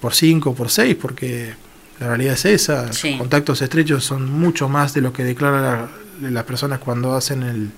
por 0.00 0.14
5, 0.14 0.54
por 0.54 0.70
6, 0.70 0.94
porque 1.02 1.54
la 1.98 2.06
realidad 2.06 2.34
es 2.34 2.44
esa, 2.44 2.92
Sí. 2.92 3.18
contactos 3.18 3.60
estrechos 3.60 4.04
son 4.04 4.30
mucho 4.30 4.68
más 4.68 4.94
de 4.94 5.00
lo 5.00 5.12
que 5.12 5.24
declaran 5.24 5.62
la- 5.64 5.88
las 6.20 6.44
personas 6.44 6.78
cuando 6.78 7.14
hacen 7.14 7.42
el, 7.42 7.70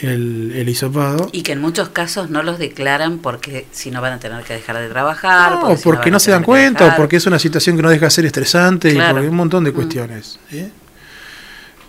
el, 0.00 0.52
el 0.56 0.68
hisopado. 0.68 1.28
Y 1.32 1.42
que 1.42 1.52
en 1.52 1.60
muchos 1.60 1.90
casos 1.90 2.30
no 2.30 2.42
los 2.42 2.58
declaran 2.58 3.18
porque 3.18 3.66
si 3.72 3.90
no 3.90 4.00
van 4.00 4.14
a 4.14 4.18
tener 4.18 4.42
que 4.44 4.54
dejar 4.54 4.78
de 4.78 4.88
trabajar. 4.88 5.52
No, 5.60 5.76
si 5.76 5.82
porque 5.84 6.10
no 6.10 6.18
se 6.18 6.30
dan 6.30 6.42
cuenta, 6.44 6.86
o 6.88 6.96
porque 6.96 7.16
es 7.16 7.26
una 7.26 7.38
situación 7.38 7.76
que 7.76 7.82
no 7.82 7.90
deja 7.90 8.06
de 8.06 8.10
ser 8.10 8.24
estresante, 8.26 8.92
Claro. 8.94 9.10
y 9.10 9.12
porque 9.14 9.28
un 9.28 9.36
montón 9.36 9.64
de 9.64 9.70
Mm. 9.70 9.74
cuestiones. 9.74 10.38
¿sí? 10.50 10.70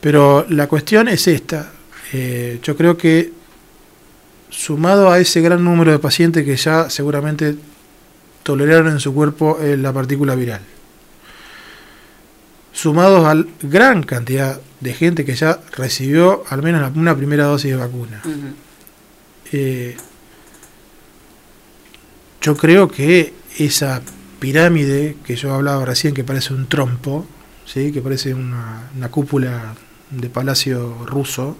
Pero 0.01 0.45
la 0.49 0.67
cuestión 0.67 1.07
es 1.07 1.27
esta. 1.27 1.71
eh, 2.15 2.59
yo 2.61 2.75
creo 2.77 2.95
que 2.95 3.31
sumado 4.51 5.09
a 5.11 5.17
ese 5.19 5.41
gran 5.41 5.63
número 5.63 5.91
de 5.91 5.97
pacientes 5.97 6.45
que 6.45 6.55
ya 6.55 6.87
seguramente 6.91 7.55
toleraron 8.43 8.89
en 8.89 8.99
su 8.99 9.13
cuerpo 9.15 9.57
eh, 9.59 9.77
la 9.77 9.91
partícula 9.91 10.35
viral, 10.35 10.61
sumados 12.73 13.25
a 13.25 13.35
la 13.35 13.45
gran 13.61 14.03
cantidad 14.03 14.59
de 14.81 14.93
gente 14.93 15.23
que 15.23 15.35
ya 15.35 15.61
recibió 15.77 16.43
al 16.49 16.61
menos 16.61 16.91
una 16.97 17.15
primera 17.15 17.45
dosis 17.45 17.71
de 17.71 17.77
vacuna, 17.77 18.21
eh, 19.53 19.95
yo 22.41 22.57
creo 22.57 22.89
que 22.89 23.33
esa 23.57 24.01
pirámide 24.39 25.15
que 25.23 25.37
yo 25.37 25.53
hablaba 25.53 25.85
recién, 25.85 26.13
que 26.13 26.25
parece 26.25 26.53
un 26.53 26.67
trompo, 26.67 27.25
¿sí? 27.65 27.93
que 27.93 28.01
parece 28.01 28.33
una, 28.33 28.89
una 28.97 29.09
cúpula 29.09 29.75
de 30.09 30.29
palacio 30.29 31.05
ruso, 31.05 31.55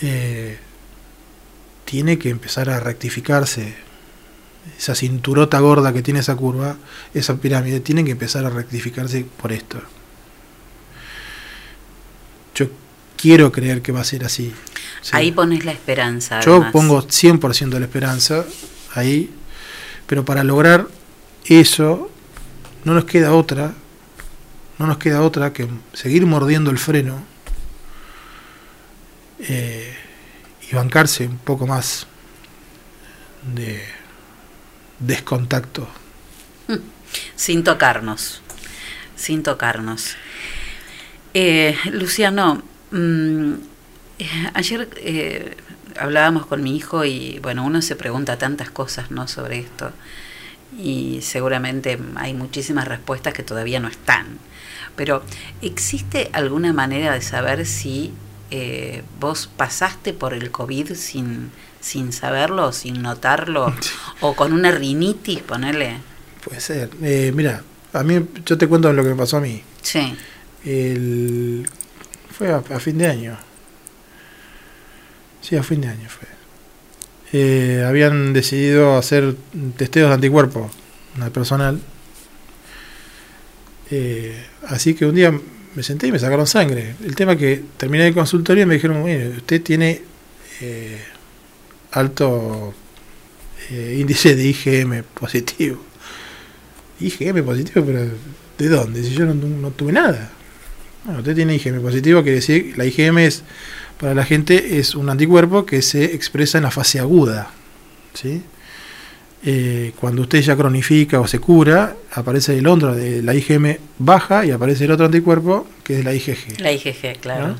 eh, 0.00 0.58
tiene 1.84 2.18
que 2.18 2.30
empezar 2.30 2.70
a 2.70 2.80
rectificarse. 2.80 3.74
Esa 4.78 4.94
cinturota 4.94 5.60
gorda 5.60 5.92
que 5.92 6.02
tiene 6.02 6.20
esa 6.20 6.36
curva, 6.36 6.76
esa 7.12 7.36
pirámide, 7.36 7.80
tiene 7.80 8.04
que 8.04 8.12
empezar 8.12 8.44
a 8.44 8.50
rectificarse 8.50 9.24
por 9.40 9.52
esto. 9.52 9.80
Yo 12.54 12.68
quiero 13.16 13.52
creer 13.52 13.82
que 13.82 13.92
va 13.92 14.00
a 14.00 14.04
ser 14.04 14.24
así. 14.24 14.52
¿sí? 15.00 15.10
Ahí 15.12 15.32
pones 15.32 15.64
la 15.64 15.72
esperanza. 15.72 16.40
Yo 16.40 16.54
además. 16.54 16.72
pongo 16.72 17.02
100% 17.02 17.68
de 17.68 17.80
la 17.80 17.86
esperanza 17.86 18.44
ahí, 18.94 19.30
pero 20.06 20.24
para 20.24 20.44
lograr 20.44 20.88
eso 21.46 22.10
no 22.84 22.94
nos 22.94 23.04
queda 23.04 23.34
otra, 23.34 23.74
no 24.78 24.86
nos 24.86 24.98
queda 24.98 25.22
otra 25.22 25.52
que 25.52 25.68
seguir 25.92 26.26
mordiendo 26.26 26.70
el 26.70 26.78
freno 26.78 27.22
eh, 29.40 29.94
y 30.70 30.74
bancarse 30.74 31.26
un 31.26 31.38
poco 31.38 31.66
más 31.66 32.06
de 33.54 33.82
descontacto. 35.06 35.88
Sin 37.36 37.64
tocarnos. 37.64 38.42
Sin 39.16 39.42
tocarnos. 39.42 40.16
Eh, 41.32 41.76
Luciano, 41.92 42.62
mm, 42.90 43.54
ayer 44.54 44.88
eh, 44.96 45.56
hablábamos 45.98 46.46
con 46.46 46.62
mi 46.62 46.76
hijo 46.76 47.04
y 47.04 47.38
bueno, 47.42 47.64
uno 47.64 47.82
se 47.82 47.96
pregunta 47.96 48.38
tantas 48.38 48.70
cosas 48.70 49.10
¿no? 49.10 49.28
sobre 49.28 49.58
esto 49.60 49.92
y 50.78 51.20
seguramente 51.22 51.98
hay 52.16 52.34
muchísimas 52.34 52.88
respuestas 52.88 53.34
que 53.34 53.42
todavía 53.42 53.80
no 53.80 53.88
están. 53.88 54.38
Pero 54.96 55.22
¿existe 55.62 56.30
alguna 56.32 56.72
manera 56.72 57.12
de 57.12 57.20
saber 57.20 57.66
si 57.66 58.12
eh, 58.50 59.02
vos 59.18 59.48
pasaste 59.56 60.12
por 60.12 60.34
el 60.34 60.50
COVID 60.50 60.94
sin, 60.94 61.50
sin 61.84 62.12
saberlo, 62.12 62.72
sin 62.72 63.02
notarlo, 63.02 63.74
o 64.20 64.34
con 64.34 64.54
una 64.54 64.70
rinitis, 64.70 65.40
ponerle? 65.40 65.98
Puede 66.42 66.60
ser. 66.60 66.88
Eh, 67.02 67.30
mira, 67.34 67.62
a 67.92 68.02
mí, 68.02 68.26
yo 68.46 68.56
te 68.56 68.66
cuento 68.66 68.90
lo 68.92 69.02
que 69.02 69.10
me 69.10 69.16
pasó 69.16 69.36
a 69.36 69.40
mí. 69.40 69.62
Sí. 69.82 70.16
El, 70.64 71.68
fue 72.30 72.50
a, 72.50 72.56
a 72.56 72.80
fin 72.80 72.96
de 72.96 73.06
año. 73.06 73.36
Sí, 75.42 75.56
a 75.56 75.62
fin 75.62 75.82
de 75.82 75.88
año 75.88 76.08
fue. 76.08 76.26
Eh, 77.34 77.84
habían 77.86 78.32
decidido 78.32 78.96
hacer 78.96 79.34
testeos 79.76 80.08
de 80.08 80.14
anticuerpos 80.14 80.72
al 81.20 81.30
personal. 81.32 81.80
Eh, 83.90 84.42
así 84.68 84.94
que 84.94 85.04
un 85.04 85.14
día 85.14 85.38
me 85.74 85.82
senté 85.82 86.06
y 86.06 86.12
me 86.12 86.18
sacaron 86.18 86.46
sangre. 86.46 86.94
El 87.04 87.14
tema 87.14 87.36
que 87.36 87.62
terminé 87.76 88.06
el 88.06 88.14
consultorio 88.14 88.62
y 88.62 88.66
me 88.66 88.74
dijeron, 88.74 89.02
mire, 89.04 89.28
usted 89.30 89.62
tiene 89.62 90.00
eh, 90.60 91.02
alto 91.94 92.74
eh, 93.70 93.96
índice 94.00 94.36
de 94.36 94.44
IgM 94.44 95.02
positivo. 95.14 95.80
IgM 97.00 97.44
positivo, 97.44 97.84
pero 97.84 98.00
¿de 98.58 98.68
dónde? 98.68 99.02
Si 99.02 99.14
yo 99.14 99.26
no, 99.26 99.34
no 99.34 99.70
tuve 99.70 99.92
nada. 99.92 100.30
Bueno, 101.04 101.20
usted 101.20 101.34
tiene 101.34 101.54
IgM 101.54 101.80
positivo, 101.82 102.22
quiere 102.22 102.36
decir, 102.36 102.74
la 102.76 102.84
IgM 102.86 103.18
es, 103.18 103.42
para 104.00 104.14
la 104.14 104.24
gente, 104.24 104.78
es 104.78 104.94
un 104.94 105.10
anticuerpo 105.10 105.66
que 105.66 105.82
se 105.82 106.04
expresa 106.14 106.58
en 106.58 106.64
la 106.64 106.70
fase 106.70 106.98
aguda. 106.98 107.50
¿sí? 108.14 108.42
Eh, 109.46 109.92
cuando 110.00 110.22
usted 110.22 110.40
ya 110.40 110.56
cronifica 110.56 111.20
o 111.20 111.26
se 111.26 111.38
cura, 111.38 111.94
aparece 112.12 112.56
el 112.56 112.66
otro 112.66 112.94
de 112.94 113.22
la 113.22 113.34
IgM 113.34 113.76
baja 113.98 114.46
y 114.46 114.50
aparece 114.50 114.86
el 114.86 114.92
otro 114.92 115.04
anticuerpo 115.04 115.66
que 115.82 115.98
es 115.98 116.04
la 116.04 116.14
IgG. 116.14 116.60
La 116.60 116.72
IgG, 116.72 117.18
claro. 117.20 117.48
¿no? 117.48 117.56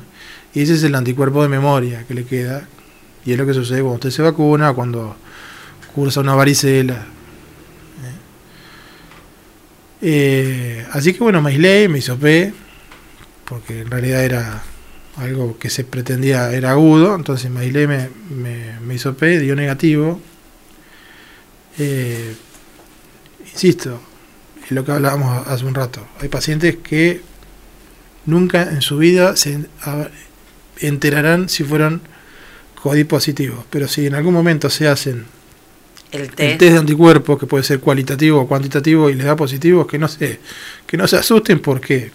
Y 0.55 0.61
ese 0.61 0.73
es 0.73 0.83
el 0.83 0.95
anticuerpo 0.95 1.43
de 1.43 1.49
memoria 1.49 2.03
que 2.07 2.15
le 2.15 2.23
queda. 2.23 2.67
Y 3.25 3.31
es 3.31 3.37
lo 3.37 3.45
que 3.45 3.53
sucede 3.53 3.79
cuando 3.79 3.95
usted 3.95 4.11
se 4.11 4.21
vacuna, 4.21 4.73
cuando 4.73 5.15
cursa 5.93 6.19
una 6.19 6.35
varicela. 6.35 7.05
Eh, 10.01 10.85
así 10.91 11.13
que 11.13 11.19
bueno, 11.19 11.41
me 11.41 11.49
aislé, 11.49 11.89
me 11.89 11.97
hisopé, 11.97 12.53
porque 13.45 13.81
en 13.81 13.89
realidad 13.89 14.23
era 14.23 14.63
algo 15.17 15.57
que 15.57 15.69
se 15.69 15.83
pretendía, 15.83 16.51
era 16.51 16.71
agudo, 16.71 17.15
entonces 17.15 17.49
me 17.49 17.61
aislé, 17.61 17.87
me, 17.87 18.09
me, 18.29 18.79
me 18.81 18.95
hisopé, 18.95 19.39
dio 19.39 19.55
negativo. 19.55 20.21
Eh, 21.79 22.35
insisto, 23.51 23.99
es 24.63 24.71
lo 24.71 24.85
que 24.85 24.91
hablábamos 24.91 25.47
hace 25.47 25.65
un 25.65 25.73
rato, 25.73 26.05
hay 26.21 26.29
pacientes 26.29 26.75
que 26.77 27.21
nunca 28.25 28.63
en 28.63 28.81
su 28.81 28.97
vida 28.97 29.35
se 29.35 29.65
enterarán 30.79 31.49
si 31.49 31.63
fueron 31.63 32.01
COVID 32.85 33.07
positivos, 33.07 33.65
pero 33.71 33.87
si 33.87 34.05
en 34.05 34.13
algún 34.13 34.33
momento 34.35 34.69
se 34.69 34.87
hacen 34.87 35.25
El 36.11 36.21
el 36.21 36.29
test. 36.35 36.59
de 36.61 36.77
anticuerpos, 36.77 37.39
que 37.39 37.47
puede 37.47 37.63
ser 37.63 37.79
cualitativo 37.79 38.41
o 38.41 38.47
cuantitativo, 38.47 39.09
y 39.09 39.15
les 39.15 39.25
da 39.25 39.35
positivo, 39.35 39.87
que 39.87 39.97
no 39.97 40.07
se, 40.07 40.39
que 40.85 40.95
no 40.95 41.07
se 41.07 41.17
asusten 41.17 41.59
porque 41.61 42.11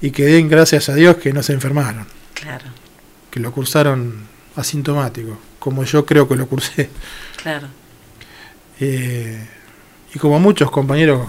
y 0.00 0.10
que 0.10 0.24
den 0.24 0.48
gracias 0.48 0.88
a 0.88 0.94
Dios 0.96 1.16
que 1.18 1.32
no 1.32 1.44
se 1.44 1.52
enfermaron, 1.52 2.06
Claro, 2.34 2.64
que 3.30 3.38
lo 3.38 3.52
cursaron 3.52 4.26
asintomático, 4.56 5.38
como 5.60 5.84
yo 5.84 6.04
creo 6.04 6.26
que 6.28 6.34
lo 6.34 6.48
cursé. 6.48 6.88
claro. 7.40 7.68
Eh, 8.80 9.46
y 10.14 10.18
como 10.18 10.40
muchos 10.40 10.70
compañeros 10.72 11.28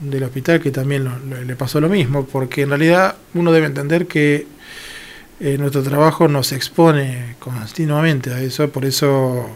del 0.00 0.24
hospital 0.24 0.60
que 0.60 0.72
también 0.72 1.04
lo- 1.04 1.16
lo- 1.20 1.42
le 1.44 1.54
pasó 1.54 1.80
lo 1.80 1.88
mismo, 1.88 2.26
porque 2.26 2.62
en 2.62 2.70
realidad 2.70 3.14
uno 3.34 3.52
debe 3.52 3.66
entender 3.66 4.08
que 4.08 4.48
eh, 5.42 5.58
nuestro 5.58 5.82
trabajo 5.82 6.28
nos 6.28 6.52
expone 6.52 7.36
continuamente 7.38 8.32
a 8.32 8.40
eso, 8.40 8.70
por 8.70 8.84
eso 8.84 9.48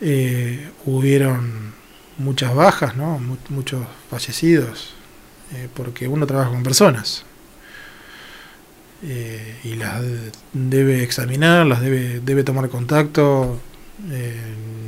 eh, 0.00 0.68
hubieron 0.86 1.72
muchas 2.18 2.54
bajas, 2.54 2.96
¿no? 2.96 3.18
Mu- 3.18 3.36
muchos 3.50 3.86
fallecidos, 4.10 4.94
eh, 5.54 5.68
porque 5.74 6.08
uno 6.08 6.26
trabaja 6.26 6.50
con 6.50 6.62
personas. 6.62 7.24
eh, 9.02 9.56
y 9.64 9.74
las 9.76 10.02
debe 10.52 11.02
examinar, 11.02 11.66
las 11.66 11.80
debe, 11.80 12.20
debe 12.20 12.44
tomar 12.44 12.68
contacto, 12.68 13.58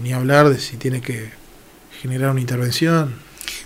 ni 0.03 0.13
hablar 0.13 0.49
de 0.51 0.59
si 0.59 0.77
tiene 0.77 1.01
que 1.01 1.31
generar 2.01 2.31
una 2.31 2.41
intervención. 2.41 3.15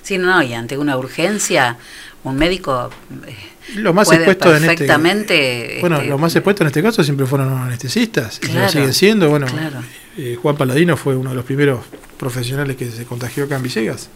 Sí, 0.07 0.19
no, 0.19 0.27
no, 0.28 0.41
y 0.41 0.55
ante 0.55 0.78
una 0.78 0.97
urgencia, 0.97 1.77
un 2.23 2.37
médico 2.37 2.91
eh, 3.27 3.35
Lo 3.74 3.93
más 3.93 4.07
puede 4.07 4.19
expuesto 4.20 4.51
en 4.51 4.57
este 4.62 4.66
perfectamente. 4.69 5.78
Bueno, 5.81 5.97
este, 5.97 6.09
lo 6.09 6.16
más 6.19 6.33
expuesto 6.37 6.62
en 6.62 6.69
este 6.69 6.81
caso 6.81 7.03
siempre 7.03 7.27
fueron 7.27 7.51
los 7.51 7.59
anestesistas, 7.59 8.39
y 8.49 8.53
lo 8.53 8.69
siguen 8.69 8.95
siendo. 8.95 9.28
Bueno, 9.28 9.47
claro. 9.49 9.81
eh, 10.16 10.39
Juan 10.41 10.57
Paladino 10.57 10.97
fue 10.97 11.16
uno 11.16 11.31
de 11.31 11.37
los 11.37 11.45
primeros 11.45 11.81
profesionales 12.16 12.77
que 12.77 12.89
se 12.89 13.05
contagió 13.05 13.45
acá 13.47 13.57
en 13.57 13.65
Villegas. 13.65 14.09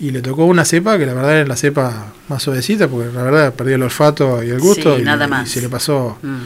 Y 0.00 0.10
le 0.10 0.20
tocó 0.22 0.46
una 0.46 0.64
cepa 0.64 0.98
que 0.98 1.06
la 1.06 1.14
verdad 1.14 1.36
era 1.36 1.46
la 1.46 1.54
cepa 1.56 2.12
más 2.26 2.42
suavecita, 2.42 2.88
porque 2.88 3.12
la 3.12 3.22
verdad 3.22 3.54
perdió 3.54 3.76
el 3.76 3.82
olfato 3.84 4.42
y 4.42 4.50
el 4.50 4.58
gusto, 4.58 4.96
Sí, 4.96 5.02
y, 5.02 5.04
nada 5.04 5.26
y 5.26 5.30
más. 5.30 5.48
se 5.48 5.60
le 5.62 5.68
pasó 5.68 6.18
mm, 6.20 6.40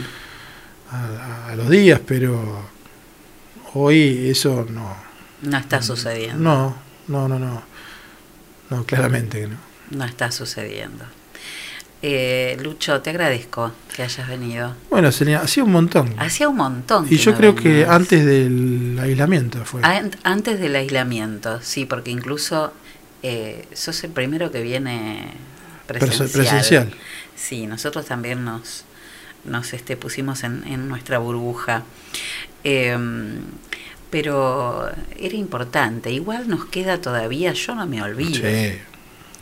a, 0.91 1.47
a 1.51 1.55
los 1.55 1.67
días, 1.67 1.99
pero 2.05 2.61
hoy 3.73 4.29
eso 4.29 4.67
no. 4.69 4.95
no 5.41 5.57
está 5.57 5.81
sucediendo. 5.81 6.37
No, 6.37 6.75
no, 7.07 7.27
no, 7.27 7.39
no. 7.39 7.76
No, 8.69 8.83
claramente 8.85 9.41
que 9.41 9.47
no. 9.47 9.57
No 9.91 10.05
está 10.05 10.31
sucediendo. 10.31 11.05
Eh, 12.03 12.57
Lucho, 12.61 13.01
te 13.01 13.09
agradezco 13.09 13.71
que 13.95 14.03
hayas 14.03 14.27
venido. 14.27 14.75
Bueno, 14.89 15.11
Selena, 15.11 15.39
hacía 15.41 15.63
un 15.63 15.71
montón. 15.71 16.13
Hacía 16.19 16.47
un 16.47 16.57
montón. 16.57 17.07
Y 17.09 17.17
yo 17.17 17.31
no 17.31 17.37
creo 17.37 17.55
que 17.55 17.85
antes 17.87 18.23
del 18.25 18.99
aislamiento 19.01 19.65
fue. 19.65 19.81
An- 19.83 20.11
Antes 20.23 20.59
del 20.59 20.75
aislamiento, 20.75 21.59
sí, 21.61 21.85
porque 21.85 22.11
incluso 22.11 22.71
eh, 23.23 23.67
sos 23.73 24.03
el 24.03 24.11
primero 24.11 24.51
que 24.51 24.61
viene 24.61 25.31
presencial. 25.87 26.29
presencial. 26.29 26.93
Sí, 27.35 27.65
nosotros 27.65 28.05
también 28.05 28.43
nos, 28.45 28.83
nos 29.43 29.73
este, 29.73 29.97
pusimos 29.97 30.43
en, 30.43 30.63
en 30.67 30.87
nuestra 30.89 31.17
burbuja. 31.17 31.83
Em, 32.63 33.39
pero 34.09 34.89
era 35.17 35.35
importante. 35.35 36.11
Igual 36.11 36.47
nos 36.47 36.65
queda 36.65 37.01
todavía, 37.01 37.53
yo 37.53 37.75
no 37.75 37.85
me 37.85 38.01
olvido. 38.01 38.47
Sí, 38.47 38.77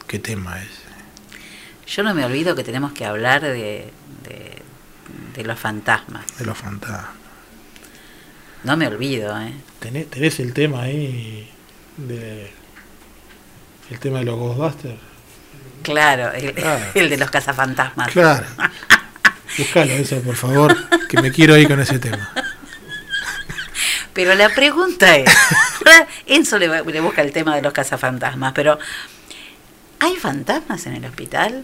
qué 0.08 0.20
tema 0.20 0.62
es. 0.62 0.70
Yo 1.88 2.04
no 2.04 2.14
me 2.16 2.26
olvido 2.26 2.56
que 2.56 2.64
tenemos 2.64 2.94
que 2.94 3.06
hablar 3.06 3.44
de, 3.44 3.92
de, 4.24 4.62
de 5.36 5.44
los 5.44 5.60
fantasmas. 5.60 6.26
De 6.38 6.46
los 6.46 6.58
fantasmas. 6.58 7.06
No 8.64 8.76
me 8.76 8.88
olvido, 8.88 9.40
¿eh? 9.40 9.54
¿Tenés, 9.80 10.10
tenés 10.10 10.40
el 10.40 10.54
tema 10.54 10.82
ahí 10.84 11.48
de. 11.98 12.52
El 13.92 14.00
tema 14.00 14.20
de 14.20 14.26
los 14.26 14.40
Ghostbusters? 14.40 14.96
Claro, 15.84 16.32
el, 16.32 16.54
Claro. 16.54 16.86
el 16.96 17.10
de 17.12 17.18
los 17.18 17.30
cazafantasmas. 17.30 18.12
Claro. 18.12 18.46
Buscalo 19.58 19.94
eso, 19.94 20.20
por 20.22 20.36
favor, 20.36 20.76
que 21.08 21.22
me 21.22 21.32
quiero 21.32 21.56
ir 21.56 21.68
con 21.68 21.80
ese 21.80 22.00
tema. 22.00 22.34
Pero 24.16 24.34
la 24.34 24.50
pregunta 24.50 25.16
es, 25.18 25.30
Enzo 26.26 26.58
le, 26.58 26.68
le 26.84 27.02
busca 27.02 27.22
el 27.22 27.32
tema 27.32 27.56
de 27.56 27.62
los 27.62 27.74
cazafantasmas, 27.74 28.54
pero 28.54 28.80
¿hay 30.00 30.16
fantasmas 30.16 30.88
en 30.88 30.96
el 30.96 31.06
hospital? 31.06 31.64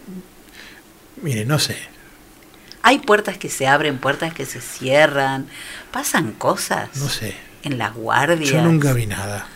Mire, 1.21 1.45
no 1.45 1.57
sé. 1.57 1.77
¿Hay 2.83 2.99
puertas 2.99 3.37
que 3.37 3.49
se 3.49 3.67
abren, 3.67 3.97
puertas 3.99 4.33
que 4.33 4.45
se 4.45 4.59
cierran? 4.61 5.47
¿Pasan 5.91 6.33
cosas 6.33 6.89
No 6.95 7.07
sé. 7.09 7.35
en 7.63 7.77
las 7.77 7.93
guardias? 7.93 8.49
Yo 8.51 8.61
nunca 8.61 8.91
vi 8.93 9.05
nada. 9.07 9.47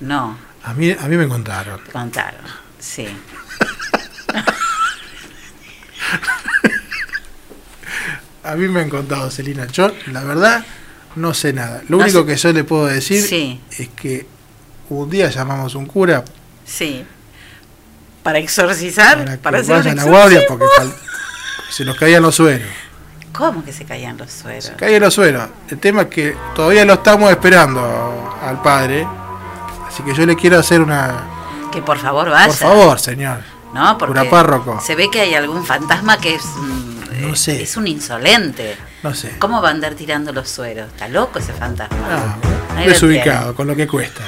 No, 0.00 0.36
A 0.64 0.74
mí, 0.74 0.90
a 0.90 1.06
mí 1.08 1.16
me 1.16 1.26
contaron. 1.28 1.82
te 1.82 1.90
contaron, 1.92 2.40
sí. 2.78 3.08
A 8.44 8.56
mí 8.56 8.66
me 8.68 8.80
han 8.80 8.90
contado, 8.90 9.30
Celina. 9.30 9.66
Yo, 9.68 9.92
la 10.08 10.24
verdad, 10.24 10.64
no 11.16 11.34
sé 11.34 11.52
nada. 11.52 11.82
Lo 11.88 11.98
No 11.98 12.04
único 12.04 12.20
sé- 12.20 12.26
que 12.26 12.36
yo 12.36 12.52
le 12.52 12.64
puedo 12.64 12.86
decir 12.86 13.22
Sí. 13.22 13.60
es 13.78 13.88
que 13.90 14.26
un 14.88 15.08
día 15.10 15.30
llamamos 15.30 15.74
un 15.74 15.86
cura 15.86 16.24
Sí. 16.64 17.04
Para 18.22 18.38
exorcizar, 18.38 19.18
para, 19.24 19.36
para 19.38 19.62
que 19.62 19.72
hacer 19.72 19.76
un 19.92 19.96
vaya 19.96 20.02
a 20.02 20.04
guardia 20.10 20.40
porque 20.48 20.64
se 21.70 21.84
nos 21.84 21.96
caían 21.96 22.22
los 22.22 22.34
sueros. 22.36 22.68
¿Cómo 23.32 23.64
que 23.64 23.72
se 23.72 23.84
caían 23.84 24.16
los 24.18 24.30
sueros? 24.30 24.72
Caían 24.76 25.00
los 25.02 25.14
sueros. 25.14 25.48
El 25.70 25.78
tema 25.78 26.02
es 26.02 26.08
que 26.08 26.36
todavía 26.54 26.84
lo 26.84 26.92
estamos 26.94 27.30
esperando 27.30 28.36
al 28.42 28.60
padre. 28.62 29.06
Así 29.88 30.02
que 30.02 30.14
yo 30.14 30.24
le 30.26 30.36
quiero 30.36 30.58
hacer 30.58 30.80
una. 30.80 31.24
Que 31.72 31.80
por 31.82 31.98
favor 31.98 32.28
vaya. 32.30 32.46
Por 32.46 32.56
favor, 32.56 33.00
señor. 33.00 33.38
¿No? 33.74 33.96
Porque 33.96 34.18
Cura 34.18 34.30
párroco. 34.30 34.80
se 34.84 34.94
ve 34.94 35.08
que 35.10 35.22
hay 35.22 35.34
algún 35.34 35.64
fantasma 35.64 36.18
que 36.18 36.34
es, 36.34 36.44
mm, 36.44 37.01
No 37.28 37.36
sé. 37.36 37.62
es 37.62 37.76
un 37.76 37.86
insolente. 37.86 38.76
No 39.02 39.14
sé. 39.14 39.32
¿Cómo 39.38 39.60
va 39.62 39.68
a 39.68 39.72
andar 39.72 39.94
tirando 39.94 40.32
los 40.32 40.48
sueros? 40.48 40.88
¿Está 40.92 41.08
loco 41.08 41.38
ese 41.38 41.52
fantasma? 41.52 41.96
Ah, 42.10 42.36
Ahí 42.76 42.86
lo 42.86 42.92
desubicado, 42.92 43.54
con 43.54 43.66
lo 43.66 43.74
que 43.76 43.86
cuestan. 43.86 44.26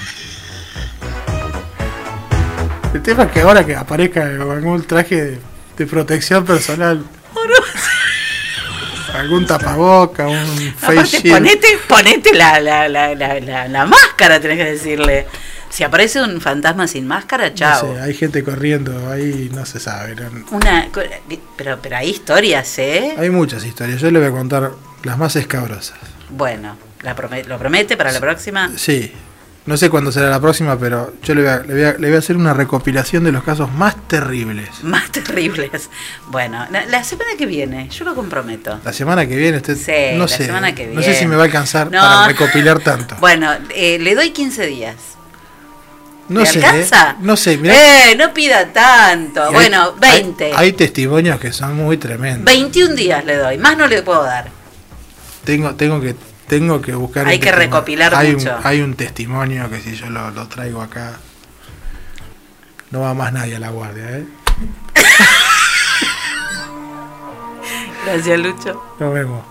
El 2.92 3.02
tema 3.02 3.24
es 3.24 3.32
que 3.32 3.40
ahora 3.40 3.64
que 3.66 3.74
aparezca 3.74 4.22
algún 4.22 4.82
traje 4.86 5.22
de, 5.24 5.38
de 5.76 5.86
protección 5.86 6.44
personal, 6.44 7.04
algún 9.14 9.46
tapaboca, 9.46 10.26
un 10.28 10.74
face 10.76 10.92
Aparte, 10.98 11.18
shield. 11.18 11.34
ponete, 11.36 11.78
ponete 11.88 12.34
la, 12.34 12.60
la, 12.60 12.88
la, 12.88 13.14
la, 13.14 13.40
la- 13.40 13.68
la 13.68 13.86
máscara, 13.86 14.40
tenés 14.40 14.58
que 14.58 14.64
decirle. 14.72 15.26
Si 15.74 15.82
aparece 15.82 16.22
un 16.22 16.40
fantasma 16.40 16.86
sin 16.86 17.04
máscara, 17.04 17.48
No 17.48 17.54
chao. 17.56 17.94
sé, 17.96 18.00
hay 18.00 18.14
gente 18.14 18.44
corriendo 18.44 19.10
ahí, 19.10 19.50
no 19.52 19.66
se 19.66 19.80
sabe. 19.80 20.14
no- 20.14 20.30
Una, 20.56 20.88
pero, 21.56 21.78
pero 21.82 21.96
hay 21.96 22.10
historias, 22.10 22.78
¿eh? 22.78 23.16
Hay 23.18 23.28
muchas 23.30 23.64
historias. 23.64 24.00
Yo 24.00 24.08
le 24.12 24.20
voy 24.20 24.28
a 24.28 24.30
contar 24.30 24.70
las 25.02 25.18
más 25.18 25.34
escabrosas. 25.34 25.98
Bueno, 26.30 26.76
la 27.02 27.16
prome- 27.16 27.44
¿lo 27.44 27.58
promete 27.58 27.96
para 27.96 28.12
la 28.12 28.20
próxima? 28.20 28.70
Sí. 28.76 29.12
No 29.66 29.76
sé 29.76 29.90
cuándo 29.90 30.12
será 30.12 30.30
la 30.30 30.40
próxima, 30.40 30.78
pero 30.78 31.12
yo 31.24 31.34
le 31.34 31.40
voy, 31.42 31.50
a, 31.50 31.56
le, 31.58 31.72
voy 31.74 31.82
a, 31.82 31.92
le 31.94 32.06
voy 32.06 32.14
a 32.14 32.18
hacer 32.20 32.36
una 32.36 32.54
recopilación 32.54 33.24
de 33.24 33.32
los 33.32 33.42
casos 33.42 33.72
más 33.72 33.96
terribles. 34.06 34.68
Más 34.84 35.10
terribles. 35.10 35.90
Bueno, 36.28 36.68
la, 36.70 36.84
la 36.86 37.02
semana 37.02 37.30
que 37.36 37.46
viene, 37.46 37.88
yo 37.88 38.04
lo 38.04 38.14
comprometo. 38.14 38.78
La 38.84 38.92
semana 38.92 39.26
que 39.26 39.34
viene, 39.34 39.56
usted, 39.56 39.76
Sí, 39.76 40.16
no 40.18 40.26
la 40.26 40.28
sé, 40.28 40.46
semana 40.46 40.72
que 40.72 40.86
no 40.86 41.00
sé 41.02 41.06
si 41.06 41.10
viene. 41.14 41.28
me 41.28 41.36
va 41.36 41.42
a 41.42 41.46
alcanzar 41.46 41.90
No. 41.90 41.98
para 42.00 42.28
recopilar 42.28 42.78
tanto. 42.78 43.16
Bueno, 43.20 43.50
eh, 43.74 43.98
le 43.98 44.14
doy 44.14 44.30
15 44.30 44.66
días. 44.66 44.94
No 46.28 46.40
¿Le 46.40 46.46
sé, 46.46 46.64
alcanza? 46.64 47.10
¿eh? 47.10 47.14
no 47.20 47.36
sé, 47.36 47.58
mirá. 47.58 47.74
Eh, 48.10 48.16
no 48.16 48.32
pida 48.32 48.72
tanto. 48.72 49.40
Y 49.42 49.46
hay- 49.48 49.52
bueno, 49.52 49.92
20. 49.94 50.44
Hay, 50.46 50.52
hay 50.56 50.72
testimonios 50.72 51.38
que 51.38 51.52
son 51.52 51.76
muy 51.76 51.96
tremendos. 51.98 52.44
21 52.46 52.94
días 52.94 53.24
le 53.24 53.36
doy, 53.36 53.58
más 53.58 53.76
no 53.76 53.86
le 53.86 54.02
puedo 54.02 54.22
dar. 54.22 54.48
Tengo, 55.44 55.74
tengo 55.74 56.00
que, 56.00 56.16
tengo 56.48 56.80
que 56.80 56.94
buscar. 56.94 57.26
Hay 57.28 57.38
que 57.38 57.46
testimonio. 57.46 57.70
recopilar 57.70 58.14
hay 58.14 58.32
mucho. 58.36 58.56
Un, 58.56 58.66
hay 58.66 58.80
un 58.80 58.94
testimonio 58.94 59.68
que 59.68 59.80
si 59.80 59.94
yo 59.94 60.08
lo, 60.08 60.30
lo 60.30 60.48
traigo 60.48 60.80
acá, 60.80 61.12
no 62.90 63.00
va 63.00 63.12
más 63.12 63.32
nadie 63.32 63.56
a 63.56 63.58
la 63.60 63.68
guardia, 63.70 64.08
¿eh? 64.18 64.24
Gracias, 68.06 68.38
Lucho. 68.38 68.82
Nos 68.98 69.12
vemos. 69.14 69.42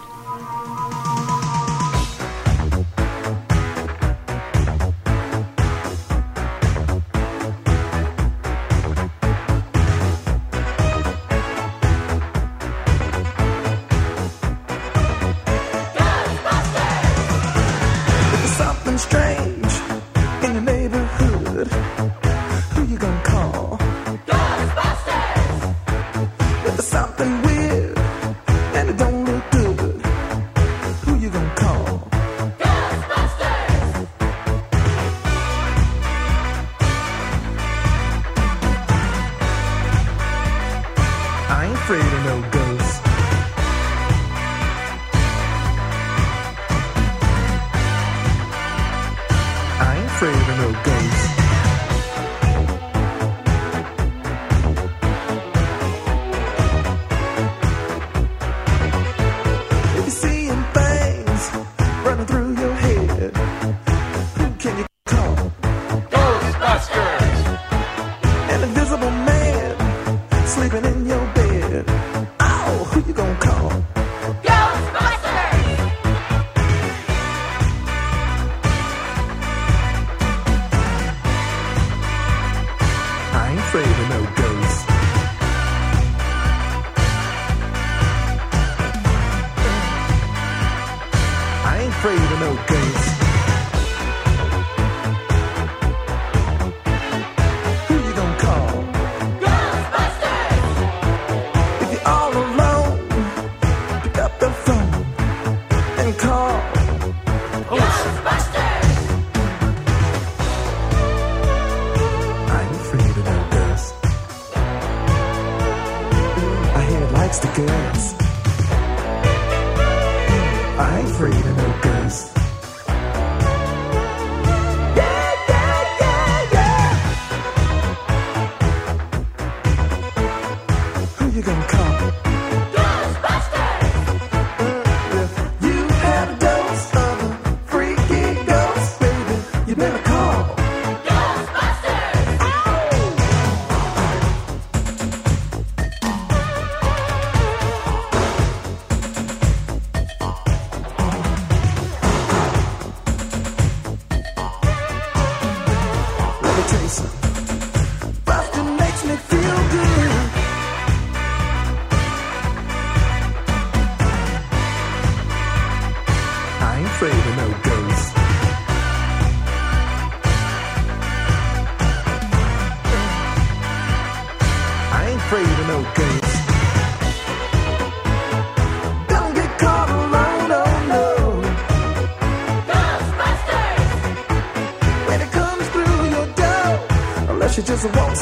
Just 187.84 187.95
want 187.97 188.18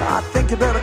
I 0.00 0.20
think 0.32 0.50
you 0.50 0.56
better 0.58 0.77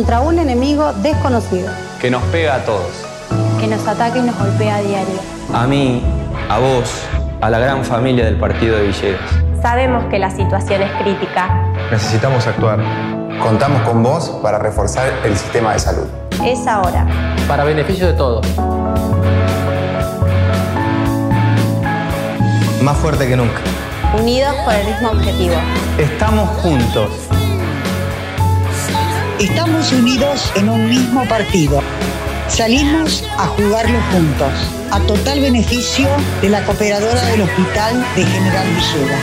contra 0.00 0.22
un 0.22 0.38
enemigo 0.38 0.94
desconocido 1.02 1.70
Que 2.00 2.10
nos 2.10 2.22
pega 2.32 2.54
a 2.54 2.64
todos. 2.64 2.88
que 3.60 3.66
nos 3.66 3.86
ataca 3.86 4.16
y 4.16 4.22
nos 4.22 4.34
golpea 4.38 4.76
a 4.76 4.80
diario. 4.80 5.20
A 5.52 5.66
mí, 5.66 6.02
a 6.48 6.58
vos, 6.58 6.90
a 7.42 7.50
la 7.50 7.58
gran 7.58 7.84
familia 7.84 8.24
del 8.24 8.38
partido 8.38 8.78
de 8.78 8.86
Villegas. 8.86 9.20
Sabemos 9.60 10.04
que 10.04 10.18
la 10.18 10.30
situación 10.30 10.80
es 10.80 10.90
crítica. 11.02 11.70
Necesitamos 11.90 12.46
actuar. 12.46 12.78
Contamos 13.42 13.82
con 13.82 14.02
vos 14.02 14.30
para 14.42 14.58
reforzar 14.58 15.12
el 15.22 15.36
sistema 15.36 15.74
de 15.74 15.80
salud. 15.80 16.06
Es 16.42 16.66
ahora. 16.66 17.06
Para 17.46 17.64
beneficio 17.64 18.06
de 18.06 18.14
todos. 18.14 18.46
Más 22.80 22.96
fuerte 22.96 23.28
que 23.28 23.36
nunca. 23.36 23.60
Unidos 24.18 24.54
por 24.64 24.72
el 24.72 24.86
mismo 24.86 25.10
objetivo. 25.10 25.56
Estamos 25.98 26.48
juntos. 26.62 27.10
Estamos 29.40 29.90
unidos 29.90 30.52
en 30.54 30.68
un 30.68 30.86
mismo 30.86 31.26
partido. 31.26 31.80
Salimos 32.48 33.24
a 33.38 33.46
jugarlo 33.46 33.98
juntos, 34.12 34.52
a 34.90 35.00
total 35.00 35.40
beneficio 35.40 36.08
de 36.42 36.50
la 36.50 36.62
cooperadora 36.66 37.24
del 37.24 37.40
Hospital 37.40 38.04
de 38.16 38.24
General 38.26 38.66
Villegas. 38.68 39.22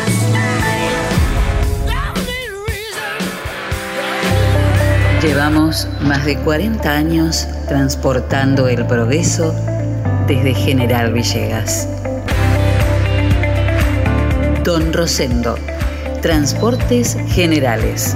Llevamos 5.21 5.87
más 6.01 6.25
de 6.25 6.35
40 6.37 6.91
años 6.91 7.47
transportando 7.67 8.67
el 8.67 8.87
progreso 8.87 9.53
desde 10.25 10.55
General 10.55 11.13
Villegas. 11.13 11.87
Don 14.63 14.91
Rosendo, 14.93 15.59
Transportes 16.23 17.15
Generales. 17.27 18.15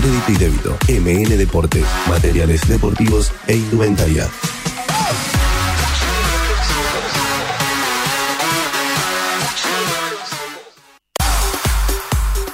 crédito 0.01 0.31
y 0.31 0.35
débito. 0.35 0.77
MN 0.89 1.37
Deportes, 1.37 1.85
materiales 2.07 2.67
deportivos 2.67 3.31
e 3.47 3.55
indumentaria. 3.55 4.27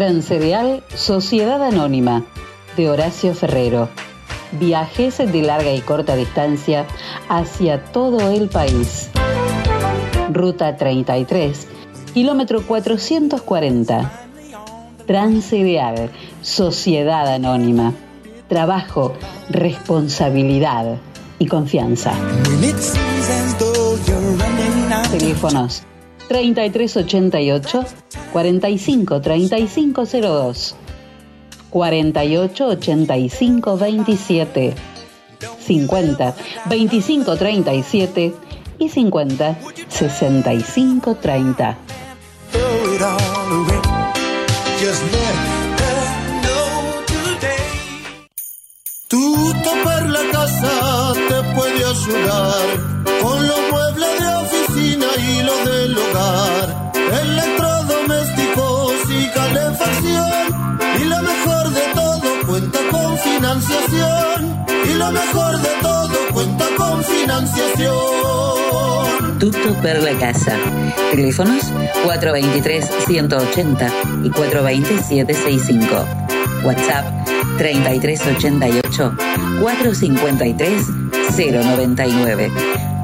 Transcereal 0.00 0.82
Sociedad 0.94 1.62
Anónima 1.62 2.24
de 2.74 2.88
Horacio 2.88 3.34
Ferrero. 3.34 3.90
Viajes 4.52 5.18
de 5.18 5.42
larga 5.42 5.74
y 5.74 5.82
corta 5.82 6.16
distancia 6.16 6.86
hacia 7.28 7.84
todo 7.84 8.30
el 8.30 8.48
país. 8.48 9.10
Ruta 10.32 10.78
33, 10.78 11.68
kilómetro 12.14 12.66
440. 12.66 14.10
Transcereal 15.06 16.10
Sociedad 16.40 17.28
Anónima. 17.28 17.92
Trabajo, 18.48 19.12
responsabilidad 19.50 20.96
y 21.38 21.46
confianza. 21.46 22.14
Teléfonos 25.10 25.82
3388 26.30 27.84
45 28.32 29.20
3502 29.20 30.76
48 31.70 32.66
85 32.68 33.76
27 33.76 34.74
50 35.58 36.34
25 36.66 37.36
37 37.36 38.34
y 38.78 38.88
50 38.88 39.58
65 39.88 41.16
30. 41.16 41.78
Tuto 49.08 49.70
per 49.82 50.08
la 50.10 50.20
casa 50.30 51.12
te 51.28 51.42
puede 51.56 51.84
ayudar 51.84 52.66
con 53.20 53.48
los 53.48 53.60
hogar, 56.10 56.90
electrodomésticos 57.22 58.94
y 59.10 59.28
calefacción. 59.28 60.78
Y 61.00 61.04
lo 61.04 61.22
mejor 61.22 61.70
de 61.70 61.80
todo 61.94 62.46
cuenta 62.46 62.80
con 62.90 63.16
financiación. 63.18 64.66
Y 64.84 64.94
lo 64.94 65.12
mejor 65.12 65.58
de 65.58 65.68
todo 65.82 66.16
cuenta 66.32 66.64
con 66.76 67.04
financiación. 67.04 69.38
Tutto 69.38 69.74
per 69.80 70.02
la 70.02 70.18
casa. 70.18 70.56
Teléfonos 71.10 71.72
423-180 72.04 73.90
y 74.24 74.30
420-765. 74.30 76.06
WhatsApp 76.62 77.06
3388 77.56 79.14
453 79.60 80.86
099 81.36 82.89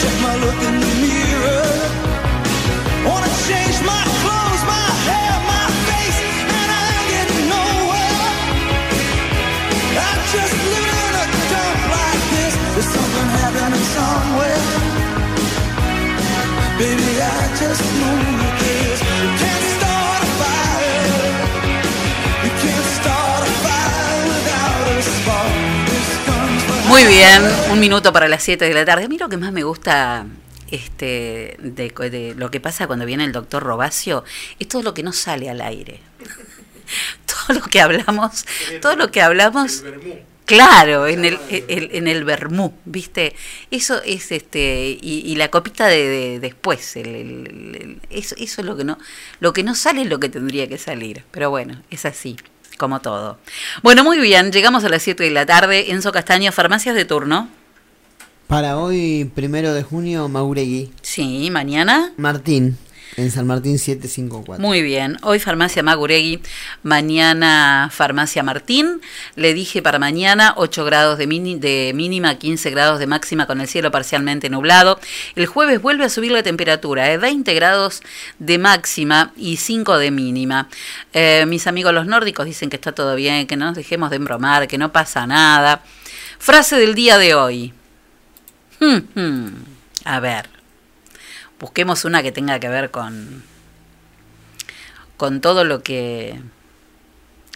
Check 0.00 0.20
my 0.22 0.34
look 0.36 0.62
in 0.62 0.80
the 0.80 0.86
mirror. 1.00 1.19
Muy 27.02 27.08
bien, 27.14 27.42
un 27.70 27.80
minuto 27.80 28.12
para 28.12 28.28
las 28.28 28.42
7 28.42 28.66
de 28.68 28.74
la 28.74 28.84
tarde. 28.84 29.04
A 29.04 29.08
mí 29.08 29.16
lo 29.18 29.28
que 29.28 29.36
más 29.36 29.52
me 29.52 29.62
gusta 29.62 30.26
este, 30.70 31.56
de, 31.58 31.88
de 32.10 32.34
lo 32.36 32.50
que 32.50 32.60
pasa 32.60 32.86
cuando 32.86 33.06
viene 33.06 33.24
el 33.24 33.32
doctor 33.32 33.62
Robacio, 33.62 34.24
es 34.58 34.68
todo 34.68 34.82
lo 34.82 34.92
que 34.94 35.02
no 35.02 35.12
sale 35.12 35.48
al 35.48 35.60
aire. 35.62 36.00
todo 37.26 37.58
lo 37.58 37.64
que 37.64 37.80
hablamos, 37.80 38.44
todo 38.82 38.96
lo 38.96 39.10
que 39.10 39.22
hablamos, 39.22 39.82
claro, 40.44 41.06
en 41.06 41.24
el, 41.24 41.38
el- 41.68 41.90
en 41.92 42.06
el 42.08 42.24
vermú, 42.24 42.74
¿viste? 42.84 43.34
Eso 43.70 44.02
es 44.02 44.30
este 44.32 44.98
y, 45.00 45.22
y 45.24 45.36
la 45.36 45.48
copita 45.48 45.86
de, 45.86 46.06
de- 46.06 46.40
después, 46.40 46.96
el- 46.96 47.06
el- 47.06 47.46
el- 47.46 47.76
el- 47.76 48.00
eso, 48.10 48.34
eso 48.38 48.60
es 48.60 48.66
lo 48.66 48.76
que 48.76 48.84
no, 48.84 48.98
lo 49.40 49.52
que 49.54 49.62
no 49.62 49.74
sale 49.74 50.02
es 50.02 50.08
lo 50.08 50.20
que 50.20 50.28
tendría 50.28 50.68
que 50.68 50.76
salir, 50.78 51.24
pero 51.30 51.48
bueno, 51.50 51.82
es 51.90 52.04
así. 52.04 52.36
Como 52.80 53.00
todo. 53.02 53.36
Bueno, 53.82 54.04
muy 54.04 54.18
bien, 54.18 54.52
llegamos 54.52 54.84
a 54.84 54.88
las 54.88 55.02
7 55.02 55.22
de 55.22 55.30
la 55.30 55.44
tarde. 55.44 55.90
Enzo 55.92 56.12
Castaño, 56.12 56.50
farmacias 56.50 56.94
de 56.94 57.04
turno. 57.04 57.46
Para 58.46 58.78
hoy, 58.78 59.30
primero 59.34 59.74
de 59.74 59.82
junio, 59.82 60.26
Mauregui. 60.30 60.90
Sí, 61.02 61.50
mañana. 61.50 62.14
Martín, 62.16 62.78
en 63.16 63.30
San 63.30 63.46
Martín 63.46 63.78
754. 63.78 64.62
Muy 64.64 64.82
bien, 64.82 65.16
hoy 65.22 65.38
farmacia 65.40 65.82
Maguregui, 65.82 66.40
mañana 66.82 67.88
farmacia 67.92 68.42
Martín. 68.42 69.00
Le 69.36 69.52
dije 69.54 69.82
para 69.82 69.98
mañana 69.98 70.54
8 70.56 70.84
grados 70.84 71.18
de, 71.18 71.26
mini- 71.26 71.58
de 71.58 71.92
mínima, 71.94 72.36
15 72.36 72.70
grados 72.70 72.98
de 72.98 73.06
máxima 73.06 73.46
con 73.46 73.60
el 73.60 73.68
cielo 73.68 73.90
parcialmente 73.90 74.48
nublado. 74.50 75.00
El 75.34 75.46
jueves 75.46 75.80
vuelve 75.82 76.04
a 76.04 76.08
subir 76.08 76.30
la 76.32 76.42
temperatura, 76.42 77.10
¿eh? 77.12 77.18
20 77.18 77.52
grados 77.54 78.02
de 78.38 78.58
máxima 78.58 79.32
y 79.36 79.56
5 79.56 79.98
de 79.98 80.10
mínima. 80.10 80.68
Eh, 81.12 81.44
mis 81.48 81.66
amigos 81.66 81.92
los 81.92 82.06
nórdicos 82.06 82.46
dicen 82.46 82.70
que 82.70 82.76
está 82.76 82.92
todo 82.92 83.14
bien, 83.16 83.46
que 83.46 83.56
no 83.56 83.66
nos 83.66 83.74
dejemos 83.76 84.10
de 84.10 84.16
embromar, 84.16 84.68
que 84.68 84.78
no 84.78 84.92
pasa 84.92 85.26
nada. 85.26 85.82
Frase 86.38 86.76
del 86.76 86.94
día 86.94 87.18
de 87.18 87.34
hoy. 87.34 87.72
Hmm, 88.78 88.98
hmm. 89.14 89.46
A 90.04 90.20
ver 90.20 90.59
busquemos 91.60 92.04
una 92.04 92.22
que 92.22 92.32
tenga 92.32 92.58
que 92.58 92.68
ver 92.68 92.90
con 92.90 93.44
con 95.16 95.40
todo 95.40 95.64
lo 95.64 95.82
que 95.82 96.40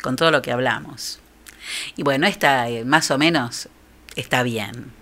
con 0.03 0.17
todo 0.17 0.31
lo 0.31 0.43
que 0.43 0.53
hablamos. 0.53 1.19
Y 1.97 2.03
bueno, 2.03 2.27
esta 2.27 2.69
eh, 2.69 2.85
más 2.85 3.11
o 3.11 3.17
menos 3.17 3.69
está 4.17 4.43
bien. 4.43 4.93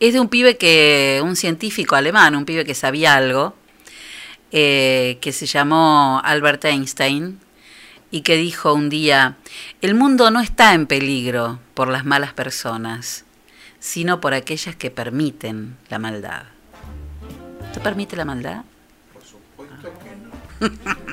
Es 0.00 0.14
de 0.14 0.20
un 0.20 0.28
pibe 0.28 0.56
que, 0.56 1.20
un 1.22 1.36
científico 1.36 1.94
alemán, 1.94 2.34
un 2.34 2.46
pibe 2.46 2.64
que 2.64 2.74
sabía 2.74 3.14
algo, 3.14 3.54
eh, 4.50 5.18
que 5.20 5.32
se 5.32 5.44
llamó 5.44 6.22
Albert 6.24 6.64
Einstein, 6.64 7.38
y 8.10 8.22
que 8.22 8.36
dijo 8.36 8.72
un 8.72 8.88
día, 8.88 9.36
el 9.82 9.94
mundo 9.94 10.30
no 10.30 10.40
está 10.40 10.72
en 10.72 10.86
peligro 10.86 11.60
por 11.74 11.88
las 11.88 12.06
malas 12.06 12.32
personas, 12.32 13.26
sino 13.80 14.20
por 14.20 14.34
aquellas 14.34 14.76
que 14.76 14.90
permiten 14.90 15.76
la 15.88 15.98
maldad. 15.98 16.44
¿Tú 17.74 17.80
permite 17.80 18.16
la 18.16 18.24
maldad? 18.24 18.62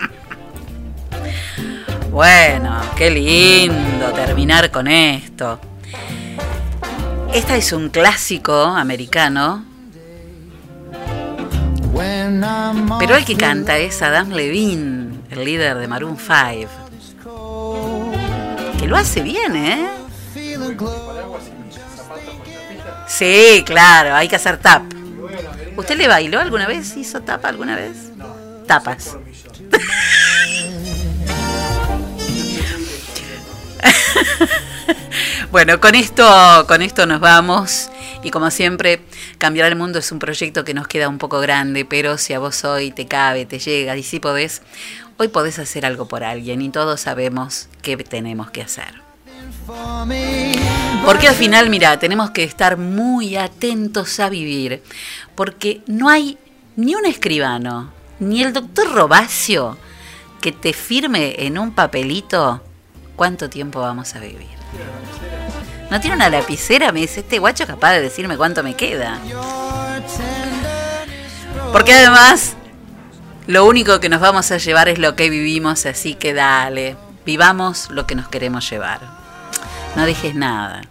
Bueno, 2.10 2.82
qué 2.96 3.12
lindo 3.12 4.12
terminar 4.12 4.72
con 4.72 4.88
esto. 4.88 5.60
Esta 7.32 7.56
es 7.56 7.72
un 7.74 7.90
clásico 7.90 8.56
americano, 8.64 9.64
pero 13.00 13.16
el 13.16 13.26
que 13.26 13.36
canta 13.36 13.78
es 13.78 14.02
Adam 14.02 14.32
Levine, 14.32 15.20
el 15.30 15.46
líder 15.46 15.78
de 15.78 15.88
Maroon 15.88 16.18
5. 16.18 18.12
Que 18.80 18.88
lo 18.88 18.98
hace 18.98 19.22
bien, 19.22 19.56
¿eh? 19.56 19.88
Sí, 23.08 23.64
claro, 23.66 24.16
hay 24.16 24.28
que 24.28 24.36
hacer 24.36 24.58
tap. 24.58 24.84
¿Usted 25.76 25.98
le 25.98 26.08
bailó 26.08 26.40
alguna 26.40 26.68
vez? 26.68 26.96
¿Hizo 26.98 27.22
tapa 27.22 27.50
alguna 27.50 27.76
vez? 27.76 27.96
Tapas. 28.68 29.18
bueno, 35.52 35.80
con 35.80 35.94
esto, 35.96 36.66
con 36.68 36.82
esto 36.82 37.06
nos 37.06 37.20
vamos. 37.20 37.92
Y 38.24 38.32
como 38.32 38.50
siempre, 38.52 39.02
cambiar 39.38 39.68
el 39.68 39.78
mundo 39.78 40.00
es 40.00 40.12
un 40.12 40.20
proyecto 40.20 40.66
que 40.66 40.74
nos 40.74 40.88
queda 40.88 41.08
un 41.08 41.18
poco 41.18 41.40
grande, 41.40 41.86
pero 41.86 42.18
si 42.18 42.34
a 42.34 42.40
vos 42.40 42.66
hoy 42.66 42.92
te 42.92 43.08
cabe, 43.08 43.46
te 43.46 43.60
llega 43.60 43.96
y 43.96 44.04
si 44.04 44.20
podés, 44.20 44.62
hoy 45.18 45.30
podés 45.30 45.60
hacer 45.60 45.86
algo 45.86 46.08
por 46.08 46.24
alguien 46.24 46.62
y 46.62 46.70
todos 46.70 47.02
sabemos 47.02 47.70
qué 47.82 47.96
tenemos 47.98 48.52
que 48.52 48.64
hacer. 48.64 49.07
Porque 51.06 51.28
al 51.28 51.36
final, 51.36 51.70
mira, 51.70 51.98
tenemos 52.00 52.32
que 52.32 52.44
estar 52.44 52.78
muy 52.78 53.38
atentos 53.38 54.20
a 54.20 54.30
vivir, 54.30 54.84
porque 55.36 55.82
no 55.88 56.10
hay 56.10 56.38
ni 56.76 56.96
un 56.96 57.06
escribano, 57.06 57.92
ni 58.20 58.44
el 58.44 58.54
doctor 58.54 58.92
Robacio 58.94 59.78
que 60.42 60.52
te 60.52 60.74
firme 60.74 61.36
en 61.46 61.58
un 61.58 61.72
papelito 61.72 62.62
cuánto 63.16 63.50
tiempo 63.50 63.80
vamos 63.80 64.16
a 64.16 64.20
vivir. 64.20 64.58
No 65.90 66.02
tiene 66.02 66.18
una 66.18 66.30
lapicera, 66.30 66.92
me 66.92 67.00
dice, 67.02 67.22
este 67.22 67.40
guacho 67.40 67.66
capaz 67.66 67.94
de 67.94 68.02
decirme 68.02 68.38
cuánto 68.38 68.62
me 68.62 68.76
queda. 68.76 69.20
Porque 71.72 71.94
además, 71.94 72.56
lo 73.48 73.66
único 73.66 74.00
que 74.00 74.10
nos 74.10 74.20
vamos 74.20 74.52
a 74.52 74.58
llevar 74.58 74.90
es 74.90 75.00
lo 75.00 75.16
que 75.16 75.30
vivimos, 75.30 75.86
así 75.86 76.14
que 76.14 76.34
dale, 76.34 76.98
vivamos 77.26 77.90
lo 77.90 78.06
que 78.06 78.16
nos 78.16 78.28
queremos 78.28 78.70
llevar. 78.70 79.17
No 79.98 80.06
dejes 80.06 80.36
nada. 80.36 80.82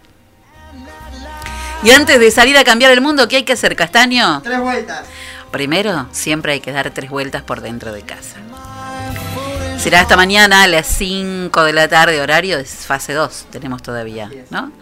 Y 1.81 1.91
antes 1.91 2.19
de 2.19 2.29
salir 2.29 2.57
a 2.57 2.63
cambiar 2.65 2.91
el 2.91 2.99
mundo, 2.99 3.27
¿qué 3.29 3.37
hay 3.37 3.43
que 3.43 3.53
hacer, 3.53 3.73
Castaño? 3.77 4.41
Tres 4.41 4.59
vueltas. 4.59 5.03
Primero, 5.49 6.07
siempre 6.11 6.51
hay 6.51 6.59
que 6.59 6.73
dar 6.73 6.89
tres 6.91 7.09
vueltas 7.09 7.41
por 7.41 7.61
dentro 7.61 7.93
de 7.93 8.01
casa. 8.01 8.35
Será 9.77 10.01
hasta 10.01 10.17
mañana 10.17 10.63
a 10.63 10.67
las 10.67 10.87
5 10.87 11.63
de 11.63 11.71
la 11.71 11.87
tarde, 11.87 12.19
horario 12.19 12.57
de 12.57 12.65
fase 12.65 13.13
2, 13.13 13.45
tenemos 13.49 13.81
todavía, 13.81 14.29
¿no? 14.49 14.73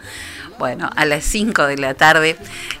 Bueno, 0.58 0.90
a 0.96 1.04
las 1.04 1.22
5 1.22 1.66
de 1.66 1.76
la 1.76 1.94
tarde 1.94 2.36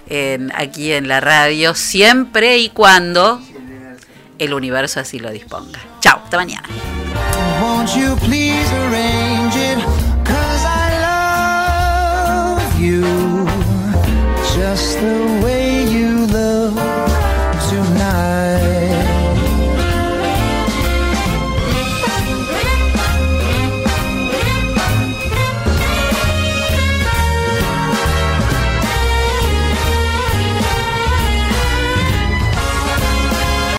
en- 0.08 0.50
aquí 0.56 0.92
en 0.92 1.06
la 1.06 1.20
radio, 1.20 1.74
siempre 1.74 2.56
y 2.58 2.70
cuando 2.70 3.40
el 4.38 4.52
universo 4.54 4.98
así 4.98 5.20
lo 5.20 5.30
disponga. 5.30 5.78
Chao, 6.00 6.22
hasta 6.24 6.38
mañana. 6.38 6.66
just 14.76 15.00
the 15.00 15.25